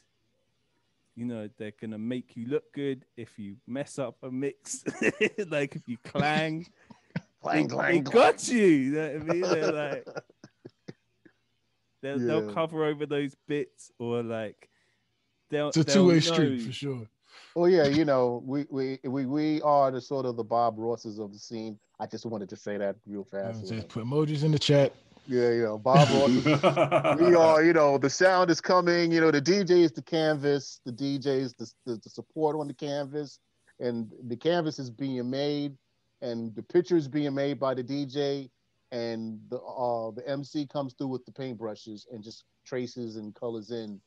you 1.15 1.25
know 1.25 1.49
they're 1.57 1.73
gonna 1.79 1.97
make 1.97 2.35
you 2.35 2.47
look 2.47 2.71
good 2.73 3.05
if 3.17 3.37
you 3.37 3.55
mess 3.67 3.99
up 3.99 4.15
a 4.23 4.31
mix 4.31 4.83
like 5.49 5.75
if 5.75 5.87
you 5.87 5.97
clang 6.03 6.65
clang, 7.43 7.67
they, 7.67 7.75
clang, 7.75 8.03
they 8.03 8.09
clang. 8.09 8.25
got 8.31 8.47
you. 8.47 8.65
You 8.65 8.91
know 8.91 9.07
what 9.07 9.21
I 9.21 9.23
mean? 9.25 9.41
They're 9.41 9.71
like, 9.71 10.07
they'll, 12.01 12.19
they'll 12.19 12.53
cover 12.53 12.85
over 12.85 13.05
those 13.05 13.35
bits, 13.47 13.91
or 13.99 14.23
like, 14.23 14.69
they'll 15.49 15.67
It's 15.69 15.77
a 15.77 15.83
they'll 15.83 15.93
two 15.95 16.07
way 16.07 16.13
know- 16.15 16.19
street 16.19 16.61
for 16.61 16.71
sure. 16.71 17.07
Well, 17.55 17.69
yeah, 17.69 17.85
you 17.85 18.05
know, 18.05 18.41
we 18.45 18.65
we 18.71 18.99
we 19.03 19.25
we 19.27 19.61
are 19.61 19.91
the 19.91 20.01
sort 20.01 20.25
of 20.25 20.37
the 20.37 20.43
Bob 20.43 20.75
Rosses 20.77 21.19
of 21.19 21.31
the 21.33 21.37
scene. 21.37 21.77
I 21.99 22.07
just 22.07 22.25
wanted 22.25 22.49
to 22.49 22.55
say 22.55 22.77
that 22.77 22.95
real 23.05 23.23
fast. 23.23 23.59
would 23.59 23.69
say 23.69 23.81
put 23.87 24.03
emojis 24.05 24.43
in 24.43 24.51
the 24.51 24.57
chat. 24.59 24.93
Yeah, 25.27 25.49
you 25.51 25.63
know, 25.63 25.77
Bob 25.77 26.09
Rosses. 26.09 26.45
we 27.19 27.35
are, 27.35 27.63
you 27.63 27.73
know, 27.73 27.97
the 27.97 28.09
sound 28.09 28.49
is 28.49 28.59
coming. 28.59 29.11
You 29.11 29.21
know, 29.21 29.31
the 29.31 29.41
DJ 29.41 29.83
is 29.83 29.91
the 29.91 30.01
canvas, 30.01 30.81
the 30.85 30.91
DJ 30.91 31.27
is 31.27 31.53
the, 31.53 31.71
the, 31.85 31.99
the 32.03 32.09
support 32.09 32.55
on 32.57 32.67
the 32.67 32.73
canvas, 32.73 33.39
and 33.79 34.11
the 34.27 34.35
canvas 34.35 34.79
is 34.79 34.89
being 34.89 35.29
made, 35.29 35.75
and 36.21 36.53
the 36.55 36.63
picture 36.63 36.97
is 36.97 37.07
being 37.07 37.33
made 37.33 37.59
by 37.59 37.73
the 37.73 37.83
DJ, 37.83 38.49
and 38.91 39.39
the 39.49 39.57
uh, 39.59 40.11
the 40.11 40.27
MC 40.27 40.67
comes 40.67 40.93
through 40.93 41.07
with 41.07 41.25
the 41.25 41.31
paintbrushes 41.31 42.05
and 42.11 42.23
just 42.23 42.43
traces 42.65 43.15
and 43.15 43.33
colors 43.35 43.71
in 43.71 43.99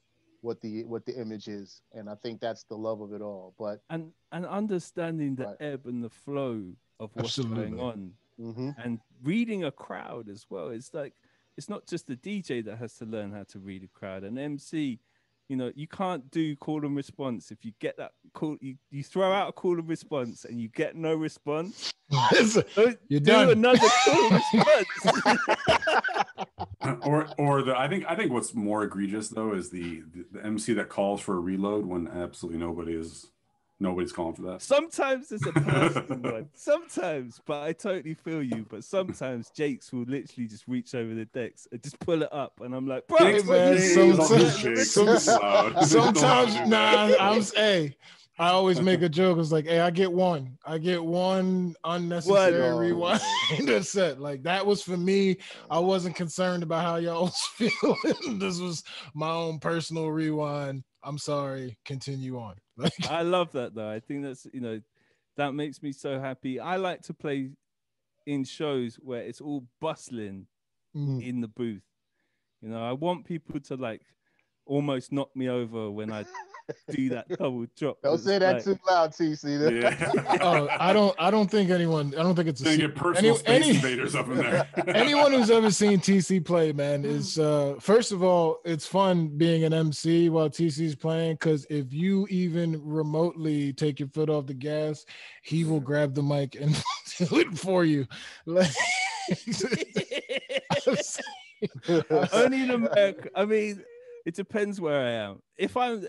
what 0.43 0.61
the 0.61 0.85
what 0.85 1.05
the 1.07 1.19
image 1.19 1.49
is, 1.49 1.81
and 1.93 2.09
I 2.11 2.15
think 2.23 2.41
that's 2.41 2.65
the 2.65 2.77
love 2.77 3.01
of 3.01 3.13
it 3.13 3.23
all. 3.23 3.55
But 3.59 3.81
and 3.91 4.13
and 4.33 4.45
understanding 4.47 5.35
the 5.35 5.47
Right. 5.47 5.57
ebb 5.61 5.87
and 5.87 6.05
the 6.05 6.11
flow 6.11 6.63
of 7.01 7.11
what's 7.15 7.39
going 7.39 7.79
on 7.81 8.13
mhm. 8.41 8.75
and 8.83 9.01
reading 9.23 9.65
a 9.65 9.71
crowd 9.71 10.29
as 10.29 10.47
well 10.51 10.69
it's 10.69 10.93
like 10.95 11.15
it's 11.57 11.69
not 11.69 11.87
just 11.87 12.07
the 12.07 12.17
dj 12.17 12.65
that 12.65 12.77
has 12.77 12.95
to 12.95 13.05
learn 13.05 13.33
how 13.33 13.45
to 13.45 13.59
read 13.59 13.83
a 13.83 13.89
crowd 13.99 14.25
an 14.25 14.39
mc 14.39 14.99
you 15.49 15.57
know 15.57 15.73
you 15.75 15.87
can't 15.87 16.29
do 16.31 16.57
call 16.57 16.85
and 16.85 16.97
response 16.97 17.51
if 17.51 17.65
you 17.65 17.73
get 17.81 17.97
that 17.97 18.13
call 18.33 18.57
you, 18.61 18.77
you 18.91 19.03
throw 19.03 19.33
out 19.33 19.49
a 19.49 19.53
call 19.53 19.79
and 19.79 19.89
response 19.89 20.45
and 20.45 20.61
you 20.61 20.69
get 20.69 20.97
no 20.97 21.15
response 21.15 21.93
You're 22.33 22.63
do 23.09 23.21
done. 23.21 23.51
another 23.51 23.89
call 24.05 24.33
and 24.33 24.43
response 24.55 25.45
or 27.03 27.29
or 27.39 27.63
the 27.63 27.79
I 27.79 27.89
think 27.89 28.05
I 28.09 28.15
think 28.15 28.33
what's 28.33 28.55
more 28.55 28.85
egregious 28.85 29.29
though 29.29 29.55
is 29.55 29.71
the, 29.71 30.03
the 30.13 30.25
the 30.33 30.45
MC 30.45 30.75
that 30.75 30.89
calls 30.89 31.21
for 31.21 31.37
a 31.37 31.41
reload 31.41 31.87
when 31.87 32.09
absolutely 32.09 32.61
nobody 32.61 32.95
is 32.95 33.27
nobody's 33.79 34.13
calling 34.13 34.35
for 34.35 34.43
that. 34.43 34.63
sometimes 34.63 35.31
it's 35.33 35.47
a 35.47 35.53
personal 35.53 36.19
one 36.33 36.49
sometimes 36.55 37.41
but 37.47 37.63
i 37.63 37.73
totally 37.73 38.15
feel 38.15 38.43
you 38.43 38.65
but 38.71 38.83
sometimes 38.83 39.51
jakes 39.51 39.93
will 39.93 40.05
literally 40.05 40.47
just 40.49 40.67
reach 40.67 40.95
over 40.95 41.15
the 41.15 41.27
decks 41.27 41.69
and 41.73 41.83
just 41.83 41.99
pull 42.01 42.23
it 42.23 42.33
up 42.33 42.61
and 42.63 42.75
i'm 42.75 42.87
like 42.87 43.07
bro 43.07 43.19
Hey, 43.19 43.43
man, 43.43 43.75
you 43.75 44.15
some- 44.15 44.39
doing?" 44.39 44.77
some- 44.85 45.19
some- 45.19 45.19
some, 45.19 45.83
Sometimes, 45.85 46.69
nah, 46.69 47.13
I'm 47.21 47.43
hey. 47.55 47.97
I 48.39 48.49
always 48.51 48.83
make 48.83 49.01
a 49.01 49.09
joke. 49.09 49.39
It's 49.39 49.51
like, 49.51 49.65
hey, 49.67 49.81
I 49.81 49.89
get 49.91 50.13
one. 50.13 50.59
I 50.67 50.77
get 50.77 51.03
one 51.03 51.75
unnecessary 51.85 52.61
One. 52.71 52.79
rewind 52.79 53.21
a 53.71 53.83
set. 53.83 54.21
Like 54.21 54.43
that 54.43 54.67
was 54.67 54.83
for 54.83 54.99
me. 54.99 55.39
I 55.71 55.79
wasn't 55.79 56.17
concerned 56.17 56.63
about 56.63 56.85
how 56.85 56.97
y'all 56.97 57.23
was 57.25 57.41
feeling. 57.55 58.39
this 58.39 58.61
was 58.61 58.85
my 59.15 59.31
own 59.31 59.59
personal 59.59 60.09
rewind. 60.11 60.85
I'm 61.07 61.19
sorry. 61.19 61.79
Continue 61.85 62.39
on. 62.39 62.57
Like, 62.79 62.93
I 63.09 63.23
love 63.23 63.53
that 63.53 63.75
though. 63.75 63.89
I 63.89 64.01
think 64.01 64.23
that's 64.23 64.47
you 64.53 64.61
know 64.61 64.83
that 65.39 65.55
makes 65.55 65.83
me 65.83 65.93
so 65.93 66.21
happy. 66.21 66.61
I 66.61 66.77
like 66.77 67.01
to 67.03 67.15
play 67.15 67.53
in 68.27 68.45
shows 68.45 68.97
where 68.97 69.23
it's 69.23 69.41
all 69.41 69.65
bustling 69.81 70.47
mm, 70.95 71.27
in 71.27 71.41
the 71.41 71.49
booth. 71.49 71.85
You 72.61 72.69
know, 72.69 72.85
I 72.85 72.93
want 72.93 73.25
people 73.25 73.61
to 73.61 73.77
like 73.77 74.03
almost 74.67 75.13
knock 75.13 75.35
me 75.35 75.49
over 75.49 75.91
when 75.91 76.13
I 76.13 76.25
do 76.91 77.09
that 77.11 77.29
double 77.39 77.65
drop. 77.77 77.99
don't 78.03 78.19
say 78.19 78.39
that 78.39 78.55
like- 78.57 78.65
too 78.65 78.79
loud, 78.91 79.13
TC. 79.13 79.83
Yeah. 79.83 80.39
oh, 80.43 80.69
I 80.79 80.93
don't. 80.93 81.15
I 81.19 81.31
don't 81.31 81.49
think 81.51 81.71
anyone. 81.71 82.13
I 82.19 82.23
don't 82.23 82.35
think 82.35 82.49
it's 82.49 82.61
a 82.61 82.65
Gonna 82.65 82.77
get 82.79 82.95
personal 82.97 83.39
any- 83.47 83.63
space 83.63 83.65
any- 83.67 83.77
invaders 83.77 84.15
up 84.17 84.27
in 84.29 84.39
there. 84.39 84.69
anyone 84.89 85.33
who's 85.33 85.51
ever 85.51 85.71
seen 85.71 86.01
TC 86.01 86.45
play, 86.45 86.73
man, 86.73 87.05
is 87.05 87.39
uh 87.39 87.77
first 87.81 88.11
of 88.13 88.23
all, 88.25 88.59
it's 88.65 88.87
fun 88.87 89.29
being 89.29 89.63
an 89.65 89.73
MC 89.73 90.29
while 90.29 90.51
TC's 90.51 90.97
playing 90.97 91.35
because 91.35 91.65
if 91.71 91.93
you 91.93 92.27
even 92.29 92.81
remotely 92.85 93.73
take 93.73 94.01
your 94.01 94.09
foot 94.09 94.29
off 94.29 94.47
the 94.47 94.55
gas, 94.55 95.07
he 95.43 95.65
will 95.65 95.81
grab 95.81 96.15
the 96.15 96.23
mic 96.23 96.57
and 96.61 96.75
do 97.19 97.39
it 97.39 97.57
for 97.57 97.85
you. 97.85 98.07
Like, 98.45 98.71
Only 102.33 102.63
in 102.63 102.71
America. 102.71 103.31
I 103.35 103.45
mean, 103.45 103.83
it 104.27 104.35
depends 104.35 104.79
where 104.81 105.01
I 105.01 105.11
am. 105.13 105.41
If 105.57 105.77
I'm, 105.77 106.05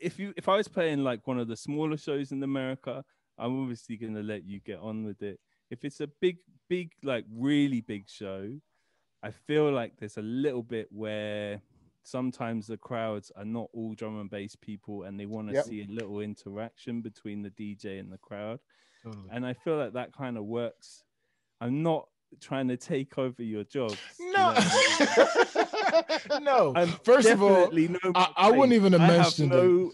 if 0.00 0.18
you, 0.18 0.32
if 0.36 0.48
I 0.48 0.56
was 0.56 0.66
playing 0.66 1.04
like 1.04 1.26
one 1.26 1.38
of 1.38 1.46
the 1.46 1.56
smaller 1.56 1.96
shows 1.96 2.32
in 2.32 2.42
America, 2.42 3.04
I'm 3.38 3.62
obviously 3.62 3.96
gonna 3.96 4.22
let 4.22 4.44
you 4.44 4.58
get 4.60 4.80
on 4.80 5.04
with 5.04 5.22
it. 5.22 5.38
If 5.70 5.84
it's 5.84 6.00
a 6.00 6.08
big, 6.20 6.38
big, 6.68 6.90
like 7.04 7.24
really 7.32 7.80
big 7.82 8.08
show, 8.08 8.50
I 9.22 9.30
feel 9.30 9.70
like 9.70 9.92
there's 9.98 10.16
a 10.16 10.22
little 10.22 10.62
bit 10.64 10.88
where 10.90 11.60
sometimes 12.02 12.66
the 12.66 12.78
crowds 12.78 13.30
are 13.36 13.44
not 13.44 13.68
all 13.74 13.94
drum 13.94 14.18
and 14.18 14.30
bass 14.30 14.56
people, 14.56 15.02
and 15.04 15.20
they 15.20 15.26
want 15.26 15.48
to 15.48 15.54
Yep. 15.54 15.64
see 15.66 15.82
a 15.82 15.86
little 15.92 16.20
interaction 16.20 17.02
between 17.02 17.42
the 17.42 17.50
DJ 17.50 18.00
and 18.00 18.10
the 18.10 18.18
crowd 18.18 18.58
Totally. 19.04 19.28
and 19.30 19.46
I 19.46 19.52
feel 19.52 19.76
like 19.76 19.92
that 19.92 20.12
kind 20.12 20.36
of 20.38 20.44
works. 20.44 21.04
I'm 21.60 21.82
not 21.82 22.08
trying 22.40 22.68
to 22.68 22.76
take 22.76 23.18
over 23.18 23.42
your 23.42 23.64
job. 23.64 23.92
No, 24.20 24.54
no. 26.40 26.72
I'm 26.76 26.88
First 27.04 27.28
of 27.28 27.42
all, 27.42 27.70
no 27.72 27.98
I- 28.14 28.32
I 28.36 28.50
wouldn't 28.50 28.72
even 28.72 28.92
have 28.92 29.02
I 29.02 29.06
mentioned 29.18 29.52
it. 29.52 29.56
no, 29.56 29.92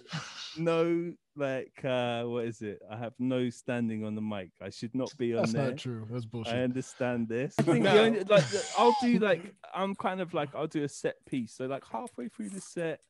no, 0.59 1.13
like 1.37 1.85
uh, 1.85 2.25
what 2.25 2.45
is 2.45 2.63
it? 2.63 2.81
I 2.91 2.97
have 2.97 3.13
no 3.19 3.51
standing 3.51 4.05
on 4.05 4.15
the 4.15 4.21
mic. 4.23 4.51
I 4.61 4.71
should 4.71 4.95
not 4.95 5.13
be 5.19 5.35
on 5.35 5.41
that's 5.43 5.53
there. 5.53 5.63
That's 5.71 5.73
not 5.87 5.93
true. 5.93 6.07
That's 6.11 6.25
bullshit. 6.25 6.55
I 6.55 6.63
understand 6.63 7.29
this. 7.29 7.55
I 7.59 7.63
think 7.63 7.85
No. 7.85 7.95
the 7.95 8.01
only, 8.01 8.19
like 8.25 8.47
the- 8.49 8.67
I'll 8.79 8.97
do 9.03 9.19
like 9.19 9.55
I'm 9.75 9.95
kind 9.95 10.21
of 10.21 10.35
like 10.35 10.55
I'll 10.55 10.67
do 10.67 10.85
a 10.85 10.89
set 10.89 11.17
piece. 11.27 11.55
So 11.55 11.67
like 11.67 11.85
halfway 11.91 12.29
through 12.29 12.51
the 12.51 12.61
set, 12.61 13.01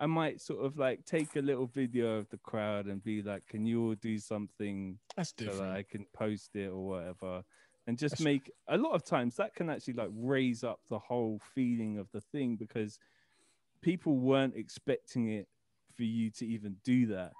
I 0.00 0.06
might 0.06 0.40
sort 0.40 0.64
of 0.64 0.76
like 0.78 1.04
take 1.06 1.36
a 1.36 1.40
little 1.40 1.66
video 1.66 2.16
of 2.18 2.28
the 2.30 2.38
crowd 2.38 2.86
and 2.86 3.02
be 3.02 3.22
like, 3.22 3.46
"Can 3.46 3.64
you 3.66 3.82
all 3.88 3.94
do 3.94 4.18
something 4.18 4.98
That's 5.16 5.34
so 5.38 5.44
that 5.44 5.50
different. 5.52 5.72
I 5.76 5.82
can 5.90 6.06
post 6.14 6.54
it 6.54 6.68
or 6.70 6.86
whatever. 6.86 7.42
And 7.86 7.96
just 7.98 8.20
make 8.20 8.50
a 8.68 8.76
lot 8.76 8.92
of 8.94 9.04
times 9.04 9.36
that 9.36 9.54
can 9.54 9.70
actually 9.70 9.94
like 9.94 10.10
raise 10.12 10.64
up 10.64 10.80
the 10.88 10.98
whole 10.98 11.40
feeling 11.54 11.98
of 11.98 12.10
the 12.12 12.20
thing 12.20 12.56
because 12.56 12.98
people 13.82 14.16
weren't 14.16 14.56
expecting 14.56 15.28
it 15.28 15.46
for 15.96 16.02
you 16.02 16.30
to 16.30 16.46
even 16.46 16.76
do 16.84 17.06
that. 17.06 17.32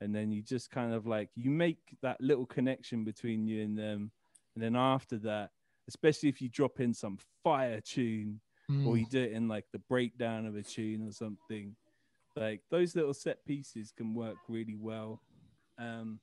And 0.00 0.14
then 0.14 0.30
you 0.30 0.42
just 0.42 0.70
kind 0.70 0.92
of 0.92 1.06
like 1.06 1.30
you 1.34 1.50
make 1.50 1.78
that 2.02 2.20
little 2.20 2.44
connection 2.46 3.04
between 3.04 3.46
you 3.46 3.62
and 3.62 3.78
them. 3.78 4.10
And 4.54 4.62
then 4.62 4.76
after 4.76 5.16
that, 5.18 5.50
especially 5.88 6.28
if 6.28 6.42
you 6.42 6.48
drop 6.50 6.80
in 6.80 6.92
some 6.92 7.18
fire 7.42 7.80
tune 7.80 8.40
or 8.84 8.94
Mm. 8.94 9.00
you 9.00 9.06
do 9.06 9.22
it 9.22 9.32
in 9.32 9.48
like 9.48 9.64
the 9.72 9.78
breakdown 9.78 10.44
of 10.44 10.56
a 10.56 10.62
tune 10.62 11.06
or 11.08 11.12
something 11.12 11.74
like 12.34 12.60
those 12.70 12.94
little 12.96 13.14
set 13.14 13.44
pieces 13.46 13.92
can 13.92 14.12
work 14.14 14.36
really 14.48 14.74
well 14.76 15.22
um 15.78 16.20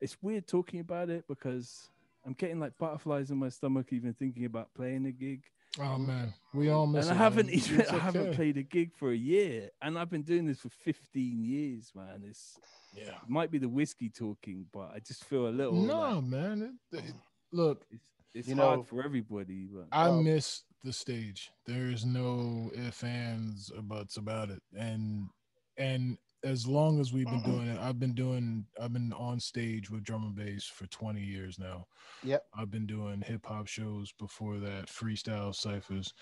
it's 0.00 0.16
weird 0.22 0.46
talking 0.48 0.80
about 0.80 1.10
it 1.10 1.24
because 1.28 1.90
i'm 2.26 2.32
getting 2.34 2.60
like 2.60 2.76
butterflies 2.78 3.30
in 3.30 3.38
my 3.38 3.48
stomach 3.48 3.86
even 3.92 4.12
thinking 4.14 4.44
about 4.44 4.72
playing 4.74 5.06
a 5.06 5.12
gig 5.12 5.42
Oh 5.78 5.98
man, 5.98 6.32
we 6.54 6.70
all 6.70 6.86
miss. 6.86 7.06
and 7.08 7.14
i 7.14 7.22
haven't 7.22 7.46
man. 7.46 7.54
even 7.56 7.80
It's 7.80 7.90
i 7.92 7.98
haven't 7.98 8.28
okay. 8.28 8.36
played 8.36 8.56
a 8.56 8.62
gig 8.62 8.92
for 8.94 9.10
a 9.12 9.16
year 9.16 9.70
and 9.82 9.98
i've 9.98 10.08
been 10.10 10.22
doing 10.22 10.46
this 10.46 10.58
for 10.60 10.70
15 10.70 11.44
years 11.44 11.92
man 11.94 12.22
it's 12.26 12.58
Yeah. 12.94 13.08
it 13.22 13.28
might 13.28 13.50
be 13.50 13.58
the 13.58 13.68
whiskey 13.68 14.08
talking 14.08 14.66
but 14.72 14.90
i 14.94 15.00
just 15.00 15.24
feel 15.24 15.48
a 15.48 15.50
little 15.60 15.74
No, 15.74 16.00
like, 16.20 16.24
man. 16.24 16.78
It, 16.92 16.98
it- 16.98 17.14
look, 17.52 17.84
it's, 17.90 18.08
it's 18.34 18.48
You 18.48 18.56
hard 18.56 18.78
know- 18.78 18.82
for 18.84 19.02
everybody 19.04 19.66
but 19.70 19.86
I 19.92 20.08
Um, 20.08 20.24
miss 20.24 20.62
the 20.82 20.92
stage. 20.92 21.50
There 21.66 21.88
is 21.90 22.04
no 22.06 22.70
ifs, 22.74 23.02
ands, 23.02 23.70
or 23.74 23.82
buts 23.82 24.16
about 24.18 24.50
it. 24.50 24.62
And 24.76 25.28
and 25.76 26.16
as 26.46 26.66
long 26.66 27.00
as 27.00 27.12
we've 27.12 27.26
been 27.26 27.42
doing 27.42 27.66
it, 27.66 27.78
I've 27.80 27.98
been 27.98 28.14
doing 28.14 28.64
I've 28.80 28.92
been 28.92 29.12
on 29.14 29.40
stage 29.40 29.90
with 29.90 30.04
drum 30.04 30.22
and 30.22 30.36
bass 30.36 30.64
for 30.64 30.86
20 30.86 31.20
years 31.20 31.58
now. 31.58 31.86
Yep. 32.22 32.44
I've 32.56 32.70
been 32.70 32.86
doing 32.86 33.20
hip 33.20 33.44
hop 33.44 33.66
shows 33.66 34.12
before 34.18 34.58
that, 34.58 34.86
freestyle 34.86 35.54
ciphers. 35.54 36.14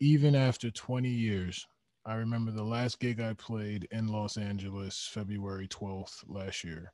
Even 0.00 0.34
after 0.34 0.70
20 0.70 1.08
years, 1.08 1.64
I 2.04 2.14
remember 2.14 2.50
the 2.50 2.64
last 2.64 2.98
gig 2.98 3.20
I 3.20 3.34
played 3.34 3.86
in 3.92 4.08
Los 4.08 4.36
Angeles, 4.36 5.08
February 5.12 5.68
12th 5.68 6.24
last 6.26 6.64
year. 6.64 6.92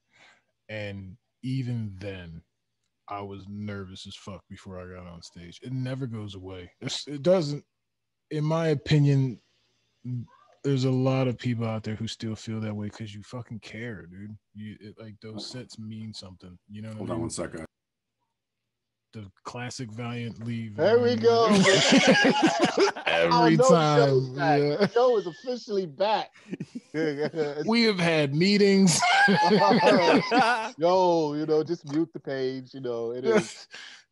And 0.69 1.17
even 1.43 1.97
then, 1.99 2.43
I 3.09 3.23
was 3.23 3.47
nervous 3.49 4.07
as 4.07 4.15
fuck 4.15 4.43
before 4.51 4.79
I 4.79 4.95
got 4.95 5.11
on 5.11 5.23
stage. 5.23 5.59
It 5.63 5.73
never 5.73 6.07
goes 6.07 6.35
away. 6.35 6.71
It's, 6.83 7.09
it 7.09 7.23
doesn't, 7.23 7.65
in 8.31 8.45
my 8.45 8.69
opinion. 8.69 9.41
There's 10.65 10.85
a 10.85 10.91
lot 10.91 11.29
of 11.29 11.39
people 11.39 11.67
out 11.67 11.83
there 11.85 11.95
who 11.95 12.07
still 12.09 12.35
feel 12.35 12.61
that 12.61 12.75
way 12.75 12.87
because 12.89 13.15
you 13.15 13.23
fucking 13.23 13.61
care, 13.61 14.07
dude. 14.07 14.37
You 14.55 14.77
it, 14.81 14.95
like 15.01 15.15
those 15.23 15.47
sets 15.51 15.79
mean 15.79 16.13
something. 16.13 16.59
You 16.69 16.83
know 16.83 16.89
what 16.91 16.99
Hold 16.99 17.11
I 17.11 17.15
on 17.15 17.21
one 17.21 17.31
second. 17.31 17.65
The 19.15 19.25
classic 19.45 19.91
Valiant 19.93 20.45
leave. 20.45 20.77
There 20.77 20.99
we 20.99 21.17
go. 21.17 21.47
Every 23.07 23.57
Oh, 23.59 23.69
time. 23.71 23.99
Joe's 24.09 24.29
back. 24.31 24.61
yeah. 24.61 24.87
Joe 24.93 25.17
is 25.17 25.27
officially 25.27 25.87
back. 25.87 26.31
We 27.67 27.85
have 27.85 27.99
had 27.99 28.35
meetings. 28.35 28.99
Yo, 30.79 31.35
you 31.35 31.47
know, 31.47 31.63
just 31.63 31.91
mute 31.93 32.11
the 32.13 32.21
page. 32.21 32.73
You 32.75 32.81
know, 32.81 33.13
it 33.13 33.25
is. 33.25 33.69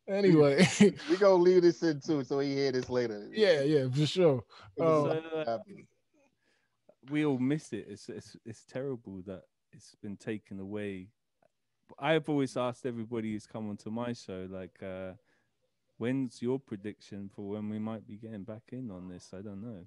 anyway, 0.08 0.68
We 0.80 1.16
gonna 1.16 1.34
leave 1.42 1.62
this 1.62 1.82
in 1.82 2.00
too, 2.00 2.22
so 2.24 2.38
he 2.38 2.54
hear 2.54 2.72
this 2.72 2.88
later. 2.90 3.28
yeah, 3.32 3.62
yeah, 3.62 3.88
for 3.88 4.06
sure. 4.06 4.44
So, 4.78 5.06
uh, 5.46 5.58
we 7.10 7.24
all 7.24 7.38
miss 7.38 7.72
it. 7.72 7.86
It's 7.88 8.08
it's 8.08 8.36
it's 8.44 8.64
terrible 8.64 9.22
that 9.26 9.42
it's 9.72 9.94
been 10.02 10.16
taken 10.16 10.60
away. 10.60 11.08
I've 11.98 12.28
always 12.28 12.56
asked 12.56 12.86
everybody 12.86 13.32
who's 13.32 13.46
come 13.46 13.70
onto 13.70 13.90
my 13.90 14.12
show, 14.12 14.48
like, 14.50 14.76
uh, 14.82 15.12
when's 15.98 16.42
your 16.42 16.58
prediction 16.58 17.30
for 17.34 17.50
when 17.50 17.68
we 17.68 17.78
might 17.78 18.06
be 18.06 18.16
getting 18.16 18.42
back 18.42 18.62
in 18.72 18.90
on 18.90 19.08
this? 19.08 19.30
I 19.32 19.42
don't 19.42 19.62
know. 19.62 19.86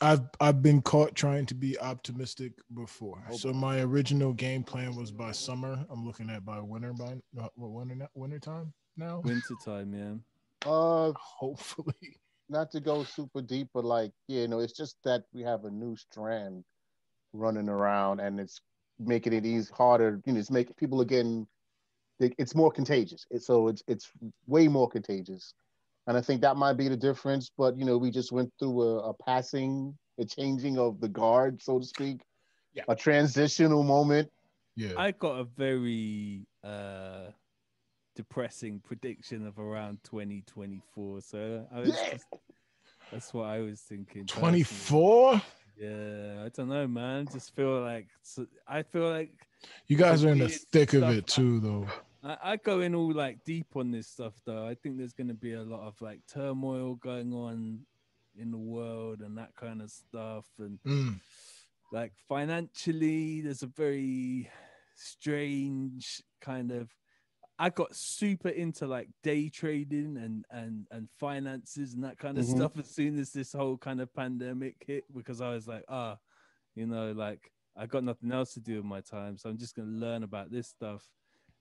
I've 0.00 0.22
I've 0.40 0.62
been 0.62 0.80
caught 0.80 1.14
trying 1.14 1.44
to 1.46 1.54
be 1.54 1.78
optimistic 1.78 2.52
before. 2.74 3.22
Oh, 3.30 3.36
so 3.36 3.52
my 3.52 3.80
original 3.80 4.32
game 4.32 4.62
plan 4.62 4.96
was 4.96 5.10
by 5.10 5.32
summer. 5.32 5.84
I'm 5.90 6.06
looking 6.06 6.30
at 6.30 6.44
by 6.44 6.60
winter 6.60 6.94
by 6.94 7.18
what 7.34 7.52
winter 7.56 8.08
winter 8.14 8.38
time 8.38 8.72
now. 8.96 9.20
Winter 9.24 9.54
time, 9.64 9.94
yeah. 9.94 10.14
Uh, 10.66 11.10
Hopefully. 11.16 12.18
Not 12.50 12.70
to 12.72 12.80
go 12.80 13.04
super 13.04 13.40
deep, 13.40 13.68
but 13.72 13.84
like, 13.84 14.12
you 14.28 14.48
know, 14.48 14.58
it's 14.58 14.76
just 14.76 14.96
that 15.04 15.22
we 15.32 15.42
have 15.42 15.64
a 15.64 15.70
new 15.70 15.96
strand 15.96 16.64
running 17.32 17.68
around 17.68 18.20
and 18.20 18.40
it's 18.40 18.60
making 18.98 19.32
it 19.32 19.46
easy 19.46 19.72
harder. 19.72 20.20
You 20.26 20.32
know, 20.32 20.40
it's 20.40 20.50
making 20.50 20.74
people 20.74 21.00
again. 21.00 21.46
it's 22.18 22.54
more 22.54 22.70
contagious. 22.70 23.24
It's, 23.30 23.46
so 23.46 23.68
it's 23.68 23.82
it's 23.86 24.10
way 24.46 24.68
more 24.68 24.88
contagious. 24.88 25.54
And 26.06 26.16
I 26.16 26.20
think 26.20 26.40
that 26.40 26.56
might 26.56 26.74
be 26.74 26.88
the 26.88 26.96
difference. 26.96 27.50
But 27.56 27.78
you 27.78 27.84
know, 27.84 27.96
we 27.96 28.10
just 28.10 28.32
went 28.32 28.52
through 28.58 28.82
a, 28.82 29.10
a 29.10 29.14
passing, 29.14 29.96
a 30.18 30.24
changing 30.24 30.76
of 30.78 31.00
the 31.00 31.08
guard, 31.08 31.62
so 31.62 31.78
to 31.78 31.86
speak. 31.86 32.20
Yeah. 32.74 32.84
A 32.88 32.96
transitional 32.96 33.82
moment. 33.84 34.28
Yeah. 34.76 34.94
I 34.96 35.12
got 35.12 35.40
a 35.40 35.44
very 35.44 36.46
uh 36.64 37.30
depressing 38.20 38.80
prediction 38.80 39.46
of 39.46 39.58
around 39.58 39.98
2024. 40.04 41.22
So 41.22 41.66
I 41.74 41.80
was 41.80 41.88
Yeah. 41.88 42.10
just, 42.12 42.26
that's 43.10 43.32
what 43.32 43.46
I 43.46 43.60
was 43.60 43.80
thinking. 43.80 44.26
24? 44.26 45.40
Yeah, 45.78 46.44
I 46.44 46.50
don't 46.50 46.68
know, 46.68 46.86
man. 46.86 47.26
Just 47.32 47.54
feel 47.54 47.80
like 47.80 48.08
I 48.68 48.82
feel 48.82 49.08
like 49.08 49.32
You 49.86 49.96
guys 49.96 50.22
are 50.24 50.28
in 50.32 50.38
the 50.38 50.48
thick 50.48 50.92
of 50.92 51.04
it 51.08 51.26
too 51.26 51.60
though. 51.60 51.88
I, 52.22 52.36
I 52.52 52.56
go 52.56 52.80
in 52.80 52.94
all 52.94 53.10
like 53.14 53.42
deep 53.44 53.74
on 53.74 53.90
this 53.90 54.08
stuff 54.08 54.34
though. 54.44 54.66
I 54.66 54.74
think 54.74 54.98
there's 54.98 55.14
gonna 55.14 55.32
be 55.32 55.54
a 55.54 55.62
lot 55.62 55.86
of 55.86 55.98
like 56.02 56.20
turmoil 56.30 56.96
going 56.96 57.32
on 57.32 57.86
in 58.36 58.50
the 58.50 58.58
world 58.58 59.22
and 59.22 59.38
that 59.38 59.56
kind 59.56 59.80
of 59.80 59.90
stuff. 59.90 60.46
And 60.58 60.78
Mm. 60.84 61.18
like 61.90 62.12
financially, 62.28 63.40
there's 63.40 63.62
a 63.62 63.66
very 63.66 64.50
strange 64.94 66.22
kind 66.42 66.70
of 66.72 66.90
I 67.60 67.70
got 67.70 67.94
super 67.94 68.48
into 68.48 68.86
like 68.88 69.10
day 69.22 69.50
trading 69.50 70.16
and 70.16 70.46
and 70.50 70.88
and 70.90 71.10
finances 71.20 71.94
and 71.94 72.04
that 72.04 72.18
kind 72.18 72.38
of 72.38 72.44
Mhm. 72.44 72.56
stuff 72.56 72.78
as 72.78 72.90
soon 72.90 73.18
as 73.18 73.32
this 73.32 73.52
whole 73.52 73.78
kind 73.78 74.00
of 74.00 74.12
pandemic 74.14 74.82
hit 74.86 75.04
because 75.14 75.42
I 75.42 75.50
was 75.50 75.68
like, 75.68 75.84
ah, 75.88 76.18
you 76.74 76.86
know, 76.86 77.12
like 77.12 77.52
I 77.76 77.86
got 77.86 78.04
nothing 78.04 78.32
else 78.32 78.54
to 78.54 78.60
do 78.60 78.76
with 78.76 78.86
my 78.86 79.02
time, 79.02 79.38
so 79.38 79.50
I'm 79.50 79.58
just 79.58 79.76
gonna 79.76 79.90
learn 79.90 80.22
about 80.24 80.50
this 80.50 80.68
stuff. 80.68 81.08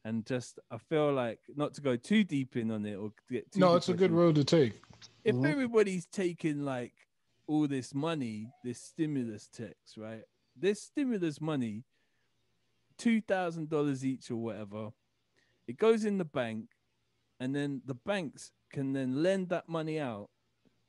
And 0.06 0.26
just 0.26 0.60
I 0.72 0.78
feel 0.78 1.14
like 1.14 1.41
not 1.56 1.74
to 1.76 1.82
go 1.82 1.97
too 1.97 2.24
deep 2.24 2.56
in 2.58 2.72
on 2.72 2.86
it 2.86 2.95
or 2.95 3.12
get 3.30 3.52
too 3.52 3.62
No, 3.62 3.76
it's 3.76 3.89
a 3.89 3.93
good 3.93 4.12
road 4.12 4.36
to 4.36 4.43
take. 4.45 4.82
if 5.24 5.36
Mhm. 5.36 5.45
everybody's 5.45 6.06
taking 6.06 6.64
like 6.64 6.93
all 7.47 7.68
this 7.68 7.93
money, 7.93 8.52
this 8.64 8.82
stimulus 8.82 9.47
checks, 9.56 9.97
right? 9.97 10.24
This 10.56 10.82
stimulus 10.84 11.41
money, 11.41 11.84
two 12.97 13.22
thousand 13.22 13.70
dollars 13.70 14.06
each 14.06 14.30
or 14.32 14.38
whatever, 14.38 14.91
it 15.70 15.78
goes 15.78 16.03
in 16.03 16.17
the 16.17 16.26
bank, 16.26 16.65
and 17.39 17.55
then 17.55 17.82
the 17.86 17.93
banks 17.93 18.51
can 18.74 18.91
then 18.93 19.22
lend 19.22 19.49
that 19.49 19.70
money 19.70 19.99
out 19.99 20.30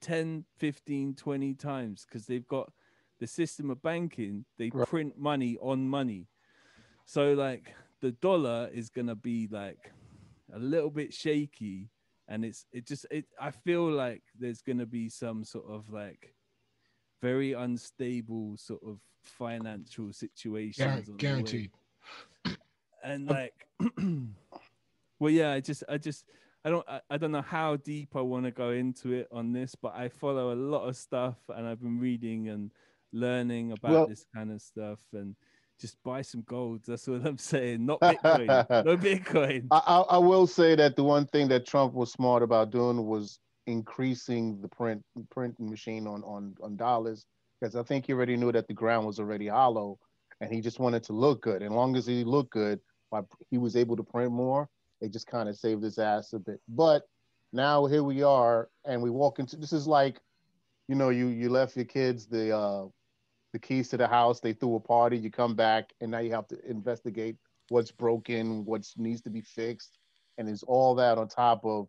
10, 0.00 0.46
15, 0.56 1.14
20 1.14 1.54
times 1.54 2.06
because 2.08 2.24
they've 2.26 2.46
got 2.48 2.72
the 3.18 3.26
system 3.26 3.68
of 3.70 3.82
banking, 3.82 4.46
they 4.56 4.70
Right. 4.72 4.88
print 4.88 5.18
money 5.18 5.58
on 5.60 5.86
money. 5.86 6.28
So 7.04 7.34
like 7.34 7.74
the 8.00 8.12
dollar 8.12 8.70
is 8.72 8.88
gonna 8.88 9.14
be 9.14 9.48
like 9.50 9.92
a 10.54 10.58
little 10.58 10.90
bit 10.90 11.12
shaky 11.12 11.90
and 12.28 12.44
it's 12.44 12.64
it 12.72 12.86
just 12.86 13.04
it 13.10 13.26
i 13.38 13.50
feel 13.50 13.90
like 13.90 14.22
there's 14.38 14.62
going 14.62 14.78
to 14.78 14.86
be 14.86 15.08
some 15.08 15.44
sort 15.44 15.66
of 15.68 15.88
like 15.90 16.34
very 17.20 17.52
unstable 17.52 18.56
sort 18.56 18.80
of 18.84 18.98
financial 19.24 20.12
situations 20.12 20.78
Guar- 20.78 20.96
on 20.96 21.04
the 21.04 21.12
way. 21.12 21.18
guaranteed. 21.18 21.70
and 23.04 23.28
Uh, 23.28 23.34
like 23.34 23.66
well 25.20 25.30
yeah 25.30 25.52
i 25.52 25.60
just 25.60 25.84
i 25.88 25.96
just 25.96 26.24
i 26.64 26.70
don't 26.70 26.86
i, 26.88 27.00
I 27.10 27.16
don't 27.16 27.30
know 27.30 27.42
how 27.42 27.76
deep 27.76 28.16
i 28.16 28.20
want 28.20 28.44
to 28.46 28.50
go 28.50 28.70
into 28.70 29.12
it 29.12 29.28
on 29.30 29.52
this 29.52 29.74
but 29.74 29.94
i 29.94 30.08
follow 30.08 30.52
a 30.52 30.56
lot 30.56 30.88
of 30.88 30.96
stuff 30.96 31.36
and 31.48 31.66
i've 31.68 31.80
been 31.80 32.00
reading 32.00 32.48
and 32.48 32.72
learning 33.12 33.72
about 33.72 33.90
Well- 33.90 34.06
this 34.08 34.24
kind 34.34 34.50
of 34.50 34.60
stuff 34.60 34.98
and 35.12 35.36
just 35.80 35.96
buy 36.02 36.20
some 36.20 36.42
gold 36.42 36.82
that's 36.86 37.06
what 37.06 37.24
i'm 37.24 37.38
saying 37.38 37.86
not 37.86 38.00
bitcoin 38.00 38.46
no 38.84 38.96
bitcoin 38.96 39.66
I, 39.70 39.82
I, 39.86 40.00
I 40.00 40.18
will 40.18 40.46
say 40.46 40.74
that 40.74 40.96
the 40.96 41.04
one 41.04 41.26
thing 41.26 41.48
that 41.48 41.66
Trump 41.66 41.94
was 41.94 42.12
smart 42.12 42.42
about 42.42 42.70
doing 42.70 43.06
was 43.06 43.38
increasing 43.66 44.60
the 44.60 44.68
print 44.68 45.02
printing 45.30 45.70
machine 45.70 46.06
on 46.06 46.22
on 46.24 46.54
on 46.62 46.76
dollars 46.76 47.24
because 47.60 47.76
I 47.76 47.82
think 47.82 48.06
he 48.06 48.12
already 48.12 48.36
knew 48.36 48.52
that 48.52 48.68
the 48.68 48.74
ground 48.74 49.06
was 49.06 49.18
already 49.18 49.48
hollow, 49.48 49.98
and 50.40 50.52
he 50.52 50.60
just 50.60 50.80
wanted 50.80 51.02
to 51.04 51.12
look 51.12 51.42
good. 51.42 51.62
And 51.62 51.74
long 51.74 51.96
as 51.96 52.06
he 52.06 52.24
looked 52.24 52.52
good, 52.52 52.80
he 53.50 53.58
was 53.58 53.76
able 53.76 53.96
to 53.96 54.02
print 54.02 54.32
more. 54.32 54.68
It 55.00 55.12
just 55.12 55.26
kind 55.26 55.48
of 55.48 55.56
saved 55.56 55.82
his 55.82 55.98
ass 55.98 56.32
a 56.32 56.38
bit. 56.38 56.60
But 56.68 57.02
now 57.52 57.86
here 57.86 58.02
we 58.02 58.22
are, 58.22 58.68
and 58.84 59.02
we 59.02 59.10
walk 59.10 59.38
into 59.38 59.56
this 59.56 59.72
is 59.72 59.86
like, 59.86 60.20
you 60.88 60.94
know, 60.94 61.10
you 61.10 61.28
you 61.28 61.48
left 61.48 61.76
your 61.76 61.84
kids 61.84 62.26
the 62.26 62.56
uh 62.56 62.86
the 63.52 63.58
keys 63.58 63.88
to 63.88 63.96
the 63.96 64.06
house. 64.06 64.40
They 64.40 64.52
threw 64.52 64.76
a 64.76 64.80
party. 64.80 65.16
You 65.18 65.30
come 65.30 65.54
back, 65.54 65.92
and 66.00 66.10
now 66.10 66.18
you 66.18 66.32
have 66.32 66.48
to 66.48 66.58
investigate 66.68 67.36
what's 67.68 67.90
broken, 67.90 68.64
what 68.64 68.86
needs 68.96 69.22
to 69.22 69.30
be 69.30 69.40
fixed, 69.40 69.98
and 70.38 70.48
it's 70.48 70.62
all 70.62 70.94
that 70.96 71.18
on 71.18 71.28
top 71.28 71.64
of 71.64 71.88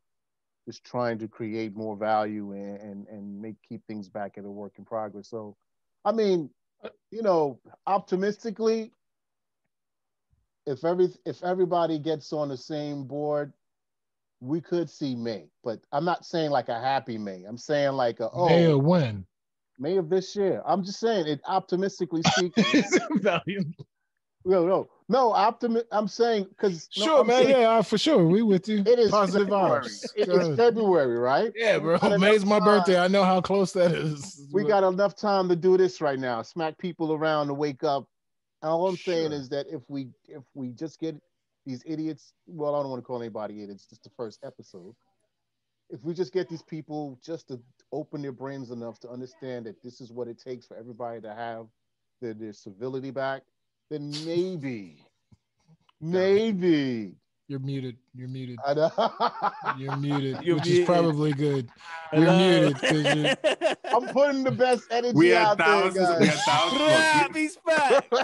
just 0.68 0.84
trying 0.84 1.18
to 1.20 1.28
create 1.28 1.76
more 1.76 1.96
value 1.96 2.52
and 2.54 2.78
and, 2.78 3.08
and 3.08 3.42
make 3.42 3.56
keep 3.68 3.86
things 3.86 4.10
back 4.10 4.38
at 4.38 4.46
a 4.46 4.50
work 4.50 4.74
in 4.78 4.86
progress. 4.86 5.30
So, 5.30 5.56
I 6.06 6.12
mean, 6.12 6.50
you 7.12 7.22
know, 7.22 7.60
optimistically, 7.86 8.92
if 10.66 10.84
every 10.86 11.10
if 11.26 11.44
everybody 11.44 12.00
gets 12.00 12.34
on 12.34 12.50
the 12.50 12.58
same 12.58 13.04
board, 13.06 13.54
we 14.40 14.62
could 14.62 14.90
see 14.90 15.16
May. 15.16 15.50
But 15.64 15.80
I'm 15.92 16.06
not 16.06 16.26
saying 16.26 16.52
like 16.52 16.70
a 16.70 16.80
happy 16.80 17.18
May. 17.18 17.44
I'm 17.44 17.58
saying 17.58 17.94
like 17.94 18.20
a 18.20 18.30
oh 18.32 18.48
May 18.48 18.68
or 18.68 18.78
when? 18.78 19.26
May 19.80 19.98
of 19.98 20.10
this 20.10 20.36
year. 20.36 20.62
I'm 20.66 20.84
just 20.84 21.00
saying 21.00 21.28
it 21.28 21.42
optimistically 21.46 22.22
speaking. 22.24 22.84
No, 24.44 24.66
no, 24.66 24.90
no. 25.08 25.34
Optimi- 25.34 25.84
I'm 25.92 26.08
saying 26.08 26.46
because 26.50 26.88
Sure, 26.92 27.24
man. 27.24 27.50
Yeah, 27.50 27.70
uh, 27.70 27.82
for 27.84 27.98
sure. 27.98 28.26
We 28.26 28.42
with 28.42 28.68
you. 28.68 28.80
It 28.80 28.98
is 28.98 29.12
positive 29.12 29.48
February. 29.48 29.82
vibes. 29.86 30.12
It 30.16 30.30
is. 30.30 30.58
February, 30.58 31.18
right? 31.18 31.52
Yeah, 31.56 31.78
bro. 31.78 32.00
May's 32.18 32.44
my 32.44 32.58
enough 32.58 32.66
birthday. 32.66 33.00
I 33.00 33.08
know 33.08 33.24
how 33.24 33.40
close 33.40 33.72
that 33.74 33.92
is. 33.92 34.48
We 34.52 34.64
got 34.64 34.84
enough 34.84 35.16
time 35.16 35.48
to 35.50 35.56
do 35.56 35.78
this 35.78 36.02
right 36.02 36.18
now. 36.20 36.42
Smack 36.42 36.78
people 36.80 37.14
around 37.14 37.48
to 37.48 37.54
wake 37.54 37.84
up. 37.84 38.08
All 38.64 38.88
I'm 38.88 38.98
saying 38.98 39.32
is 39.32 39.50
that 39.50 39.68
if 39.70 39.82
we 39.88 40.10
if 40.28 40.44
we 40.54 40.72
just 40.72 41.00
get 41.00 41.16
these 41.66 41.84
idiots, 41.86 42.34
well, 42.48 42.76
I 42.76 42.82
don't 42.82 42.92
want 42.92 43.02
to 43.02 43.06
call 43.06 43.22
anybody 43.22 43.64
idiots. 43.64 43.84
It's 43.84 43.90
just 43.90 44.04
the 44.04 44.12
first 44.12 44.40
episode. 44.44 44.96
If 45.90 46.04
we 46.04 46.14
just 46.14 46.32
get 46.32 46.48
these 46.48 46.62
people 46.62 47.20
just 47.24 47.48
to 47.50 47.60
open 47.92 48.22
their 48.22 48.32
brains 48.32 48.72
enough 48.72 49.00
to 49.02 49.10
understand 49.10 49.66
that 49.66 49.82
this 49.84 50.00
is 50.00 50.12
what 50.12 50.28
it 50.28 50.40
takes 50.40 50.66
for 50.66 50.78
everybody 50.78 51.22
to 51.22 51.34
have 51.34 51.68
their, 52.22 52.34
their 52.34 52.54
civility 52.54 53.12
back, 53.12 53.44
then 53.90 54.12
maybe, 54.26 55.04
maybe. 56.00 57.16
You're 57.52 57.60
muted. 57.60 57.98
You're 58.16 58.30
muted. 58.30 58.60
I 58.66 58.74
know. 58.74 58.92
You're 59.78 59.98
muted, 59.98 60.42
You're 60.42 60.56
which 60.56 60.68
muted. 60.68 60.80
is 60.84 60.86
probably 60.86 61.34
good. 61.34 61.68
You're 62.14 62.24
Hello? 62.24 62.38
muted 62.70 62.80
'cause 62.80 63.16
you- 63.18 63.76
I'm 63.94 64.08
putting 64.14 64.44
the 64.46 64.52
best 64.52 64.86
energy 64.90 65.12
We 65.18 65.28
had 65.30 65.48
out 65.48 65.58
thousands. 65.58 66.08
there, 66.08 66.20
we 66.22 66.28
had 66.28 66.40
thousands. 66.46 66.82
Crap, 66.82 67.28
Look, 67.28 67.36
he's 67.36 67.58
back. 67.58 68.06
we, 68.10 68.20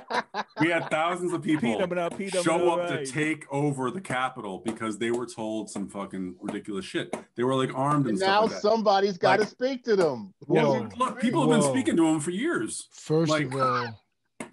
we 0.65 0.71
had 0.71 0.89
thousands 0.89 1.33
of 1.33 1.41
people 1.41 1.75
Peanut 2.17 2.33
show 2.41 2.57
butter, 2.77 2.81
up 2.83 2.87
to 2.87 3.05
take 3.05 3.43
over 3.51 3.91
the 3.91 3.99
Capitol 3.99 4.61
because 4.63 4.97
they 4.97 5.11
were 5.11 5.25
told 5.25 5.69
some 5.69 5.89
fucking 5.89 6.35
ridiculous 6.39 6.85
shit. 6.85 7.13
They 7.35 7.43
were 7.43 7.55
like 7.55 7.75
armed 7.77 8.05
and, 8.05 8.11
And 8.11 8.19
stuff 8.19 8.29
now 8.29 8.41
like 8.43 8.51
that. 8.51 8.61
somebody's 8.61 9.17
got 9.17 9.35
to 9.35 9.41
Like- 9.41 9.49
speak 9.49 9.83
to 9.83 9.97
them. 9.97 10.33
Yeah, 10.49 10.63
Whoa. 10.63 10.73
look, 10.83 10.97
look, 10.97 11.19
people 11.19 11.41
have 11.41 11.49
been 11.49 11.59
Whoa. 11.67 11.73
speaking 11.73 11.97
to 11.97 12.03
them 12.05 12.21
for 12.21 12.31
years. 12.31 12.87
First 12.91 13.29
Like- 13.29 13.47
of 13.53 13.55
all, 13.59 14.01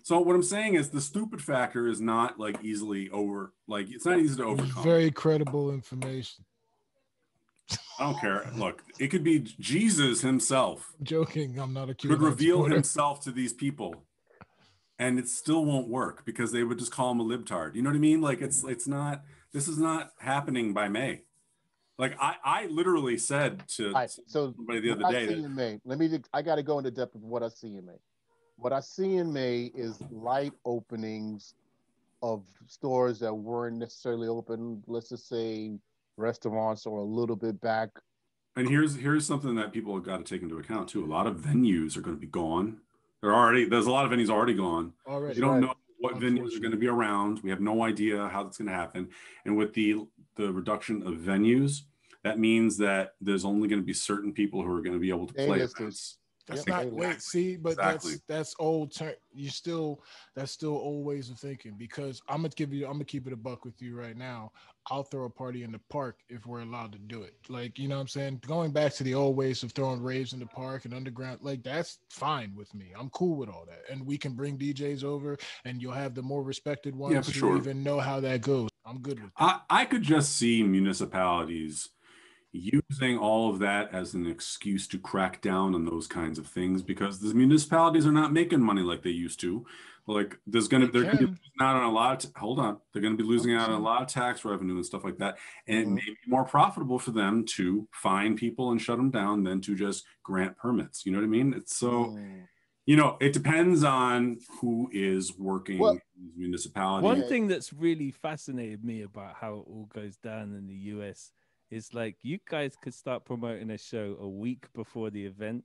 So 0.04 0.20
what 0.20 0.36
I'm 0.36 0.42
saying 0.42 0.74
is 0.74 0.90
the 0.90 1.00
stupid 1.00 1.40
factor 1.40 1.88
is 1.88 1.98
not 1.98 2.38
like 2.38 2.62
easily 2.62 3.08
over. 3.08 3.54
Like 3.66 3.90
it's 3.90 4.04
not 4.04 4.18
easy 4.18 4.36
to 4.36 4.44
overcome. 4.44 4.84
very 4.84 5.10
credible 5.10 5.72
information. 5.72 6.44
I 7.98 8.04
don't 8.04 8.20
care. 8.20 8.46
Look, 8.54 8.82
it 9.00 9.08
could 9.08 9.24
be 9.24 9.38
Jesus 9.38 10.20
himself 10.20 10.92
I'm 11.00 11.06
joking. 11.06 11.58
I'm 11.58 11.72
not 11.72 11.88
a 11.88 11.94
could 11.94 12.10
QAnon 12.10 12.20
reveal 12.20 12.56
supporter. 12.56 12.74
himself 12.74 13.20
to 13.22 13.30
these 13.30 13.54
people, 13.54 14.04
and 14.98 15.18
it 15.18 15.26
still 15.26 15.64
won't 15.64 15.88
work 15.88 16.26
because 16.26 16.52
they 16.52 16.64
would 16.64 16.78
just 16.78 16.92
call 16.92 17.10
him 17.10 17.20
a 17.20 17.24
libtard. 17.24 17.74
You 17.74 17.80
know 17.80 17.88
what 17.88 17.96
I 17.96 18.00
mean? 18.00 18.20
Like 18.20 18.42
it's 18.42 18.62
it's 18.62 18.86
not. 18.86 19.22
This 19.54 19.68
is 19.68 19.78
not 19.78 20.10
happening 20.18 20.74
by 20.74 20.88
May. 20.88 21.22
Like 21.96 22.14
I 22.20 22.36
I 22.44 22.66
literally 22.66 23.16
said 23.16 23.66
to 23.76 23.86
All 23.86 23.92
right, 23.94 24.10
so 24.26 24.52
somebody 24.54 24.80
the 24.80 24.90
what 24.90 24.98
other 25.06 25.06
I 25.06 25.12
day 25.12 25.28
see 25.28 25.34
that 25.36 25.44
in 25.46 25.54
May. 25.54 25.80
Let 25.86 25.98
me. 25.98 26.10
I 26.34 26.42
got 26.42 26.56
to 26.56 26.62
go 26.62 26.76
into 26.76 26.90
depth 26.90 27.14
of 27.14 27.22
what 27.22 27.42
I 27.42 27.48
see 27.48 27.68
in 27.68 27.86
May. 27.86 28.00
What 28.56 28.72
I 28.72 28.80
see 28.80 29.16
in 29.16 29.32
May 29.32 29.70
is 29.74 29.98
light 30.10 30.52
openings 30.64 31.54
of 32.22 32.44
stores 32.66 33.18
that 33.20 33.34
weren't 33.34 33.76
necessarily 33.76 34.28
open. 34.28 34.82
Let's 34.86 35.08
just 35.08 35.28
say 35.28 35.72
restaurants 36.16 36.86
or 36.86 36.98
a 37.00 37.04
little 37.04 37.36
bit 37.36 37.60
back. 37.60 37.90
And 38.56 38.68
here's 38.68 38.94
here's 38.94 39.26
something 39.26 39.56
that 39.56 39.72
people 39.72 39.94
have 39.94 40.04
got 40.04 40.18
to 40.18 40.24
take 40.24 40.42
into 40.42 40.58
account 40.58 40.88
too. 40.88 41.04
A 41.04 41.06
lot 41.06 41.26
of 41.26 41.36
venues 41.38 41.96
are 41.96 42.00
going 42.00 42.16
to 42.16 42.20
be 42.20 42.28
gone. 42.28 42.78
They're 43.20 43.34
already 43.34 43.64
there's 43.64 43.86
a 43.86 43.90
lot 43.90 44.04
of 44.06 44.12
venues 44.12 44.30
already 44.30 44.54
gone. 44.54 44.92
Already, 45.06 45.34
You 45.36 45.42
don't 45.42 45.54
Right. 45.54 45.60
know 45.62 45.74
what 45.98 46.16
venues 46.16 46.56
are 46.56 46.60
going 46.60 46.70
to 46.70 46.76
be 46.76 46.86
around. 46.86 47.40
We 47.42 47.50
have 47.50 47.60
no 47.60 47.82
idea 47.82 48.28
how 48.28 48.44
that's 48.44 48.58
going 48.58 48.68
to 48.68 48.74
happen. 48.74 49.08
And 49.44 49.56
with 49.56 49.74
the 49.74 50.06
the 50.36 50.52
reduction 50.52 51.02
of 51.06 51.14
venues, 51.14 51.82
that 52.22 52.38
means 52.38 52.76
that 52.78 53.14
there's 53.20 53.44
only 53.44 53.68
going 53.68 53.80
to 53.80 53.86
be 53.86 53.92
certain 53.92 54.32
people 54.32 54.62
who 54.62 54.70
are 54.72 54.82
going 54.82 54.94
to 54.94 55.00
be 55.00 55.10
able 55.10 55.26
to 55.26 55.34
play 55.34 55.60
events. 55.60 56.18
That's 56.46 56.60
Yep. 56.60 56.68
not 56.68 56.82
Exactly. 56.82 57.06
wait. 57.06 57.22
See, 57.22 57.56
but 57.56 57.70
Exactly. 57.70 58.10
that's 58.12 58.22
that's 58.26 58.54
old. 58.58 58.94
Ter- 58.94 59.16
you 59.32 59.48
still 59.48 60.02
that's 60.34 60.52
still 60.52 60.72
old 60.72 61.04
ways 61.06 61.30
of 61.30 61.38
thinking. 61.38 61.74
Because 61.78 62.20
I'm 62.28 62.38
gonna 62.38 62.50
give 62.50 62.72
you. 62.74 62.86
I'm 62.86 62.92
gonna 62.92 63.04
keep 63.04 63.26
it 63.26 63.32
a 63.32 63.36
buck 63.36 63.64
with 63.64 63.80
you 63.80 63.96
right 63.96 64.16
now. 64.16 64.52
I'll 64.90 65.02
throw 65.02 65.24
a 65.24 65.30
party 65.30 65.62
in 65.62 65.72
the 65.72 65.80
park 65.88 66.18
if 66.28 66.44
we're 66.46 66.60
allowed 66.60 66.92
to 66.92 66.98
do 66.98 67.22
it. 67.22 67.34
Like 67.48 67.78
you 67.78 67.88
know 67.88 67.94
what 67.96 68.02
I'm 68.02 68.08
saying. 68.08 68.40
Going 68.46 68.72
back 68.72 68.92
to 68.94 69.04
the 69.04 69.14
old 69.14 69.36
ways 69.36 69.62
of 69.62 69.72
throwing 69.72 70.02
raves 70.02 70.34
in 70.34 70.38
the 70.38 70.46
park 70.46 70.84
and 70.84 70.92
underground, 70.92 71.38
like 71.40 71.62
that's 71.62 71.98
fine 72.10 72.52
with 72.54 72.72
me. 72.74 72.92
I'm 72.98 73.08
cool 73.10 73.36
with 73.36 73.48
all 73.48 73.64
that. 73.66 73.80
And 73.90 74.04
we 74.04 74.18
can 74.18 74.34
bring 74.34 74.58
DJs 74.58 75.02
over, 75.02 75.38
and 75.64 75.80
you'll 75.80 75.92
have 75.92 76.14
the 76.14 76.22
more 76.22 76.42
respected 76.42 76.94
ones 76.94 77.26
for 77.26 77.32
who 77.32 77.38
sure. 77.38 77.56
even 77.56 77.82
know 77.82 78.00
how 78.00 78.20
that 78.20 78.42
goes. 78.42 78.68
I'm 78.84 79.00
good 79.00 79.22
with. 79.22 79.30
I, 79.38 79.60
I 79.70 79.84
could 79.86 80.02
just 80.02 80.36
see 80.36 80.62
municipalities 80.62 81.88
using 82.54 83.18
all 83.18 83.50
of 83.50 83.58
that 83.58 83.92
as 83.92 84.14
an 84.14 84.26
excuse 84.26 84.86
to 84.88 84.98
crack 84.98 85.40
down 85.42 85.74
on 85.74 85.84
those 85.84 86.06
kinds 86.06 86.38
of 86.38 86.46
things 86.46 86.82
because 86.82 87.18
the 87.18 87.34
municipalities 87.34 88.06
are 88.06 88.12
not 88.12 88.32
making 88.32 88.60
money 88.62 88.82
like 88.82 89.02
they 89.02 89.10
used 89.10 89.40
to. 89.40 89.66
Like 90.06 90.38
there's 90.46 90.68
gonna 90.68 90.86
They 90.86 91.00
they're 91.00 91.04
gonna 91.12 91.16
be 91.18 91.24
losing 91.26 91.40
out 91.60 91.76
on 91.76 91.82
a 91.84 91.90
lot 91.90 92.24
of 92.24 92.30
hold 92.36 92.58
on 92.60 92.76
they're 92.92 93.00
gonna 93.00 93.16
be 93.16 93.22
losing 93.24 93.54
out 93.54 93.70
on 93.70 93.80
a 93.80 93.82
lot 93.82 94.02
of 94.02 94.08
tax 94.08 94.44
revenue 94.44 94.74
and 94.76 94.84
stuff 94.84 95.02
like 95.02 95.16
that 95.16 95.38
and 95.66 95.78
it 95.78 95.86
Mhm. 95.88 95.94
may 95.94 96.00
be 96.04 96.16
more 96.26 96.44
profitable 96.44 96.98
for 96.98 97.10
them 97.10 97.44
to 97.56 97.88
fine 97.90 98.36
people 98.36 98.70
and 98.70 98.82
shut 98.82 98.98
them 98.98 99.10
down 99.10 99.44
than 99.44 99.62
to 99.62 99.74
just 99.74 100.04
grant 100.22 100.58
permits 100.58 101.06
you 101.06 101.12
know 101.12 101.18
what 101.18 101.24
I 101.24 101.28
mean 101.28 101.54
it's 101.54 101.74
so 101.74 102.08
Mm. 102.08 102.42
you 102.84 102.96
know 102.96 103.16
it 103.18 103.32
depends 103.32 103.82
on 103.82 104.40
who 104.60 104.90
is 104.92 105.38
working 105.38 105.78
Well- 105.78 105.92
in 105.92 106.00
these 106.18 106.36
municipalities 106.36 107.04
One 107.20 107.26
thing 107.26 107.48
that's 107.48 107.72
really 107.72 108.10
fascinated 108.10 108.84
me 108.84 109.00
about 109.00 109.36
how 109.36 109.54
it 109.60 109.66
all 109.70 109.88
goes 109.94 110.18
down 110.18 110.54
in 110.54 110.66
the 110.66 110.76
US 110.96 111.32
is 111.70 111.94
like 111.94 112.16
you 112.22 112.38
guys 112.48 112.74
could 112.80 112.94
start 112.94 113.24
promoting 113.24 113.70
a 113.70 113.78
show 113.78 114.16
a 114.20 114.28
week 114.28 114.66
before 114.74 115.10
the 115.10 115.24
event 115.24 115.64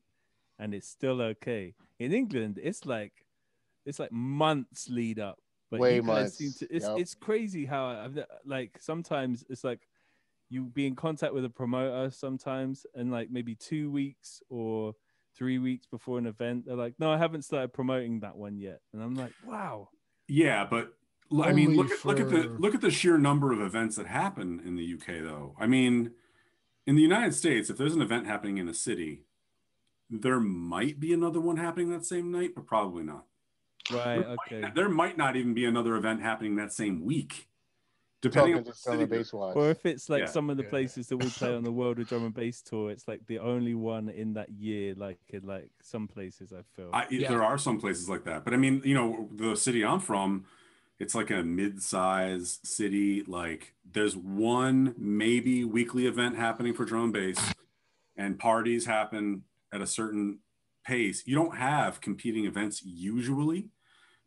and 0.58 0.74
it's 0.74 0.88
still 0.88 1.22
okay. 1.22 1.74
In 2.00 2.14
England, 2.14 2.60
it's 2.62 2.86
like 2.86 3.26
it's 3.86 4.00
like 4.00 4.12
months 4.12 4.90
lead 4.90 5.20
up. 5.20 5.40
But 5.72 5.80
Way 5.80 5.96
you 5.96 6.02
guys 6.04 6.38
seem 6.38 6.48
months, 6.48 6.60
to 6.60 6.68
it's 6.76 6.86
yep. 6.86 6.98
it's 6.98 7.16
crazy 7.16 7.66
how 7.66 7.86
I've 7.88 8.20
like 8.46 8.78
sometimes 8.80 9.46
it's 9.50 9.64
like 9.64 9.88
you 10.50 10.66
be 10.66 10.88
in 10.88 10.96
contact 10.96 11.34
with 11.34 11.46
a 11.46 11.50
promoter 11.50 12.10
sometimes 12.10 12.86
and 12.96 13.12
like 13.12 13.30
maybe 13.30 13.56
two 13.56 13.92
weeks 13.92 14.42
or 14.50 14.96
three 15.36 15.60
weeks 15.60 15.86
before 15.86 16.18
an 16.18 16.26
event, 16.26 16.66
they're 16.66 16.76
like, 16.76 16.96
No, 17.00 17.12
I 17.12 17.18
haven't 17.18 17.44
started 17.44 17.72
promoting 17.72 18.22
that 18.22 18.36
one 18.36 18.58
yet. 18.58 18.82
And 18.94 19.02
I'm 19.02 19.16
like, 19.16 19.34
Wow. 19.46 19.90
Yeah, 20.28 20.66
but 20.70 20.86
l- 20.86 20.92
I 21.32 21.52
mean, 21.54 21.76
look 21.76 21.92
at 21.92 22.04
look 22.06 22.20
at 22.20 22.30
the 22.30 22.44
look 22.58 22.74
at 22.74 22.82
the 22.82 22.90
sheer 22.92 23.18
number 23.18 23.52
of 23.52 23.62
events 23.62 23.96
that 23.98 24.08
happen 24.08 24.62
in 24.66 24.76
the 24.76 24.94
UK, 24.96 25.22
though. 25.24 25.56
I 25.60 25.68
mean, 25.68 26.12
in 26.88 26.96
the 26.96 27.02
United 27.02 27.34
States, 27.36 27.70
if 27.70 27.78
there's 27.78 27.94
an 27.96 28.02
event 28.02 28.26
happening 28.26 28.58
in 28.58 28.68
a 28.68 28.74
city, 28.74 29.24
there 30.10 30.40
might 30.40 31.00
be 31.00 31.14
another 31.14 31.40
one 31.40 31.58
happening 31.58 31.90
that 31.92 32.06
same 32.06 32.32
night, 32.32 32.52
but 32.56 32.66
probably 32.66 33.04
not. 33.04 33.26
Right, 33.92 34.20
There 34.20 34.36
okay. 34.48 34.60
not- 34.62 34.76
there 34.76 34.90
might 34.90 35.18
not 35.18 35.36
even 35.36 35.54
be 35.54 35.66
another 35.66 35.96
event 35.96 36.22
happening 36.22 36.56
that 36.56 36.74
same 36.74 37.04
week, 37.06 37.48
depending 38.22 38.54
Talking 38.54 38.58
on 38.58 38.64
the 38.64 38.70
just 38.72 38.84
drum 38.86 38.94
city. 38.96 39.04
and 39.04 39.12
bass 39.12 39.34
wise. 39.34 39.56
Or 39.56 39.70
if 39.70 39.86
it's 39.86 40.10
like 40.10 40.22
Yeah. 40.22 40.26
some 40.28 40.50
of 40.50 40.58
the 40.58 40.64
Yeah. 40.64 40.70
places 40.70 41.08
that 41.10 41.18
we 41.18 41.28
play 41.30 41.56
on 41.56 41.64
the 41.64 41.72
World 41.72 42.00
of 42.00 42.08
Drum 42.08 42.26
and 42.26 42.34
Bass 42.34 42.62
tour, 42.64 42.90
it's 42.92 43.08
like 43.08 43.26
the 43.28 43.38
only 43.40 43.76
one 43.76 44.10
in 44.10 44.34
that 44.34 44.50
year. 44.52 44.94
Like 44.96 45.20
in 45.30 45.44
like 45.46 45.70
some 45.82 46.08
places, 46.08 46.52
I 46.54 46.64
feel. 46.76 46.90
I, 46.94 47.08
Yeah. 47.12 47.30
There 47.30 47.44
are 47.44 47.58
some 47.60 47.80
places 47.80 48.10
like 48.10 48.24
that, 48.26 48.44
but 48.46 48.54
I 48.56 48.58
mean, 48.58 48.82
you 48.84 48.96
know, 48.96 49.30
the 49.32 49.56
city 49.56 49.86
I'm 49.86 50.00
from, 50.00 50.46
it's 51.00 51.16
like 51.16 51.32
a 51.32 51.44
mid-size 51.44 52.60
city. 52.64 53.24
Like, 53.24 53.74
there's 53.90 54.16
one 54.16 54.94
maybe 54.98 55.64
weekly 55.64 56.08
event 56.08 56.36
happening 56.36 56.74
for 56.74 56.86
drum 56.86 57.06
and 57.06 57.14
bass, 57.14 57.54
and 58.18 58.38
parties 58.38 58.86
happen 58.86 59.44
at 59.74 59.82
a 59.82 59.88
certain 59.88 60.40
pace. 60.86 61.24
You 61.26 61.36
don't 61.36 61.56
have 61.56 62.02
competing 62.02 62.46
events 62.46 62.82
usually, 62.84 63.70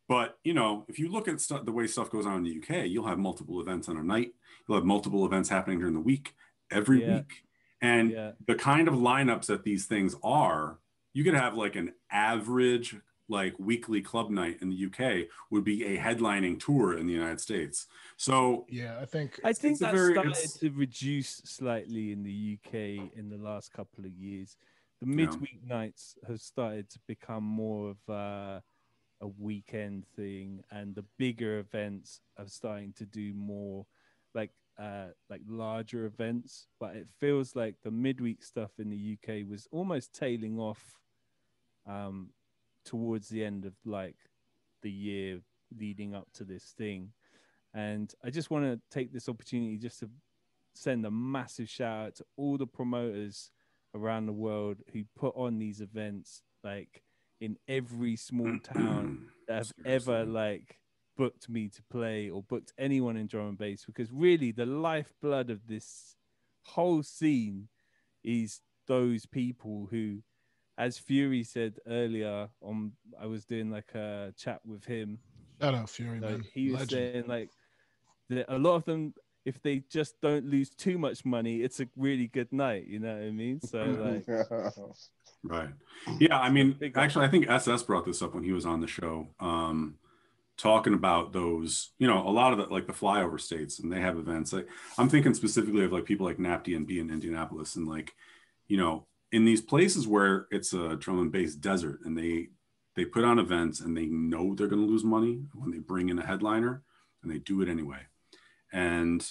but 0.09 0.39
you 0.45 0.55
know, 0.55 0.85
if 0.89 0.99
you 0.99 1.11
look 1.11 1.29
at 1.29 1.41
stuff, 1.41 1.65
the 1.65 1.73
way 1.73 1.87
stuff 1.87 2.11
goes 2.11 2.27
on 2.27 2.39
in 2.39 2.45
the 2.45 2.59
UK, 2.59 2.87
you'll 2.87 3.07
have 3.07 3.19
multiple 3.19 3.61
events 3.61 3.89
on 3.89 3.97
a 3.97 4.03
night. 4.03 4.33
You'll 4.67 4.79
have 4.79 4.85
multiple 4.87 5.27
events 5.27 5.49
happening 5.49 5.79
during 5.79 5.95
the 5.95 6.01
week, 6.01 6.35
every 6.71 7.03
Yeah. 7.03 7.17
week, 7.17 7.45
and 7.81 8.11
yeah, 8.11 8.33
the 8.47 8.55
kind 8.55 8.89
of 8.89 8.95
lineups 8.95 9.47
that 9.47 9.65
these 9.65 9.87
things 9.87 10.15
are, 10.23 10.79
you 11.13 11.25
could 11.25 11.35
have 11.35 11.55
like 11.55 11.77
an 11.77 11.93
average 12.11 12.97
like 13.29 13.55
weekly 13.59 14.01
club 14.03 14.31
night 14.31 14.59
in 14.61 14.69
the 14.71 14.87
UK 14.87 15.29
would 15.51 15.65
be 15.65 15.85
a 15.85 15.99
headlining 15.99 16.59
tour 16.59 16.97
in 16.99 17.07
the 17.07 17.13
United 17.13 17.41
States. 17.41 17.87
So 18.17 18.67
Yeah, 18.69 18.99
I 19.01 19.07
think 19.07 19.41
I 19.45 19.53
think 19.53 19.73
it's 19.73 19.81
that 19.81 19.95
very- 19.95 20.15
started 20.15 20.31
it's- 20.33 20.59
to 20.59 20.71
reduce 20.71 21.31
slightly 21.45 22.13
in 22.13 22.23
the 22.23 22.33
UK 22.33 23.11
in 23.15 23.29
the 23.31 23.39
last 23.39 23.73
couple 23.73 24.05
of 24.05 24.13
years. 24.13 24.57
The 25.01 25.07
Yeah. 25.09 25.15
midweek 25.17 25.63
nights 25.65 26.17
have 26.27 26.41
started 26.41 26.89
to 26.91 26.99
become 27.07 27.45
more 27.45 27.91
of 27.91 27.99
a, 28.09 28.63
a 29.21 29.29
weekend 29.29 30.07
thing, 30.17 30.63
and 30.71 30.95
the 30.95 31.05
bigger 31.17 31.59
events 31.59 32.21
are 32.37 32.49
starting 32.49 32.93
to 32.95 33.07
do 33.07 33.33
more 33.35 33.87
like 34.35 34.51
uh 34.79 35.09
like 35.29 35.43
larger 35.47 36.07
events. 36.07 36.67
But 36.81 36.97
it 36.97 37.09
feels 37.21 37.55
like 37.55 37.77
the 37.83 37.91
midweek 37.91 38.43
stuff 38.43 38.79
in 38.79 38.89
the 38.91 38.97
UK 39.17 39.45
was 39.49 39.67
almost 39.71 40.13
tailing 40.13 40.59
off 40.59 40.99
um 41.87 42.33
towards 42.85 43.29
the 43.29 43.45
end 43.45 43.65
of 43.65 43.75
like 43.85 44.17
the 44.83 44.91
year 44.91 45.41
leading 45.79 46.15
up 46.15 46.29
to 46.35 46.45
this 46.45 46.75
thing. 46.77 47.13
And 47.75 48.13
I 48.25 48.31
just 48.31 48.51
want 48.51 48.65
to 48.65 48.81
take 48.91 49.13
this 49.13 49.29
opportunity 49.29 49.79
just 49.79 50.01
to 50.01 50.11
send 50.75 51.07
a 51.07 51.11
massive 51.11 51.69
shout 51.69 52.07
out 52.07 52.15
to 52.17 52.25
all 52.37 52.59
the 52.59 52.67
promoters 52.67 53.51
around 53.95 54.27
the 54.27 54.33
world 54.33 54.79
who 54.93 55.05
put 55.17 55.35
on 55.37 55.59
these 55.59 55.81
events, 55.81 56.43
like 56.63 57.03
in 57.41 57.57
every 57.69 58.17
small 58.17 58.59
town 58.63 59.27
that 59.49 59.57
have 59.57 59.73
ever 59.85 60.25
like 60.25 60.79
booked 61.17 61.49
me 61.49 61.69
to 61.69 61.83
play 61.91 62.31
or 62.31 62.43
booked 62.43 62.73
anyone 62.79 63.17
in 63.17 63.27
drum 63.27 63.49
and 63.49 63.59
bass 63.59 63.85
because 63.85 64.11
really 64.11 64.51
the 64.51 64.65
lifeblood 64.65 65.51
of 65.51 65.67
this 65.67 66.17
whole 66.65 67.03
scene 67.03 67.69
is 68.25 68.61
those 68.87 69.27
people 69.27 69.89
who 69.91 70.23
as 70.83 70.99
fury 70.99 71.45
said 71.45 71.75
earlier 71.87 72.49
on 72.61 72.93
i 73.21 73.27
was 73.27 73.45
doing 73.45 73.71
like 73.71 73.95
a 73.95 74.33
chat 74.37 74.61
with 74.65 74.85
him 74.85 75.19
shout 75.61 75.75
out 75.75 75.89
Fury 75.89 76.19
like, 76.19 76.31
man. 76.31 76.45
he 76.53 76.71
was 76.71 76.81
Legend. 76.81 76.91
saying 76.91 77.25
like 77.29 77.51
that 78.31 78.53
a 78.53 78.59
lot 78.59 78.75
of 78.75 78.85
them 78.85 79.15
if 79.45 79.63
they 79.63 79.85
just 79.91 80.21
don't 80.21 80.45
lose 80.45 80.71
too 80.71 80.99
much 80.99 81.25
money 81.25 81.63
it's 81.63 81.79
a 81.81 81.89
really 81.97 82.27
good 82.27 82.53
night 82.53 82.87
you 82.87 82.99
know 82.99 83.15
what 83.15 83.23
i 83.23 83.31
mean 83.31 83.61
so 83.61 83.79
like 84.27 84.27
right. 85.45 85.71
Yeah, 86.21 86.39
I 86.39 86.51
mean, 86.51 86.79
actually 86.95 87.27
I 87.27 87.29
think 87.29 87.49
SS 87.49 87.83
brought 87.83 88.05
this 88.05 88.23
up 88.23 88.35
when 88.35 88.45
he 88.45 88.53
was 88.53 88.67
on 88.67 88.81
the 88.81 88.87
show. 88.87 89.29
Um 89.41 89.97
talking 90.57 90.95
about 90.95 91.33
those, 91.33 91.91
you 91.99 92.07
know, 92.07 92.27
a 92.29 92.31
lot 92.31 92.53
of 92.53 92.59
the 92.59 92.67
like 92.67 92.87
the 92.87 92.93
flyover 92.93 93.41
states 93.41 93.81
and 93.81 93.93
they 93.93 94.01
have 94.01 94.17
events. 94.19 94.53
Like 94.53 94.69
I'm 94.99 95.09
thinking 95.09 95.35
specifically 95.35 95.85
of 95.85 95.93
like 95.93 96.05
people 96.05 96.27
like 96.27 96.39
NAPD 96.39 96.77
and 96.77 96.87
B 96.87 97.01
in 97.01 97.11
Indianapolis 97.11 97.75
and 97.77 97.89
like, 97.89 98.15
you 98.69 98.77
know, 98.77 99.07
in 99.33 99.45
these 99.47 99.63
places 99.63 100.07
where 100.07 100.47
it's 100.51 100.75
a 100.75 100.97
drum 100.97 101.19
and 101.19 101.33
bass 101.33 101.55
desert 101.55 102.01
and 102.05 102.17
they 102.17 102.49
they 102.95 103.07
put 103.07 103.25
on 103.25 103.39
events 103.39 103.81
and 103.81 103.97
they 103.97 104.07
know 104.07 104.55
they're 104.55 104.67
going 104.67 104.83
to 104.83 104.91
lose 104.91 105.03
money 105.03 105.41
when 105.55 105.71
they 105.71 105.79
bring 105.79 106.11
in 106.11 106.19
a 106.19 106.27
headliner 106.27 106.83
and 107.23 107.33
they 107.33 107.39
do 107.39 107.63
it 107.63 107.69
anyway. 107.69 108.01
And 108.71 109.27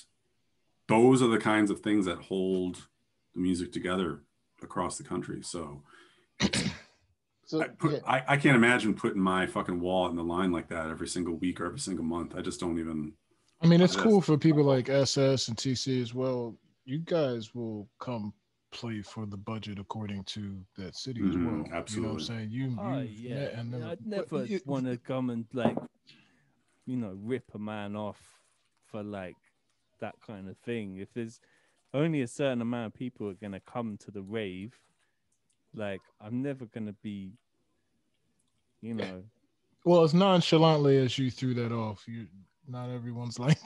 those 0.88 1.22
are 1.22 1.28
the 1.28 1.38
kinds 1.38 1.70
of 1.70 1.82
things 1.82 2.06
that 2.08 2.18
hold 2.18 2.88
the 3.36 3.42
music 3.42 3.72
together 3.72 4.24
across 4.64 4.98
the 4.98 5.04
country. 5.04 5.44
So 5.44 5.84
so 7.46 7.62
I, 7.62 7.68
put, 7.68 7.92
yeah, 7.94 8.00
I, 8.08 8.24
I 8.30 8.38
can't 8.38 8.56
imagine 8.56 8.96
putting 8.96 9.22
my 9.22 9.46
fucking 9.46 9.80
wall 9.80 10.10
in 10.10 10.16
the 10.16 10.24
line 10.24 10.52
like 10.52 10.70
that 10.70 10.90
every 10.90 11.08
single 11.08 11.36
week 11.36 11.62
or 11.62 11.68
every 11.68 11.80
single 11.80 12.06
month. 12.06 12.34
I 12.36 12.42
just 12.42 12.60
don't 12.60 12.80
even. 12.80 13.14
I 13.62 13.68
mean, 13.68 13.82
it's 13.82 13.96
cool 13.96 14.22
for 14.22 14.40
people 14.40 14.64
like 14.64 14.90
SS 14.90 15.50
and 15.50 15.56
TC 15.56 16.02
as 16.02 16.16
well. 16.16 16.56
You 16.86 16.98
guys 16.98 17.54
will 17.54 17.88
come 18.00 18.34
play 18.72 19.02
for 19.02 19.26
the 19.26 19.38
budget 19.38 19.80
according 19.80 20.24
to 20.26 20.66
that 20.78 20.96
city 20.96 21.22
as 21.22 21.36
Mhm, 21.36 21.46
well. 21.46 21.84
You 21.90 22.02
know 22.02 22.08
what 22.10 22.14
I'm 22.14 22.20
saying? 22.20 22.52
You, 22.52 22.70
Oh 22.78 23.02
you've 23.02 23.20
yeah, 23.20 23.36
met 23.36 23.54
and 23.54 23.72
never, 23.72 23.86
I'd 23.88 24.06
never 24.06 24.48
want 24.66 24.86
to 24.86 24.98
come 24.98 25.30
and 25.30 25.46
like, 25.54 25.78
you 26.86 26.96
know, 26.98 27.18
rip 27.22 27.54
a 27.54 27.60
man 27.60 27.96
off 27.96 28.42
for 28.86 29.04
like 29.04 29.36
that 30.00 30.16
kind 30.26 30.50
of 30.50 30.58
thing. 30.58 30.98
If 30.98 31.14
there's 31.14 31.40
only 31.94 32.22
a 32.22 32.28
certain 32.28 32.62
amount 32.62 32.88
of 32.94 33.00
people 33.00 33.30
are 33.30 33.34
gonna 33.34 33.60
come 33.60 33.98
to 33.98 34.12
the 34.12 34.22
rave, 34.22 34.74
like 35.74 36.02
I'm 36.20 36.42
never 36.42 36.66
gonna 36.66 36.96
be 37.04 37.34
you 38.82 38.94
know. 38.94 39.24
Well, 39.86 40.04
as 40.04 40.14
nonchalantly 40.14 40.98
as 40.98 41.18
you 41.18 41.32
threw 41.32 41.54
that 41.56 41.72
off, 41.72 42.08
you 42.08 42.28
not 42.68 42.90
everyone's 42.90 43.40
like, 43.40 43.60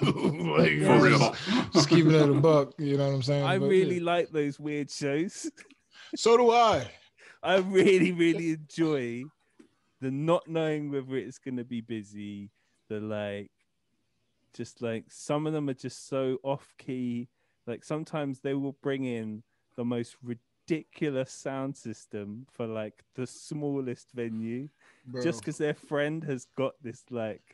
like 0.02 0.82
For 0.82 0.98
real. 1.00 1.34
Just 1.72 1.88
keeping 1.88 2.12
it 2.12 2.28
a 2.28 2.34
buck. 2.34 2.72
You 2.78 2.96
know 2.96 3.08
what 3.08 3.14
I'm 3.14 3.22
saying? 3.22 3.44
I 3.44 3.58
But, 3.58 3.68
really 3.68 3.98
yeah. 3.98 4.04
like 4.04 4.30
those 4.30 4.58
weird 4.58 4.90
shows. 4.90 5.50
So 6.16 6.36
do 6.36 6.50
I. 6.52 6.88
I 7.42 7.56
really, 7.56 8.12
really 8.12 8.52
enjoy 8.52 9.24
the 10.00 10.12
not 10.12 10.46
knowing 10.46 10.92
whether 10.92 11.16
it's 11.16 11.38
gonna 11.38 11.64
be 11.64 11.80
busy, 11.80 12.50
the 12.88 13.00
like 13.00 13.50
just 14.54 14.80
like 14.80 15.06
some 15.08 15.46
of 15.46 15.52
them 15.52 15.68
are 15.68 15.74
just 15.74 16.08
so 16.08 16.38
off 16.44 16.72
key. 16.78 17.28
Like 17.66 17.84
sometimes 17.84 18.40
they 18.40 18.54
will 18.54 18.76
bring 18.80 19.04
in 19.04 19.42
the 19.76 19.84
most 19.84 20.16
ridiculous 20.22 21.32
sound 21.32 21.76
system 21.76 22.46
for 22.50 22.66
like 22.66 23.02
the 23.14 23.26
smallest 23.26 24.12
venue 24.14 24.68
Bro. 25.06 25.22
just 25.22 25.40
because 25.40 25.58
their 25.58 25.74
friend 25.74 26.22
has 26.24 26.46
got 26.56 26.74
this 26.82 27.02
like 27.10 27.53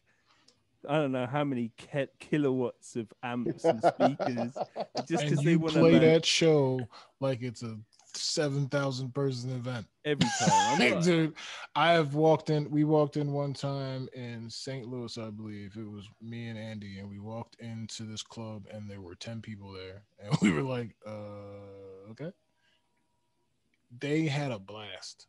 I 0.88 0.96
don't 0.96 1.12
know 1.12 1.26
how 1.26 1.44
many 1.44 1.72
ki- 1.76 2.06
kilowatts 2.18 2.96
of 2.96 3.12
amps 3.22 3.64
and 3.64 3.82
speakers 3.94 4.56
just 5.06 5.24
because 5.24 5.44
they 5.44 5.52
you 5.52 5.58
want 5.58 5.74
to 5.74 5.80
play 5.80 5.98
that 5.98 6.24
show 6.24 6.88
like 7.20 7.42
it's 7.42 7.62
a 7.62 7.76
seven 8.14 8.68
thousand 8.68 9.14
person 9.14 9.50
event. 9.52 9.86
every 10.04 10.28
time. 10.38 10.80
I'm 10.80 11.02
Dude, 11.02 11.34
I 11.74 11.92
have 11.92 12.14
walked 12.14 12.50
in. 12.50 12.70
We 12.70 12.84
walked 12.84 13.16
in 13.16 13.32
one 13.32 13.52
time 13.52 14.08
in 14.12 14.48
St. 14.50 14.86
Louis, 14.86 15.16
I 15.18 15.30
believe. 15.30 15.76
It 15.76 15.88
was 15.88 16.08
me 16.20 16.48
and 16.48 16.58
Andy, 16.58 16.98
and 16.98 17.08
we 17.08 17.18
walked 17.18 17.56
into 17.60 18.04
this 18.04 18.22
club, 18.22 18.66
and 18.70 18.90
there 18.90 19.00
were 19.00 19.14
ten 19.14 19.40
people 19.40 19.72
there, 19.72 20.02
and 20.18 20.36
we 20.42 20.52
were 20.52 20.62
like, 20.62 20.94
"Uh, 21.06 22.10
okay." 22.10 22.32
They 23.98 24.26
had 24.26 24.52
a 24.52 24.58
blast. 24.58 25.26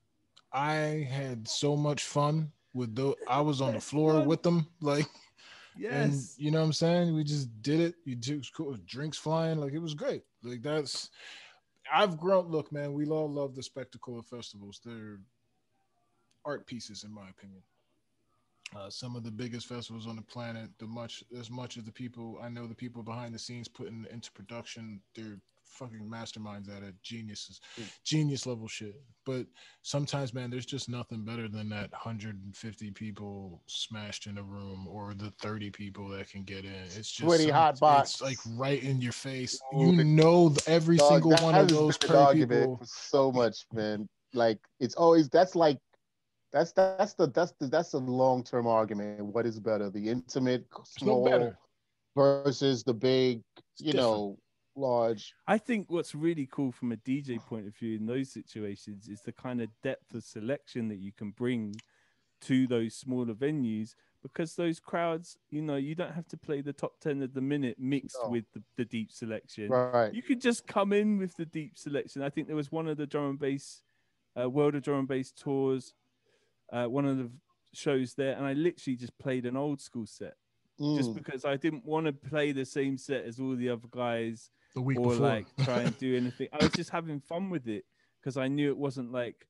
I 0.53 1.07
had 1.09 1.47
so 1.47 1.75
much 1.75 2.03
fun 2.03 2.51
with 2.73 2.95
those. 2.95 3.15
I 3.27 3.41
was 3.41 3.59
on 3.59 3.73
the 3.73 3.79
floor 3.81 4.21
with 4.21 4.43
them, 4.43 4.67
like, 4.81 5.07
and 5.75 6.13
yes. 6.13 6.35
you 6.37 6.51
know 6.51 6.59
what 6.59 6.65
I'm 6.65 6.73
saying. 6.73 7.15
We 7.15 7.23
just 7.23 7.49
did 7.61 7.79
it. 7.79 7.95
You 8.05 8.15
took 8.15 8.43
cool, 8.55 8.77
drinks 8.85 9.17
flying, 9.17 9.59
like 9.59 9.73
it 9.73 9.79
was 9.79 9.93
great. 9.93 10.23
Like 10.43 10.61
that's. 10.61 11.09
I've 11.93 12.17
grown. 12.17 12.47
Look, 12.49 12.71
man, 12.71 12.93
we 12.93 13.05
all 13.07 13.29
love 13.29 13.55
the 13.55 13.63
spectacle 13.63 14.17
of 14.17 14.25
festivals. 14.25 14.79
They're 14.83 15.19
art 16.45 16.65
pieces, 16.67 17.03
in 17.03 17.13
my 17.13 17.29
opinion. 17.29 17.61
Uh, 18.75 18.89
some 18.89 19.15
of 19.17 19.23
the 19.23 19.31
biggest 19.31 19.67
festivals 19.67 20.07
on 20.07 20.15
the 20.15 20.21
planet. 20.21 20.69
The 20.79 20.87
much 20.87 21.23
as 21.37 21.49
much 21.49 21.77
as 21.77 21.83
the 21.83 21.91
people 21.91 22.39
I 22.41 22.49
know, 22.49 22.67
the 22.67 22.75
people 22.75 23.03
behind 23.03 23.33
the 23.33 23.39
scenes 23.39 23.67
putting 23.67 24.05
into 24.11 24.31
production, 24.31 25.01
they're 25.15 25.39
fucking 25.71 26.09
masterminds 26.09 26.75
at 26.75 26.83
it, 26.83 26.93
geniuses, 27.01 27.59
hmm. 27.75 27.83
genius 28.03 28.45
level 28.45 28.67
shit. 28.67 29.01
But 29.25 29.45
sometimes, 29.81 30.33
man, 30.33 30.49
there's 30.49 30.65
just 30.65 30.89
nothing 30.89 31.23
better 31.23 31.47
than 31.47 31.69
that 31.69 31.91
150 31.91 32.91
people 32.91 33.61
smashed 33.67 34.27
in 34.27 34.37
a 34.37 34.43
room 34.43 34.87
or 34.87 35.13
the 35.13 35.31
30 35.41 35.69
people 35.71 36.07
that 36.09 36.29
can 36.29 36.43
get 36.43 36.65
in. 36.65 36.73
It's 36.73 37.11
just 37.11 37.19
Sweaty 37.21 37.49
hot 37.49 37.79
box. 37.79 38.11
It's 38.13 38.21
like 38.21 38.37
right 38.57 38.81
in 38.83 39.01
your 39.01 39.11
face. 39.13 39.59
Oh, 39.73 39.85
You 39.91 39.97
the- 39.97 40.03
know 40.03 40.53
every 40.67 40.97
Dog, 40.97 41.11
single 41.23 41.31
one 41.43 41.55
of 41.55 41.69
those 41.69 41.97
been 41.97 42.09
an 42.11 42.15
30 42.15 42.25
argument 42.25 42.61
people. 42.63 42.79
so 42.85 43.31
much, 43.31 43.65
man. 43.73 44.07
Like 44.33 44.59
it's 44.79 44.95
always 44.95 45.29
that's 45.29 45.55
like 45.55 45.77
that's 46.53 46.71
that's 46.73 47.13
the 47.13 47.27
that's 47.27 47.53
the 47.59 47.67
that's 47.67 47.93
a 47.93 47.97
long 47.97 48.43
term 48.43 48.67
argument. 48.67 49.25
What 49.25 49.45
is 49.45 49.59
better, 49.59 49.89
the 49.89 50.09
intimate 50.09 50.65
small 50.85 51.23
better. 51.25 51.57
versus 52.15 52.83
the 52.83 52.93
big, 52.93 53.41
It's 53.57 53.81
you 53.81 53.91
different. 53.93 54.07
know, 54.11 54.37
large? 54.81 55.33
I 55.47 55.57
think 55.57 55.89
what's 55.89 56.13
really 56.15 56.47
cool 56.51 56.71
from 56.71 56.91
a 56.91 56.97
DJ 56.97 57.39
point 57.45 57.67
of 57.67 57.75
view 57.75 57.95
in 57.97 58.05
those 58.05 58.31
situations 58.31 59.07
is 59.07 59.21
the 59.21 59.31
kind 59.31 59.61
of 59.61 59.69
depth 59.83 60.13
of 60.13 60.23
selection 60.23 60.87
that 60.89 60.97
you 60.99 61.11
can 61.11 61.31
bring 61.31 61.75
to 62.41 62.65
those 62.67 62.95
smaller 62.95 63.33
venues 63.35 63.93
because 64.23 64.55
those 64.55 64.79
crowds, 64.79 65.37
you 65.49 65.61
know, 65.61 65.75
you 65.77 65.95
don't 65.95 66.13
have 66.13 66.27
to 66.27 66.37
play 66.37 66.61
the 66.61 66.73
top 66.73 66.99
10 66.99 67.21
of 67.23 67.33
the 67.33 67.41
minute 67.41 67.77
mixed 67.79 68.17
No. 68.23 68.29
with 68.29 68.45
the, 68.53 68.61
the 68.77 68.85
deep 68.85 69.11
selection. 69.11 69.69
Right. 69.69 70.13
You 70.13 70.21
could 70.21 70.41
just 70.41 70.67
come 70.67 70.93
in 70.93 71.17
with 71.17 71.35
the 71.37 71.45
deep 71.45 71.77
selection. 71.77 72.21
I 72.21 72.29
think 72.29 72.47
there 72.47 72.55
was 72.55 72.71
one 72.71 72.87
of 72.87 72.97
the 72.97 73.07
drum 73.07 73.31
and 73.31 73.39
bass, 73.39 73.83
uh, 74.39 74.49
World 74.49 74.75
of 74.75 74.83
Drum 74.83 74.99
and 74.99 75.07
Bass 75.07 75.31
tours, 75.31 75.93
uh, 76.71 76.85
one 76.85 77.05
of 77.05 77.17
the 77.17 77.29
shows 77.73 78.13
there, 78.13 78.35
and 78.35 78.45
I 78.45 78.53
literally 78.53 78.95
just 78.95 79.17
played 79.17 79.45
an 79.45 79.55
old 79.57 79.81
school 79.81 80.05
set 80.05 80.35
just 80.95 81.11
Mm. 81.11 81.15
because 81.15 81.45
I 81.45 81.57
didn't 81.57 81.85
want 81.85 82.05
to 82.07 82.13
play 82.13 82.51
the 82.53 82.65
same 82.65 82.97
set 82.97 83.25
as 83.25 83.39
all 83.39 83.55
the 83.55 83.69
other 83.69 83.87
guys 83.91 84.49
The 84.73 84.81
week 84.81 84.99
or 84.99 85.09
before. 85.09 85.27
like 85.27 85.47
try 85.63 85.81
and 85.81 85.97
do 85.97 86.15
anything. 86.15 86.47
I 86.53 86.63
was 86.63 86.73
just 86.73 86.89
having 86.89 87.19
fun 87.19 87.49
with 87.49 87.67
it 87.67 87.85
because 88.19 88.37
I 88.37 88.47
knew 88.47 88.69
it 88.69 88.77
wasn't 88.77 89.11
like 89.11 89.47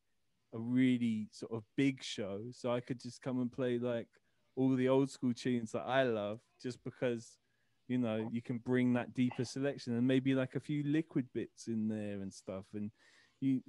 a 0.54 0.60
really 0.60 1.28
sort 1.32 1.52
of 1.52 1.64
big 1.78 2.04
show, 2.04 2.42
so 2.52 2.72
I 2.72 2.80
could 2.80 3.00
just 3.00 3.22
come 3.22 3.40
and 3.40 3.52
play 3.52 3.78
like 3.78 4.08
all 4.56 4.76
the 4.76 4.90
old 4.90 5.10
school 5.10 5.34
tunes 5.34 5.72
that 5.74 5.84
I 5.84 6.04
love, 6.04 6.40
just 6.62 6.84
because 6.84 7.38
you 7.88 7.98
know 7.98 8.28
you 8.32 8.42
can 8.42 8.58
bring 8.58 8.94
that 8.94 9.14
deeper 9.14 9.46
selection 9.46 9.96
and 9.96 10.08
maybe 10.08 10.34
like 10.34 10.56
a 10.56 10.60
few 10.60 10.84
liquid 10.84 11.28
bits 11.34 11.68
in 11.68 11.88
there 11.88 12.22
and 12.22 12.34
stuff. 12.34 12.66
And 12.74 12.92
you, 13.40 13.62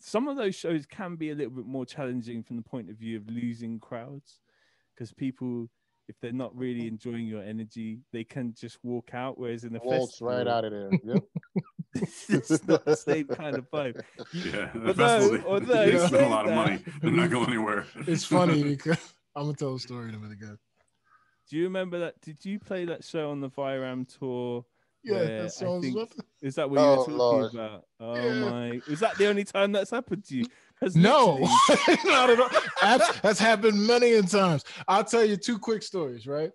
some 0.00 0.28
of 0.28 0.36
those 0.36 0.54
shows 0.54 0.84
can 0.86 1.16
be 1.16 1.30
a 1.30 1.34
little 1.34 1.52
bit 1.52 1.66
more 1.66 1.86
challenging 1.86 2.42
from 2.42 2.56
the 2.56 2.62
point 2.62 2.90
of 2.90 2.96
view 2.96 3.16
of 3.16 3.28
losing 3.28 3.80
crowds 3.80 4.40
because 4.94 5.12
people. 5.12 5.70
If 6.08 6.16
they're 6.20 6.32
not 6.32 6.54
really 6.56 6.86
enjoying 6.86 7.26
your 7.26 7.42
energy, 7.42 8.00
they 8.12 8.24
can 8.24 8.54
just 8.58 8.78
walk 8.82 9.10
out. 9.14 9.38
Whereas 9.38 9.64
in 9.64 9.72
the 9.72 9.80
Waltz 9.82 10.12
festival, 10.18 10.34
right 10.36 10.46
out 10.46 10.64
of 10.66 10.72
there. 10.72 10.90
Yep. 11.02 11.24
it's 12.28 12.66
not 12.68 12.84
the 12.84 12.96
same 12.96 13.26
kind 13.28 13.56
of 13.56 13.70
vibe. 13.70 14.00
Yeah, 14.32 14.70
the 14.74 14.88
Although- 14.88 14.92
festival, 14.94 15.38
they, 15.38 15.44
although 15.44 15.90
they 15.90 16.06
spend 16.06 16.26
a 16.26 16.28
lot 16.28 16.44
of 16.44 16.50
that- 16.50 16.56
money. 16.56 16.84
They're 17.00 17.10
not 17.10 17.30
going 17.30 17.48
anywhere. 17.48 17.86
it's 18.06 18.24
funny 18.24 18.62
because 18.76 19.14
I'm 19.34 19.44
gonna 19.44 19.56
tell 19.56 19.74
a 19.74 19.80
story 19.80 20.08
in 20.10 20.14
a 20.14 20.18
minute, 20.18 20.40
guys. 20.40 20.58
Do 21.50 21.56
you 21.56 21.64
remember 21.64 21.98
that? 22.00 22.20
Did 22.22 22.44
you 22.44 22.58
play 22.58 22.84
that 22.86 23.04
show 23.04 23.30
on 23.30 23.40
the 23.40 23.48
Viram 23.50 24.06
tour? 24.18 24.64
Yeah, 25.04 25.12
where 25.14 25.24
that 25.26 25.44
I 25.44 25.48
sounds. 25.48 25.84
think- 25.84 26.10
Is 26.42 26.54
that 26.56 26.68
what 26.70 26.80
you 26.80 26.86
Oh, 26.86 26.90
were 26.90 26.96
talking 26.96 27.16
Lord. 27.16 27.54
about? 27.54 27.84
Oh 28.00 28.14
Yeah. 28.16 28.50
my! 28.50 28.80
Is 28.88 29.00
that 29.00 29.16
the 29.18 29.26
only 29.28 29.44
time 29.44 29.72
that's 29.72 29.90
happened 29.90 30.24
to 30.26 30.36
you? 30.36 30.46
'Cause 30.84 30.96
No, 30.96 31.38
not 32.04 32.30
at 32.30 32.40
all. 32.40 32.48
That's, 32.80 33.20
that's 33.20 33.38
happened 33.40 33.86
many 33.86 34.12
a 34.12 34.22
times. 34.22 34.64
I'll 34.86 35.04
tell 35.04 35.24
you 35.24 35.36
two 35.36 35.58
quick 35.58 35.82
stories, 35.82 36.26
right? 36.26 36.50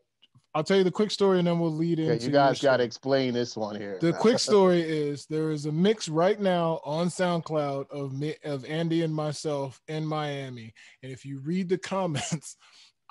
I'll 0.56 0.64
tell 0.64 0.78
you 0.78 0.84
the 0.84 0.92
quick 0.92 1.12
story, 1.12 1.38
and 1.38 1.48
then 1.48 1.60
we'll 1.60 1.72
lead 1.76 2.00
Okay, 2.00 2.14
into. 2.14 2.26
you 2.26 2.32
guys 2.32 2.60
got 2.60 2.78
to 2.78 2.84
explain 2.84 3.34
this 3.36 3.56
one 3.56 3.76
here. 3.76 4.00
The 4.02 4.14
quick 4.14 4.40
story 4.40 4.82
is 4.82 5.28
there 5.28 5.52
is 5.52 5.68
a 5.68 5.72
mix 5.72 6.10
right 6.10 6.40
now 6.40 6.80
on 6.84 7.08
SoundCloud 7.08 7.92
of 7.92 8.14
me 8.14 8.34
of 8.44 8.66
Andy 8.66 9.04
and 9.04 9.14
myself 9.14 9.80
in 9.88 10.06
Miami, 10.06 10.74
and 11.04 11.12
if 11.12 11.24
you 11.24 11.40
read 11.40 11.70
the 11.70 11.78
comments, 11.96 12.58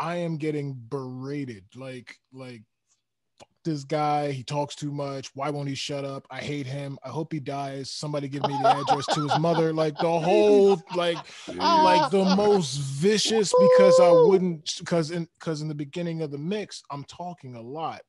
I 0.00 0.16
am 0.16 0.36
getting 0.36 0.74
berated. 0.88 1.64
Like 1.76 2.14
like 2.32 2.62
fuck 2.62 2.64
this 3.68 3.84
guy, 3.84 4.32
he 4.32 4.42
talks 4.42 4.74
too 4.74 4.90
much. 4.90 5.30
Why 5.34 5.50
won't 5.50 5.68
he 5.68 5.74
shut 5.74 6.04
up? 6.04 6.26
I 6.30 6.38
hate 6.38 6.66
him. 6.66 6.98
I 7.04 7.10
hope 7.10 7.32
he 7.32 7.40
dies. 7.40 7.90
Somebody 7.90 8.28
give 8.28 8.42
me 8.42 8.58
the 8.62 8.68
address 8.68 9.06
to 9.14 9.28
his 9.28 9.38
mother. 9.38 9.72
Like 9.72 9.96
the 9.98 10.18
whole 10.20 10.82
like 10.94 11.18
like 11.56 12.10
the 12.10 12.24
most 12.36 12.78
vicious 12.78 13.52
because 13.60 14.00
I 14.00 14.10
wouldn't 14.10 14.74
because 14.78 15.10
in 15.10 15.28
because 15.38 15.60
in 15.60 15.68
the 15.68 15.74
beginning 15.74 16.22
of 16.22 16.30
the 16.30 16.38
mix 16.38 16.82
I'm 16.90 17.04
talking 17.04 17.54
a 17.54 17.60
lot. 17.60 18.00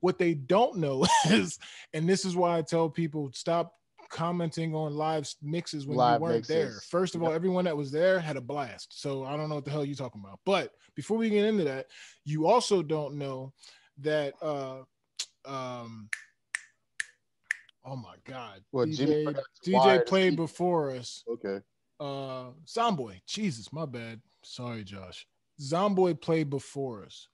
What 0.00 0.18
they 0.18 0.34
don't 0.34 0.78
know 0.78 1.06
is, 1.30 1.58
and 1.94 2.08
this 2.08 2.24
is 2.24 2.36
why 2.36 2.58
I 2.58 2.62
tell 2.62 2.90
people 2.90 3.30
stop 3.32 3.72
commenting 4.10 4.74
on 4.74 4.94
live 4.94 5.28
mixes 5.42 5.86
when 5.86 5.96
Live 5.96 6.20
you 6.20 6.24
weren't 6.24 6.48
there. 6.48 6.80
First 6.90 7.14
of 7.14 7.22
all, 7.22 7.32
everyone 7.32 7.64
that 7.64 7.76
was 7.76 7.90
there 7.90 8.20
had 8.20 8.36
a 8.36 8.40
blast. 8.40 9.00
So 9.00 9.24
I 9.24 9.36
don't 9.36 9.48
know 9.48 9.56
what 9.56 9.64
the 9.64 9.70
hell 9.70 9.84
you're 9.84 9.96
talking 9.96 10.20
about. 10.24 10.40
But 10.44 10.72
before 10.94 11.16
we 11.16 11.30
get 11.30 11.46
into 11.46 11.64
that, 11.64 11.86
you 12.24 12.46
also 12.46 12.82
don't 12.82 13.14
know 13.14 13.52
that 14.00 14.34
uh 14.42 14.82
um 15.46 16.08
oh 17.84 17.96
my 17.96 18.14
god 18.24 18.60
What, 18.70 18.88
DJ, 18.88 19.24
wire 19.68 19.98
DJ 20.00 20.06
played 20.06 20.36
before 20.36 20.90
us 20.90 21.22
okay. 21.28 21.60
uh 22.00 22.50
Zomboy. 22.66 23.20
Jesus, 23.26 23.72
my 23.72 23.86
bad. 23.86 24.20
Sorry, 24.42 24.84
Josh. 24.84 25.26
Zomboy 25.60 26.20
played 26.20 26.50
before 26.50 27.04
us, 27.04 27.28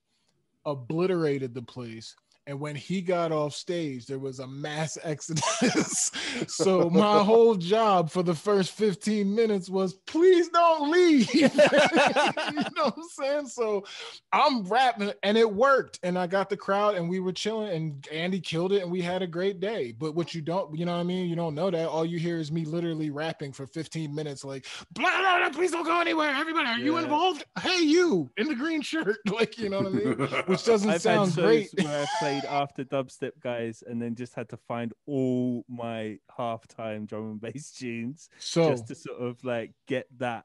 obliterated 0.67 1.55
the 1.55 1.63
place. 1.63 2.15
And 2.51 2.59
when 2.59 2.75
he 2.75 3.01
got 3.01 3.31
off 3.31 3.55
stage, 3.55 4.07
there 4.07 4.19
was 4.19 4.41
a 4.41 4.47
mass 4.47 4.99
exodus. 5.05 6.11
so 6.49 6.91
my 6.91 7.23
whole 7.23 7.55
job 7.55 8.11
for 8.11 8.25
the 8.25 8.35
first 8.35 8.73
15 8.73 9.33
minutes 9.33 9.71
was 9.71 9.95
please 9.95 10.49
don't 10.49 10.91
leave. 10.91 11.33
you 11.35 11.49
know 11.49 12.87
what 12.87 12.95
I'm 12.97 13.05
saying? 13.09 13.47
So 13.47 13.85
I'm 14.33 14.65
rapping 14.65 15.13
and 15.23 15.39
it 15.39 15.51
worked. 15.51 16.01
And 16.03 16.19
I 16.19 16.27
got 16.27 16.51
the 16.51 16.57
crowd 16.57 16.97
and 16.97 17.09
we 17.09 17.21
were 17.21 17.33
chilling 17.33 17.71
and 17.71 18.09
Andy 18.11 18.41
killed 18.41 18.73
it 18.73 18.83
and 18.83 18.91
we 18.91 19.01
had 19.01 19.23
a 19.23 19.29
great 19.29 19.61
day. 19.61 19.95
But 19.97 20.17
what 20.17 20.35
you 20.35 20.43
don't, 20.43 20.77
you 20.77 20.85
know 20.85 20.95
what 20.95 21.01
I 21.01 21.05
mean? 21.05 21.29
You 21.29 21.37
don't 21.37 21.55
know 21.55 21.71
that. 21.71 21.89
All 21.89 22.05
you 22.05 22.19
hear 22.19 22.39
is 22.39 22.51
me 22.51 22.65
literally 22.65 23.11
rapping 23.11 23.53
for 23.53 23.69
15 23.69 24.13
minutes, 24.13 24.45
like, 24.45 24.67
blah, 24.91 25.21
blah, 25.21 25.39
blah, 25.39 25.51
please 25.51 25.71
don't 25.71 25.85
go 25.85 26.01
anywhere. 26.01 26.31
Everybody, 26.31 26.69
are 26.69 26.79
you 26.79 26.97
involved? 26.97 27.45
Hey, 27.61 27.79
you 27.79 28.29
in 28.37 28.49
the 28.49 28.57
green 28.57 28.83
shirt. 28.83 29.19
Like, 29.31 29.57
you 29.57 29.69
know 29.69 29.83
what 29.83 29.87
I 29.87 29.91
mean? 29.91 30.15
Which 30.47 30.65
doesn't 30.65 30.91
I've 30.91 31.01
sound 31.01 31.35
great. 31.35 31.71
where 31.81 32.03
I 32.03 32.07
played 32.19 32.40
after 32.45 32.85
dubstep 32.85 33.33
guys, 33.41 33.83
and 33.87 34.01
then 34.01 34.15
just 34.15 34.35
had 34.35 34.49
to 34.51 34.57
find 34.57 34.93
all 35.07 35.65
my 35.69 36.19
halftime 36.39 37.07
drum 37.07 37.31
and 37.33 37.41
bass 37.41 37.71
tunes 37.79 38.29
So 38.39 38.71
just 38.71 38.89
to 38.89 38.95
sort 38.95 39.21
of 39.21 39.43
like 39.45 39.73
get 39.87 40.07
that 40.19 40.45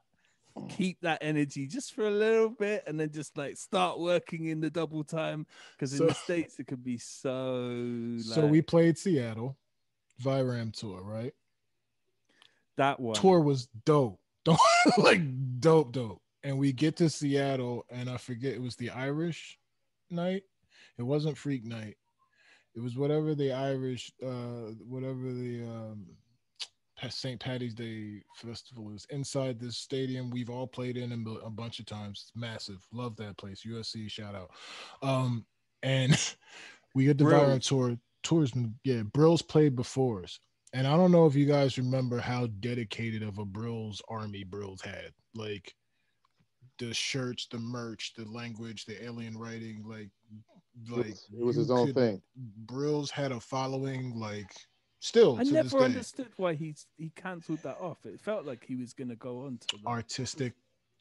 keep 0.70 0.98
that 1.02 1.18
energy 1.20 1.66
just 1.66 1.92
for 1.92 2.06
a 2.06 2.10
little 2.10 2.48
bit 2.48 2.82
and 2.86 2.98
then 2.98 3.10
just 3.12 3.36
like 3.36 3.58
start 3.58 4.00
working 4.00 4.46
in 4.46 4.58
the 4.58 4.70
double 4.70 5.04
time 5.04 5.46
because 5.72 5.92
in 5.92 5.98
So- 5.98 6.06
the 6.06 6.14
states 6.14 6.58
it 6.58 6.66
could 6.66 6.82
be 6.82 6.96
so 6.96 8.16
So 8.20 8.46
we 8.46 8.62
played 8.62 8.96
Seattle, 8.96 9.56
Viram 10.22 10.72
tour, 10.72 11.02
right? 11.02 11.34
that 12.76 13.00
one 13.00 13.14
Tour 13.14 13.40
was 13.40 13.68
dope, 13.84 14.18
dope 14.44 14.58
like 14.98 15.20
dope, 15.60 15.92
dope. 15.92 16.22
And 16.42 16.58
we 16.58 16.72
get 16.72 16.96
to 16.96 17.10
Seattle, 17.10 17.84
and 17.90 18.08
I 18.08 18.16
forget 18.18 18.54
it 18.54 18.60
was 18.62 18.76
the 18.76 18.90
Irish 18.90 19.58
night. 20.10 20.44
It 20.98 21.02
wasn't 21.02 21.38
Freak 21.38 21.64
Night. 21.64 21.96
It 22.74 22.80
was 22.80 22.96
whatever 22.96 23.34
the 23.34 23.52
Irish, 23.52 24.12
uh, 24.22 24.72
whatever 24.86 25.32
the 25.32 25.62
um, 25.64 26.06
St. 27.08 27.40
Patty's 27.40 27.74
Day 27.74 28.22
festival 28.34 28.90
is 28.94 29.06
inside 29.10 29.58
this 29.58 29.78
stadium. 29.78 30.30
We've 30.30 30.50
all 30.50 30.66
played 30.66 30.96
in 30.96 31.12
a, 31.12 31.50
bunch 31.50 31.78
of 31.78 31.86
times. 31.86 32.26
It's 32.26 32.36
massive. 32.36 32.86
Love 32.92 33.16
that 33.16 33.36
place. 33.38 33.62
USC 33.66 34.10
shout 34.10 34.34
out. 34.34 34.50
Um, 35.02 35.46
and 35.82 36.18
we 36.94 37.04
get 37.04 37.18
the. 37.18 37.24
Violent 37.24 37.62
Tour. 37.62 37.96
Tourism, 38.22 38.74
yeah, 38.82 39.02
Brillz 39.02 39.46
played 39.46 39.76
before 39.76 40.24
us. 40.24 40.40
And 40.72 40.86
I 40.86 40.96
don't 40.96 41.12
know 41.12 41.26
if 41.26 41.36
you 41.36 41.46
guys 41.46 41.78
remember 41.78 42.18
how 42.18 42.48
dedicated 42.58 43.22
of 43.22 43.38
a 43.38 43.44
Brillz 43.44 44.00
army 44.08 44.44
Brillz 44.44 44.84
had. 44.84 45.12
Like 45.34 45.72
the 46.78 46.92
shirts, 46.92 47.46
the 47.50 47.58
merch, 47.58 48.14
the 48.16 48.24
language, 48.24 48.84
the 48.84 49.02
alien 49.04 49.38
writing, 49.38 49.84
like 49.86 50.10
It 50.84 50.90
like 50.92 51.06
was, 51.06 51.26
it 51.38 51.44
was 51.44 51.56
his 51.56 51.70
own 51.70 51.86
could- 51.86 51.94
thing. 51.94 52.22
Brillz 52.66 53.10
had 53.10 53.32
a 53.32 53.40
following, 53.40 54.14
like 54.14 54.52
still 55.00 55.36
I 55.36 55.38
to 55.38 55.44
this 55.44 55.52
never 55.52 55.78
day, 55.78 55.84
understood 55.86 56.28
why 56.36 56.54
he's 56.54 56.86
he 56.96 57.10
cancelled 57.16 57.62
that 57.62 57.78
off. 57.80 58.04
It 58.04 58.20
felt 58.20 58.44
like 58.44 58.64
he 58.64 58.76
was 58.76 58.92
gonna 58.92 59.16
go 59.16 59.46
on 59.46 59.58
to 59.58 59.76
like, 59.76 59.86
artistic, 59.86 60.52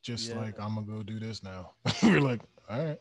just 0.03 0.29
Yeah. 0.29 0.39
like 0.39 0.59
I'm 0.59 0.75
gonna 0.75 0.87
go 0.87 1.03
do 1.03 1.19
this 1.19 1.43
now. 1.43 1.71
We're 2.03 2.21
like, 2.21 2.41
all 2.69 2.83
right, 2.85 2.99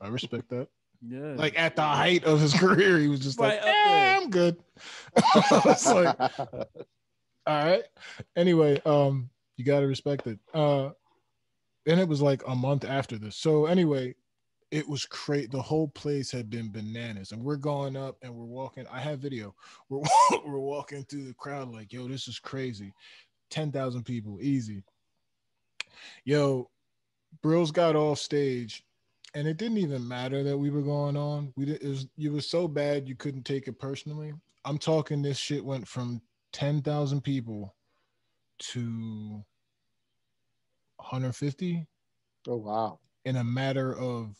I 0.00 0.08
respect 0.08 0.48
that. 0.50 0.68
yeah. 1.06 1.34
Like 1.36 1.58
at 1.58 1.76
the 1.76 1.82
height 1.82 2.24
of 2.24 2.40
his 2.40 2.54
career, 2.58 2.98
he 2.98 3.08
was 3.08 3.20
just 3.20 3.38
Right 3.38 3.60
like, 3.60 3.60
up 3.60 3.66
eh. 3.68 4.16
I'm 4.16 4.30
good. 4.30 4.56
it's 5.16 5.86
like, 5.86 6.18
all 6.18 7.64
right. 7.64 7.82
Anyway, 8.36 8.80
um, 8.86 9.28
you 9.56 9.64
gotta 9.64 9.86
respect 9.86 10.26
it. 10.26 10.38
Uh, 10.54 10.90
and 11.86 12.00
it 12.00 12.08
was 12.08 12.22
like 12.22 12.42
a 12.46 12.54
month 12.54 12.84
after 12.86 13.18
this. 13.18 13.36
So 13.36 13.66
anyway, 13.66 14.14
it 14.74 14.88
was 14.88 15.06
crazy. 15.06 15.46
The 15.46 15.62
whole 15.62 15.86
place 15.86 16.32
had 16.32 16.50
been 16.50 16.72
bananas, 16.72 17.30
and 17.30 17.44
we're 17.44 17.54
going 17.54 17.96
up 17.96 18.16
and 18.22 18.34
we're 18.34 18.44
walking. 18.44 18.84
I 18.90 18.98
have 18.98 19.20
video. 19.20 19.54
We're 19.88 20.02
we're 20.44 20.58
walking 20.58 21.04
through 21.04 21.26
the 21.26 21.34
crowd 21.34 21.70
like, 21.70 21.92
yo, 21.92 22.08
this 22.08 22.26
is 22.26 22.40
crazy. 22.40 22.92
Ten 23.50 23.70
thousand 23.70 24.02
people, 24.02 24.38
easy. 24.42 24.82
Yo, 26.24 26.68
Brillz 27.40 27.72
got 27.72 27.94
off 27.94 28.18
stage, 28.18 28.84
and 29.34 29.46
it 29.46 29.58
didn't 29.58 29.78
even 29.78 30.08
matter 30.08 30.42
that 30.42 30.58
we 30.58 30.70
were 30.70 30.82
going 30.82 31.16
on. 31.16 31.52
We 31.54 31.66
did. 31.66 31.80
It 31.80 31.88
was 31.88 32.08
you 32.16 32.32
was 32.32 32.50
so 32.50 32.66
bad 32.66 33.08
you 33.08 33.14
couldn't 33.14 33.44
take 33.44 33.68
it 33.68 33.78
personally. 33.78 34.32
I'm 34.64 34.78
talking. 34.78 35.22
This 35.22 35.38
shit 35.38 35.64
went 35.64 35.86
from 35.86 36.20
ten 36.52 36.82
thousand 36.82 37.20
people 37.20 37.76
to 38.58 39.44
150 40.96 41.86
oh 42.46 42.56
wow. 42.56 42.98
in 43.24 43.36
a 43.36 43.44
matter 43.44 43.96
of 43.98 44.36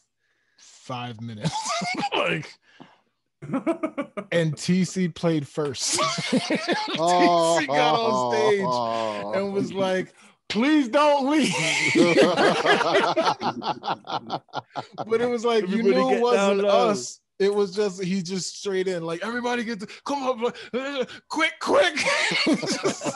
five 0.57 1.20
minutes. 1.20 1.55
like, 2.16 2.52
and 4.32 4.55
TC 4.55 5.14
played 5.14 5.46
first. 5.46 5.98
TC 6.00 7.66
got 7.66 8.00
on 8.00 8.32
stage 8.34 8.61
Oh. 8.66 9.32
and 9.34 9.52
was 9.52 9.72
like, 9.72 10.14
please 10.48 10.88
don't 10.88 11.30
leave. 11.30 11.52
but 15.07 15.20
it 15.20 15.28
was 15.28 15.44
like, 15.44 15.68
you 15.68 15.82
knew 15.82 16.11
it 16.11 16.20
wasn't 16.20 16.59
down 16.62 16.66
low. 16.66 16.88
us. 16.90 17.20
It 17.39 17.53
was 17.53 17.74
just, 17.74 18.03
he 18.03 18.22
just 18.22 18.59
straight 18.59 18.89
in, 18.89 19.03
like, 19.05 19.24
everybody 19.24 19.64
get 19.64 19.80
to 19.80 19.87
come 20.05 20.22
up, 20.22 20.55
uh, 20.74 21.05
quick, 21.28 21.53
quick. 21.61 21.99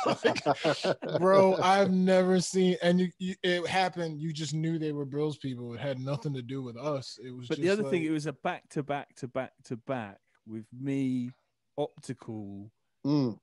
Like, 0.07 1.19
bro 1.19 1.57
i've 1.63 1.91
never 1.91 2.41
seen 2.41 2.77
and 2.83 3.01
you, 3.01 3.11
you 3.19 3.35
it 3.43 3.67
happened 3.67 4.21
you 4.21 4.33
just 4.33 4.55
knew 4.55 4.79
they 4.79 4.93
were 4.93 5.05
brills 5.05 5.37
people 5.37 5.75
it 5.75 5.81
had 5.81 5.99
nothing 5.99 6.33
to 6.33 6.43
do 6.43 6.63
with 6.63 6.77
us 6.77 7.19
it 7.23 7.31
was 7.31 7.49
But 7.49 7.57
just 7.57 7.63
the 7.63 7.71
other 7.71 7.83
like, 7.83 7.93
thing, 7.93 8.05
it 8.05 8.11
was 8.11 8.27
a 8.27 8.33
back 8.33 8.69
to 8.71 8.83
back 8.83 9.15
to 9.17 9.29
back 9.29 9.53
to 9.65 9.77
back 9.77 10.19
with 10.49 10.67
me, 10.79 11.31
optical. 11.77 12.71
Mm. 13.07 13.39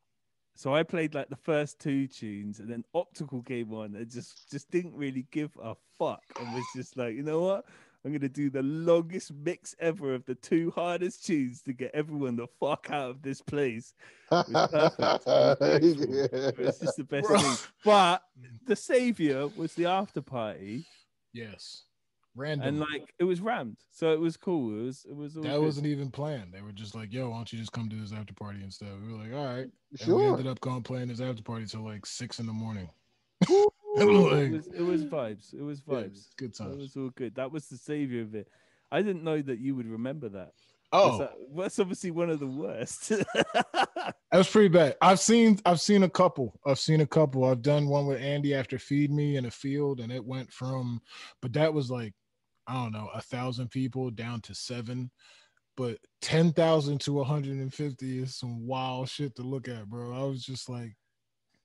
So 0.55 0.73
I 0.73 0.83
played 0.83 1.13
like 1.13 1.29
the 1.29 1.35
first 1.35 1.79
two 1.79 2.07
tunes, 2.07 2.59
and 2.59 2.69
then 2.69 2.83
optical 2.93 3.41
came 3.43 3.73
on, 3.73 3.95
and 3.95 4.09
just 4.09 4.49
just 4.49 4.69
didn't 4.71 4.95
really 4.95 5.27
give 5.31 5.51
a 5.61 5.75
fuck, 5.97 6.23
and 6.39 6.53
was 6.53 6.65
just 6.75 6.97
like, 6.97 7.15
you 7.15 7.23
know 7.23 7.41
what? 7.41 7.65
I'm 8.05 8.13
gonna 8.13 8.29
do 8.29 8.51
the 8.51 8.61
longest 8.61 9.33
mix 9.33 9.75
ever 9.79 10.13
of 10.13 10.23
the 10.25 10.35
two 10.35 10.71
hardest 10.75 11.25
tunes 11.25 11.63
to 11.63 11.73
get 11.73 11.89
everyone 11.95 12.35
the 12.35 12.45
fuck 12.59 12.89
out 12.91 13.09
of 13.09 13.21
this 13.23 13.41
place. 13.41 13.95
It 14.31 14.45
It's 16.59 16.79
just 16.79 16.97
the 16.97 17.03
best 17.03 17.27
Bro. 17.27 17.39
thing. 17.39 17.55
But 17.83 18.21
the 18.67 18.75
savior 18.75 19.47
was 19.57 19.73
the 19.73 19.87
after 19.87 20.21
party, 20.21 20.85
yes. 21.33 21.81
Random. 22.37 22.67
and 22.67 22.79
like 22.81 23.13
it 23.17 23.23
was 23.23 23.39
rammed, 23.39 23.77
so 23.91 24.11
it 24.11 24.19
was 24.19 24.35
cool. 24.35 24.77
It 24.77 24.83
was 24.83 25.05
it 25.09 25.15
was 25.15 25.35
that 25.35 25.43
good. 25.43 25.61
wasn't 25.61 25.87
even 25.87 26.11
planned. 26.11 26.51
They 26.53 26.61
were 26.61 26.73
just 26.73 26.93
like 26.93 27.13
yo 27.13 27.29
why 27.29 27.37
don't 27.37 27.53
you 27.53 27.57
just 27.57 27.71
come 27.71 27.87
to 27.89 27.95
this 27.95 28.11
after 28.11 28.33
party 28.33 28.59
instead? 28.61 28.89
We 29.01 29.13
were 29.13 29.19
like 29.23 29.33
all 29.33 29.45
right. 29.45 29.67
And 30.01 30.13
we 30.15 30.25
ended 30.25 30.45
up 30.45 30.59
going 30.59 30.83
playing 30.83 31.07
this 31.07 31.21
after 31.21 31.41
party 31.41 31.65
till 31.65 31.85
like 31.85 32.05
six 32.05 32.39
in 32.39 32.45
the 32.45 32.51
morning 32.53 32.89
it 34.01 34.51
was 34.51 34.67
it 34.67 34.81
was 34.81 35.05
vibes. 35.05 35.53
It 35.53 35.61
was 35.61 35.81
yeah, 35.87 35.95
vibes. 35.95 36.27
good 36.37 36.53
times. 36.55 36.73
It 36.75 36.79
was 36.79 36.97
all 36.97 37.09
good. 37.15 37.35
That 37.35 37.51
was 37.51 37.67
the 37.67 37.77
savior 37.77 38.21
of 38.21 38.35
it. 38.35 38.47
I 38.91 39.01
didn't 39.01 39.23
know 39.23 39.41
that 39.41 39.59
you 39.59 39.75
would 39.75 39.87
remember 39.87 40.29
that. 40.29 40.53
oh 40.91 41.17
that- 41.19 41.33
that's 41.55 41.79
obviously 41.79 42.11
one 42.11 42.29
of 42.29 42.39
the 42.39 42.47
worst. 42.47 43.11
That 44.31 44.39
was 44.39 44.49
pretty 44.49 44.67
bad. 44.67 44.97
I've 45.01 45.21
seen 45.21 45.59
I've 45.65 45.79
seen 45.79 46.03
a 46.03 46.09
couple. 46.09 46.59
I've 46.65 46.79
seen 46.79 46.99
a 46.99 47.07
couple. 47.07 47.45
I've 47.45 47.61
done 47.61 47.87
one 47.87 48.05
with 48.05 48.21
Andy 48.21 48.53
after 48.53 48.77
Feed 48.77 49.09
Me 49.09 49.37
in 49.37 49.45
a 49.45 49.51
field, 49.51 50.01
and 50.01 50.11
it 50.11 50.23
went 50.25 50.51
from, 50.51 50.99
but 51.41 51.53
that 51.53 51.73
was 51.73 51.89
like, 51.89 52.13
I 52.67 52.73
don't 52.73 52.91
know, 52.91 53.09
a 53.13 53.21
thousand 53.21 53.71
people 53.71 54.11
down 54.11 54.41
to 54.41 54.53
seven. 54.53 55.09
But 55.77 55.99
ten 56.21 56.51
thousand 56.51 56.99
to 57.01 57.13
150 57.13 58.19
is 58.23 58.35
some 58.35 58.67
wild 58.67 59.07
shit 59.07 59.35
to 59.35 59.41
look 59.43 59.69
at, 59.69 59.87
bro. 59.87 60.13
I 60.13 60.25
was 60.25 60.43
just 60.43 60.67
like, 60.69 60.93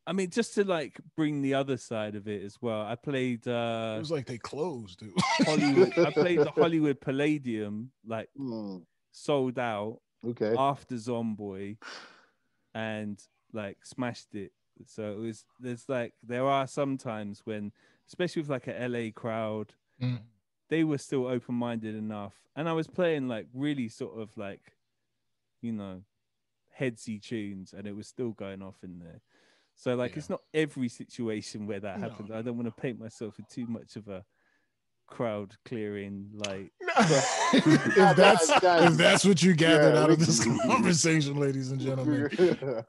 I 0.07 0.13
mean, 0.13 0.31
just 0.31 0.55
to 0.55 0.65
like 0.65 0.99
bring 1.17 1.43
the 1.43 1.55
other 1.55 1.77
side 1.77 2.15
of 2.17 2.27
it 2.27 2.43
as 2.43 2.61
well. 2.61 2.83
I 2.83 2.95
played 2.97 3.47
uh 3.47 3.95
it 3.97 4.01
was 4.01 4.11
like 4.11 4.27
they 4.27 4.39
closed, 4.39 4.99
dude. 5.01 5.13
Hollywood. 5.45 5.93
I 6.05 6.11
played 6.23 6.41
the 6.41 6.51
Hollywood 6.51 7.01
Palladium, 7.01 7.93
like 8.05 8.29
Mm. 8.39 8.83
sold 9.13 9.59
out 9.59 10.01
Okay. 10.27 10.55
after 10.57 10.95
Zomboy, 10.97 11.77
and 12.75 13.23
like 13.53 13.85
smashed 13.85 14.35
it. 14.35 14.53
So 14.87 15.13
it 15.13 15.19
was 15.19 15.45
there's 15.59 15.89
like 15.89 16.15
there 16.23 16.47
are 16.47 16.67
some 16.67 16.97
times 16.97 17.43
when, 17.45 17.73
especially 18.09 18.43
with 18.43 18.51
like 18.51 18.67
a 18.69 18.81
LA 18.89 19.11
crowd, 19.13 19.75
Mm. 20.01 20.21
they 20.71 20.85
were 20.85 20.99
still 20.99 21.27
open 21.27 21.55
minded 21.55 21.95
enough, 21.95 22.35
and 22.57 22.69
I 22.69 22.73
was 22.73 22.89
playing 22.89 23.29
like 23.29 23.47
really 23.53 23.89
sort 23.89 24.19
of 24.19 24.37
like, 24.37 24.77
you 25.61 25.73
know, 25.73 26.03
headsy 26.79 27.19
tunes, 27.21 27.75
and 27.75 27.87
it 27.87 27.95
was 27.97 28.09
still 28.09 28.31
going 28.31 28.63
off 28.63 28.83
in 28.83 28.99
there. 28.99 29.21
So 29.81 29.95
like 29.97 30.13
Yeah. 30.13 30.19
it's 30.19 30.29
not 30.29 30.43
every 30.53 30.91
situation 30.91 31.67
where 31.67 31.81
that 31.81 31.99
No, 32.01 32.09
happens. 32.11 32.31
I 32.31 32.43
don't 32.43 32.57
want 32.59 32.69
to 32.69 32.83
paint 32.83 33.01
myself 33.01 33.39
in 33.39 33.47
too 33.51 33.67
much 33.67 33.97
of 33.97 34.09
a 34.09 34.27
crowd 35.07 35.57
clearing 35.65 36.29
like 36.35 36.71
if 37.53 38.15
that's 38.17 38.51
if 38.63 38.93
that's 38.99 39.25
what 39.25 39.43
you 39.43 39.55
gathered 39.55 39.95
Yeah, 39.95 40.03
out 40.03 40.11
of 40.11 40.19
this 40.19 40.45
conversation, 40.67 41.37
ladies 41.41 41.71
and 41.71 41.81
gentlemen, 41.81 42.29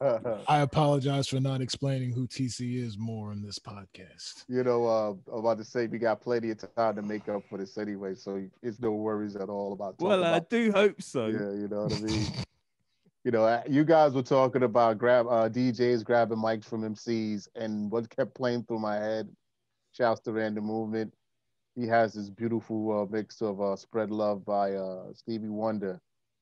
I 0.46 0.58
apologize 0.60 1.28
for 1.28 1.40
not 1.40 1.62
explaining 1.62 2.12
who 2.12 2.26
TC 2.26 2.76
is 2.76 2.98
more 2.98 3.32
in 3.32 3.42
this 3.42 3.58
podcast. 3.58 4.44
you 4.46 4.62
know, 4.62 4.86
uh, 4.86 5.32
I'm 5.32 5.38
about 5.38 5.56
to 5.58 5.64
say 5.64 5.86
we 5.86 5.98
got 5.98 6.20
plenty 6.20 6.50
of 6.50 6.58
time 6.76 6.96
to 6.96 7.02
make 7.02 7.26
up 7.30 7.42
for 7.48 7.56
this 7.56 7.78
anyway, 7.78 8.14
so 8.14 8.44
it's 8.62 8.78
no 8.80 8.92
worries 8.92 9.34
at 9.34 9.48
all 9.48 9.72
about. 9.72 9.98
talking 9.98 10.20
well, 10.20 10.34
I 10.34 10.40
do 10.40 10.70
hope 10.72 11.00
so. 11.00 11.26
Yeah, 11.28 11.52
you 11.52 11.68
know 11.68 11.84
what 11.84 11.92
I 11.92 11.96
mean. 11.96 12.26
You 13.24 13.30
know, 13.30 13.44
uh, 13.44 13.62
you 13.68 13.84
guys 13.84 14.14
were 14.14 14.22
talking 14.22 14.64
about 14.64 14.98
grab 14.98 15.26
uh, 15.28 15.48
DJs 15.48 16.04
grabbing 16.04 16.38
mics 16.38 16.64
from 16.64 16.82
MCs, 16.82 17.48
and 17.54 17.90
what 17.90 18.10
kept 18.10 18.34
playing 18.34 18.64
through 18.64 18.80
my 18.80 18.96
head. 18.96 19.28
Shouts 19.92 20.20
to 20.22 20.32
Random 20.32 20.64
Movement. 20.64 21.12
He 21.76 21.86
has 21.86 22.14
this 22.14 22.30
beautiful 22.30 23.02
uh, 23.02 23.06
mix 23.14 23.40
of 23.40 23.60
uh, 23.60 23.76
"Spread 23.76 24.10
Love" 24.10 24.44
by 24.44 24.72
uh, 24.72 25.12
Stevie 25.14 25.48
Wonder. 25.48 26.00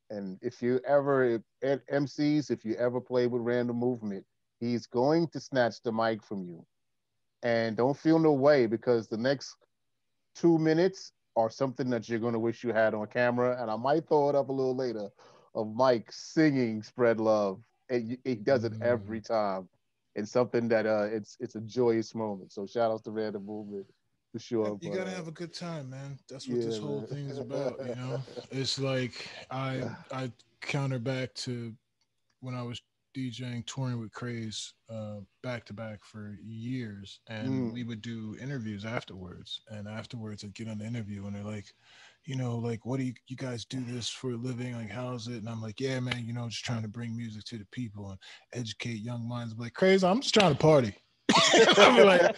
And 0.09 0.39
if 0.41 0.63
you 0.63 0.81
ever 0.87 1.25
if, 1.25 1.43
at 1.63 1.87
MCs, 1.89 2.51
if 2.51 2.65
you 2.65 2.75
ever 2.77 3.01
play 3.01 3.27
with 3.27 3.43
Random 3.43 3.77
Movement, 3.77 4.25
he's 4.59 4.87
going 4.87 5.29
to 5.29 5.41
snatch 5.41 5.83
the 5.83 5.93
mic 5.93 6.23
from 6.23 6.45
you. 6.45 6.65
And 7.43 7.77
don't 7.77 7.97
feel 7.97 8.19
no 8.19 8.33
way 8.33 8.67
because 8.67 9.07
the 9.07 9.17
next 9.17 9.57
two 10.35 10.59
minutes 10.59 11.13
are 11.37 11.51
something 11.51 11.91
that 11.91 12.09
you're 12.09 12.19
going 12.19 12.33
to 12.33 12.39
wish 12.39 12.65
you 12.65 12.73
had 12.73 12.95
on 12.95 13.07
camera. 13.07 13.61
And 13.61 13.71
I 13.71 13.77
might 13.77 14.09
throw 14.09 14.29
it 14.31 14.35
up 14.35 14.49
a 14.49 14.53
little 14.53 14.77
later 14.77 15.11
of 15.55 15.75
Mike 15.75 16.11
singing 16.13 16.83
"Spread 16.83 17.21
Love." 17.21 17.61
And 17.89 18.17
he 18.25 18.35
does 18.37 18.65
it 18.65 18.75
every 18.81 19.21
time. 19.21 19.69
It's 20.15 20.31
something 20.31 20.69
that 20.69 20.87
uh, 20.87 21.09
it's 21.11 21.37
it's 21.41 21.55
a 21.57 21.61
joyous 21.61 22.15
moment. 22.15 22.53
So 22.53 22.67
shout 22.67 22.91
out 22.91 23.05
to 23.05 23.11
Random 23.11 23.45
Movement. 23.45 23.87
for 24.33 24.39
sure. 24.39 24.79
You 24.81 24.91
but, 24.91 24.99
gotta 24.99 25.11
uh, 25.11 25.15
have 25.15 25.29
a 25.29 25.33
good 25.33 25.53
time, 25.55 25.91
man. 25.91 26.19
That's 26.29 26.49
what 26.49 26.61
this 26.63 26.79
whole 26.79 27.01
man. 27.01 27.07
thing 27.07 27.29
is 27.29 27.39
about. 27.41 27.81
You 27.85 27.95
know, 27.95 28.23
it's 28.51 28.79
like 28.79 29.29
I 29.51 29.85
I 30.13 30.33
counter 30.61 30.99
back 30.99 31.35
to 31.35 31.75
when 32.41 32.55
I 32.55 32.63
was 32.63 32.81
DJing 33.17 33.67
touring 33.67 33.99
with 34.01 34.13
Craze 34.13 34.75
uh, 34.89 35.21
back 35.43 35.65
to 35.67 35.73
back 35.75 36.05
for 36.05 36.39
years, 36.45 37.21
and 37.29 37.71
Mm. 37.71 37.73
we 37.73 37.83
would 37.85 38.03
do 38.03 38.37
interviews 38.41 38.85
afterwards. 38.85 39.61
And 39.69 39.89
afterwards, 39.89 40.45
I'd 40.45 40.55
get 40.55 40.69
on 40.69 40.79
the 40.79 40.87
interview, 40.87 41.27
and 41.27 41.35
they're 41.35 41.43
like, 41.43 41.75
you 42.25 42.37
know, 42.37 42.57
like, 42.57 42.85
what 42.87 42.99
do 42.99 43.05
you 43.05 43.15
you 43.29 43.37
guys 43.37 43.65
do 43.65 43.83
this 43.87 44.09
for 44.09 44.31
a 44.33 44.37
living? 44.37 44.75
Like, 44.77 44.91
how's 44.91 45.27
it? 45.29 45.37
And 45.37 45.49
I'm 45.49 45.61
like, 45.63 45.81
yeah, 45.81 45.99
man, 46.01 46.25
you 46.27 46.33
know, 46.33 46.49
just 46.49 46.65
trying 46.65 46.83
to 46.83 46.89
bring 46.89 47.17
music 47.17 47.45
to 47.45 47.59
the 47.59 47.67
people 47.73 48.11
and 48.11 48.19
educate 48.53 49.01
young 49.01 49.27
minds. 49.29 49.53
I'm 49.53 49.59
like, 49.59 49.75
Craze, 49.75 50.05
I'm 50.05 50.21
just 50.21 50.35
trying 50.35 50.53
to 50.53 50.59
party. 50.59 50.95
Be 51.53 52.03
like, 52.03 52.37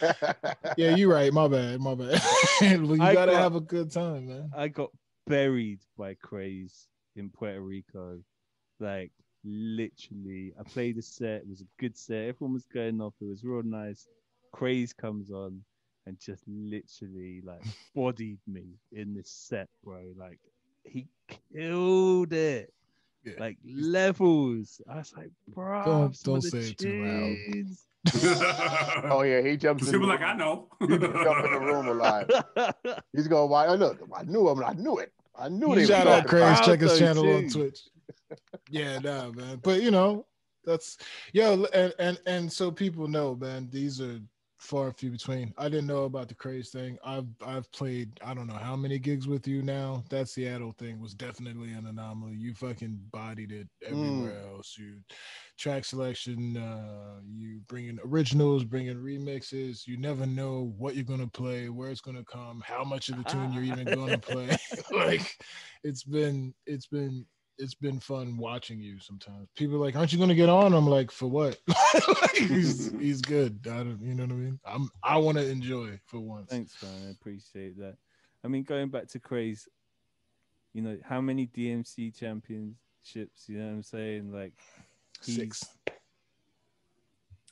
yeah, 0.76 0.94
you're 0.96 1.12
right. 1.12 1.32
My 1.32 1.48
bad. 1.48 1.80
My 1.80 1.94
bad. 1.94 2.20
well, 2.60 2.96
you 2.96 3.02
I 3.02 3.12
gotta 3.14 3.32
got- 3.32 3.40
have 3.42 3.54
a 3.56 3.60
good 3.60 3.90
time, 3.92 4.28
man. 4.28 4.50
I 4.56 4.68
got 4.68 4.90
buried 5.26 5.80
by 5.96 6.14
craze 6.14 6.86
in 7.16 7.30
Puerto 7.30 7.60
Rico. 7.60 8.18
Like 8.80 9.10
literally, 9.44 10.52
I 10.58 10.62
played 10.62 10.98
a 10.98 11.02
set. 11.02 11.42
It 11.42 11.48
was 11.48 11.60
a 11.62 11.66
good 11.80 11.96
set. 11.96 12.28
Everyone 12.28 12.54
was 12.54 12.66
going 12.66 13.00
off. 13.00 13.14
It 13.20 13.26
was 13.26 13.44
real 13.44 13.62
nice. 13.62 14.06
Craze 14.52 14.92
comes 14.92 15.30
on 15.30 15.62
and 16.06 16.18
just 16.18 16.42
literally 16.46 17.42
like 17.44 17.62
bodied 17.94 18.38
me 18.46 18.74
in 18.92 19.14
this 19.14 19.30
set, 19.30 19.68
bro. 19.84 20.00
Like 20.16 20.40
he 20.84 21.06
killed 21.54 22.32
it. 22.32 22.72
Yeah. 23.24 23.34
Like 23.38 23.56
levels. 23.64 24.80
I 24.88 24.96
was 24.96 25.12
like, 25.16 25.30
bro, 25.48 25.84
Don't- 25.84 26.16
some 26.16 26.34
of 26.34 26.42
don't 26.42 26.50
say 26.50 26.58
it 26.58 26.78
too 26.78 27.04
loud. 27.04 27.76
oh 29.12 29.22
yeah, 29.22 29.40
he 29.42 29.56
jumps 29.56 29.84
Because 29.84 29.94
in. 29.94 30.00
people 30.00 30.08
the 30.08 30.14
like, 30.14 30.22
I 30.22 30.34
know. 30.34 30.66
He 30.80 30.88
just 30.98 31.12
jump 31.12 31.44
in 31.44 31.52
the 31.52 31.60
room 31.60 31.86
a 31.86 31.94
lot. 31.94 32.28
He's 33.12 33.28
going, 33.28 33.48
why? 33.48 33.68
Oh, 33.68 33.74
look, 33.76 34.00
I 34.12 34.24
knew 34.24 34.48
him. 34.48 34.64
I 34.64 34.72
knew 34.72 34.98
it. 34.98 35.12
I 35.38 35.48
knew 35.48 35.74
they 35.76 35.86
Shout 35.86 36.08
out 36.08 36.26
talking 36.26 36.28
Craze. 36.28 36.60
Check 36.62 36.80
his 36.80 36.92
though, 36.92 36.98
channel 36.98 37.36
on. 37.36 37.48
Twitch. 37.48 37.78
Yeah, 38.70 38.98
nah, 38.98 39.30
man. 39.30 39.60
But 39.62 39.82
you 39.82 39.92
know, 39.92 40.26
that's 40.64 40.98
yo, 41.32 41.64
and 41.72 41.94
and 42.00 42.20
and 42.26 42.52
so 42.52 42.72
people 42.72 43.06
know, 43.06 43.36
man. 43.36 43.68
These 43.70 44.00
are 44.00 44.18
far 44.62 44.86
and 44.86 44.96
few 44.96 45.10
between. 45.10 45.52
I 45.58 45.68
didn't 45.68 45.88
know 45.88 46.04
about 46.04 46.28
the 46.28 46.34
craze 46.34 46.70
thing. 46.70 46.96
I've 47.04 47.26
I've 47.44 47.70
played 47.72 48.10
I 48.24 48.32
don't 48.32 48.46
know 48.46 48.54
how 48.54 48.76
many 48.76 48.98
gigs 48.98 49.26
with 49.26 49.46
you 49.46 49.62
now. 49.62 50.04
That 50.08 50.28
Seattle 50.28 50.74
thing 50.78 51.00
was 51.00 51.14
definitely 51.14 51.72
an 51.72 51.86
anomaly. 51.86 52.36
You 52.36 52.54
fucking 52.54 53.00
bodied 53.12 53.50
it 53.50 53.68
everywhere 53.84 54.40
else. 54.52 54.76
You 54.78 54.94
track 55.58 55.84
selection, 55.84 56.56
uh, 56.56 57.20
you 57.28 57.60
bring 57.68 57.88
in 57.88 57.98
originals, 58.04 58.64
bring 58.64 58.86
in 58.86 59.02
remixes. 59.02 59.86
You 59.86 59.96
never 59.96 60.26
know 60.26 60.72
what 60.78 60.94
you're 60.94 61.04
gonna 61.04 61.26
play, 61.26 61.68
where 61.68 61.90
it's 61.90 62.00
gonna 62.00 62.24
come, 62.24 62.62
how 62.64 62.84
much 62.84 63.08
of 63.08 63.18
the 63.18 63.24
tune 63.24 63.52
you're 63.52 63.64
even 63.64 63.84
gonna 63.84 64.18
play. 64.18 64.56
like 64.92 65.36
it's 65.82 66.04
been 66.04 66.54
it's 66.66 66.86
been 66.86 67.26
it's 67.62 67.74
been 67.74 68.00
fun 68.00 68.36
watching 68.36 68.80
you 68.80 68.98
sometimes. 68.98 69.48
People 69.56 69.76
are 69.76 69.80
like, 69.80 69.96
aren't 69.96 70.12
you 70.12 70.18
gonna 70.18 70.34
get 70.34 70.48
on? 70.48 70.74
I'm 70.74 70.86
like, 70.88 71.10
for 71.10 71.28
what? 71.28 71.58
Like, 71.94 72.36
he's 72.36 72.90
he's 73.00 73.20
good. 73.20 73.60
I 73.66 73.78
don't 73.78 74.00
you 74.02 74.14
know 74.14 74.24
what 74.24 74.32
I 74.32 74.36
mean? 74.36 74.60
I'm 74.64 74.90
I 75.02 75.18
want 75.18 75.38
to 75.38 75.48
enjoy 75.48 76.00
for 76.06 76.20
once. 76.20 76.50
Thanks, 76.50 76.82
man. 76.82 76.92
I 77.06 77.10
appreciate 77.10 77.78
that. 77.78 77.96
I 78.44 78.48
mean, 78.48 78.62
going 78.64 78.88
back 78.88 79.08
to 79.08 79.18
Craze, 79.18 79.68
you 80.72 80.82
know, 80.82 80.98
how 81.04 81.20
many 81.20 81.46
DMC 81.46 82.18
championships, 82.18 83.48
you 83.48 83.58
know 83.58 83.66
what 83.66 83.72
I'm 83.72 83.82
saying? 83.82 84.32
Like, 84.32 84.54
Six. 85.22 85.64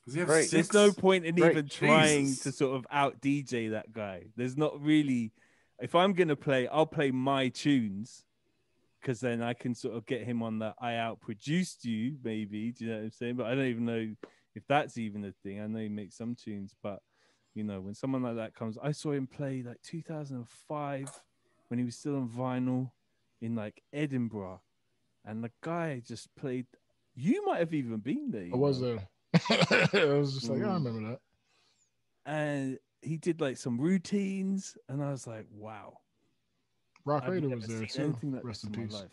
Does 0.04 0.14
he 0.14 0.20
have 0.20 0.28
Great. 0.28 0.48
six? 0.48 0.68
there's 0.68 0.72
no 0.72 0.92
point 0.92 1.24
in 1.24 1.36
Great. 1.36 1.52
even 1.52 1.68
trying 1.68 2.26
Jesus. 2.26 2.42
to 2.44 2.52
sort 2.52 2.76
of 2.76 2.86
out 2.90 3.20
DJ 3.20 3.70
that 3.70 3.92
guy. 3.92 4.24
There's 4.36 4.56
not 4.56 4.80
really, 4.82 5.32
if 5.80 5.94
I'm 5.94 6.14
going 6.14 6.28
to 6.28 6.36
play, 6.36 6.66
I'll 6.66 6.86
play 6.86 7.11
my 7.11 7.48
tunes 7.48 8.24
because 9.01 9.20
then 9.20 9.42
I 9.42 9.55
can 9.55 9.74
sort 9.74 9.96
of 9.96 10.07
get 10.07 10.24
him 10.24 10.42
on 10.42 10.59
that 10.61 10.74
I 10.80 10.92
outproduced 10.92 11.84
you, 11.84 12.16
maybe. 12.22 12.72
Do 12.72 12.84
you 12.84 12.90
know 12.90 12.96
what 12.98 13.05
I'm 13.05 13.11
saying? 13.11 13.36
But 13.36 13.46
I 13.46 13.55
don't 13.55 13.66
even 13.66 13.84
know 13.86 14.14
if 14.55 14.66
that's 14.68 14.98
even 14.98 15.24
a 15.24 15.32
thing. 15.42 15.61
I 15.61 15.66
know 15.66 15.78
he 15.78 15.88
makes 15.88 16.16
some 16.16 16.34
tunes, 16.34 16.74
but 16.82 17.01
you 17.55 17.64
know, 17.64 17.80
when 17.80 17.94
someone 17.94 18.22
like 18.22 18.36
that 18.36 18.55
comes, 18.55 18.78
I 18.82 18.92
saw 18.92 19.12
him 19.12 19.26
play 19.26 19.62
like 19.66 19.80
2005 19.82 21.11
when 21.68 21.78
he 21.78 21.84
was 21.84 21.96
still 21.96 22.16
on 22.16 22.28
vinyl 22.28 22.90
in 23.40 23.55
like 23.57 23.82
Edinburgh, 23.92 24.61
and 25.24 25.42
the 25.42 25.51
guy 25.62 26.03
just 26.07 26.34
played. 26.36 26.66
You 27.14 27.44
might 27.46 27.59
have 27.59 27.74
even 27.74 27.98
been 27.98 28.30
there. 28.30 28.51
I 28.53 28.57
was 28.57 28.80
there. 28.80 29.09
I 29.51 30.14
was 30.14 30.34
just 30.34 30.48
like, 30.48 30.61
I 30.61 30.64
Mm. 30.64 30.74
remember 30.84 31.11
that. 31.11 31.20
and 32.26 32.78
he 33.03 33.16
did 33.16 33.40
like 33.40 33.57
some 33.57 33.80
routines, 33.80 34.76
and 34.88 35.03
I 35.03 35.11
was 35.11 35.26
like, 35.26 35.46
wow. 35.51 35.98
Rock 37.05 37.24
I've 37.24 37.30
Raider 37.32 37.48
was 37.48 37.66
there 37.66 37.78
seen 37.78 37.88
too. 37.88 38.03
anything 38.05 38.32
like 38.32 38.44
Rest 38.44 38.64
in 38.64 38.72
peace. 38.72 38.92
life. 38.92 39.11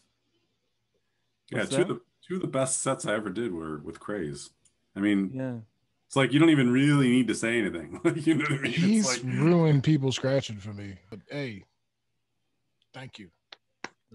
Yeah, 1.51 1.59
What's 1.59 1.75
two 1.75 1.81
of 1.83 1.87
the 1.87 2.01
two 2.27 2.35
of 2.35 2.41
the 2.41 2.47
best 2.47 2.81
sets 2.81 3.05
I 3.05 3.13
ever 3.13 3.29
did 3.29 3.53
were 3.53 3.77
with 3.79 3.99
Craze. 3.99 4.49
I 4.95 4.99
mean, 4.99 5.31
Yeah, 5.33 5.57
it's 6.07 6.15
like 6.15 6.33
you 6.33 6.39
don't 6.39 6.49
even 6.49 6.71
really 6.71 7.07
need 7.09 7.27
to 7.27 7.35
say 7.35 7.57
anything. 7.59 7.99
you 8.15 8.35
know 8.35 8.43
what 8.43 8.51
I 8.59 8.61
mean? 8.63 8.65
It's 8.73 8.77
He's 8.77 9.07
like, 9.07 9.21
ruined 9.23 9.83
people 9.83 10.11
scratching 10.11 10.57
for 10.57 10.73
me. 10.73 10.95
But 11.09 11.19
hey, 11.29 11.63
thank 12.93 13.19
you. 13.19 13.29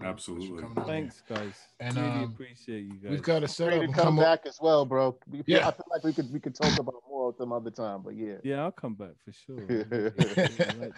Absolutely. 0.01 0.61
coming 0.63 0.65
on 0.69 0.75
here. 0.75 0.85
thanks, 0.85 1.21
guys. 1.29 1.53
And, 1.79 1.95
really 1.95 2.09
um, 2.09 2.23
appreciate 2.23 2.81
you 2.85 2.93
guys. 2.93 3.11
We've 3.11 3.21
got 3.21 3.39
to 3.41 3.47
set 3.47 3.67
Ready 3.67 3.77
up 3.77 3.81
to 3.81 3.85
and 3.85 3.93
come 3.93 4.03
come 4.05 4.19
up. 4.19 4.25
back 4.25 4.45
as 4.47 4.57
well, 4.59 4.85
bro. 4.85 5.15
We- 5.29 5.43
Yeah. 5.45 5.67
I 5.67 5.71
feel 5.71 5.85
like 5.91 6.03
we 6.03 6.13
could 6.13 6.33
we 6.33 6.39
could 6.39 6.55
talk 6.55 6.77
about 6.79 6.95
more 7.07 7.33
some 7.37 7.51
other 7.53 7.69
time, 7.69 8.01
but 8.03 8.15
yeah. 8.15 8.35
Yeah, 8.43 8.63
I'll 8.63 8.71
come 8.71 8.95
back 8.95 9.11
for 9.23 9.31
sure. 9.31 9.59
I 9.69 9.73
I 9.73 10.73
like 10.79 10.93
that. 10.93 10.95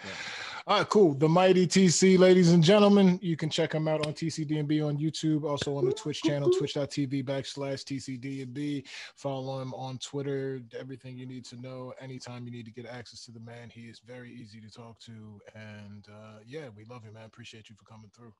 All 0.68 0.78
right, 0.78 0.88
cool. 0.88 1.14
The 1.14 1.28
Mighty 1.28 1.64
TC, 1.64 2.18
ladies 2.18 2.50
and 2.50 2.60
gentlemen. 2.60 3.20
You 3.22 3.36
can 3.36 3.48
check 3.48 3.72
him 3.72 3.86
out 3.86 4.04
on 4.04 4.12
TCDNB 4.12 4.84
on 4.84 4.98
YouTube, 4.98 5.44
also 5.44 5.76
on 5.76 5.84
the 5.84 5.92
Twitch 5.92 6.22
channel, 6.22 6.50
twitch.tv 6.50 7.22
backslash 7.24 7.84
TCDNB. 7.84 8.84
Follow 9.14 9.62
him 9.62 9.72
on 9.74 9.96
Twitter. 9.98 10.60
Everything 10.76 11.16
you 11.16 11.24
need 11.24 11.44
to 11.44 11.60
know. 11.60 11.94
Anytime 12.00 12.46
you 12.46 12.50
need 12.50 12.64
to 12.64 12.72
get 12.72 12.84
access 12.84 13.24
to 13.26 13.30
the 13.30 13.38
man, 13.38 13.70
he 13.72 13.82
is 13.82 14.00
very 14.00 14.32
easy 14.32 14.60
to 14.60 14.68
talk 14.68 14.98
to. 15.02 15.40
And 15.54 16.04
uh, 16.10 16.40
yeah, 16.44 16.68
we 16.76 16.84
love 16.86 17.04
you, 17.04 17.12
man. 17.12 17.26
Appreciate 17.26 17.70
you 17.70 17.76
for 17.76 17.84
coming 17.84 18.10
through. 18.12 18.34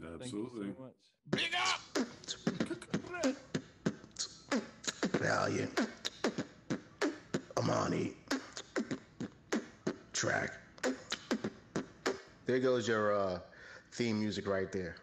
Thank 0.00 0.32
you 0.32 0.44
absolutely. 0.46 0.74
so 0.76 0.82
much. 0.84 0.92
Big 1.30 1.56
up. 1.58 1.80
Valiant, 5.18 5.88
Amani, 7.56 8.12
track. 10.12 10.52
There 12.46 12.58
goes 12.58 12.86
your 12.86 13.14
uh, 13.14 13.38
theme 13.92 14.20
music 14.20 14.46
right 14.46 14.70
there. 14.70 14.96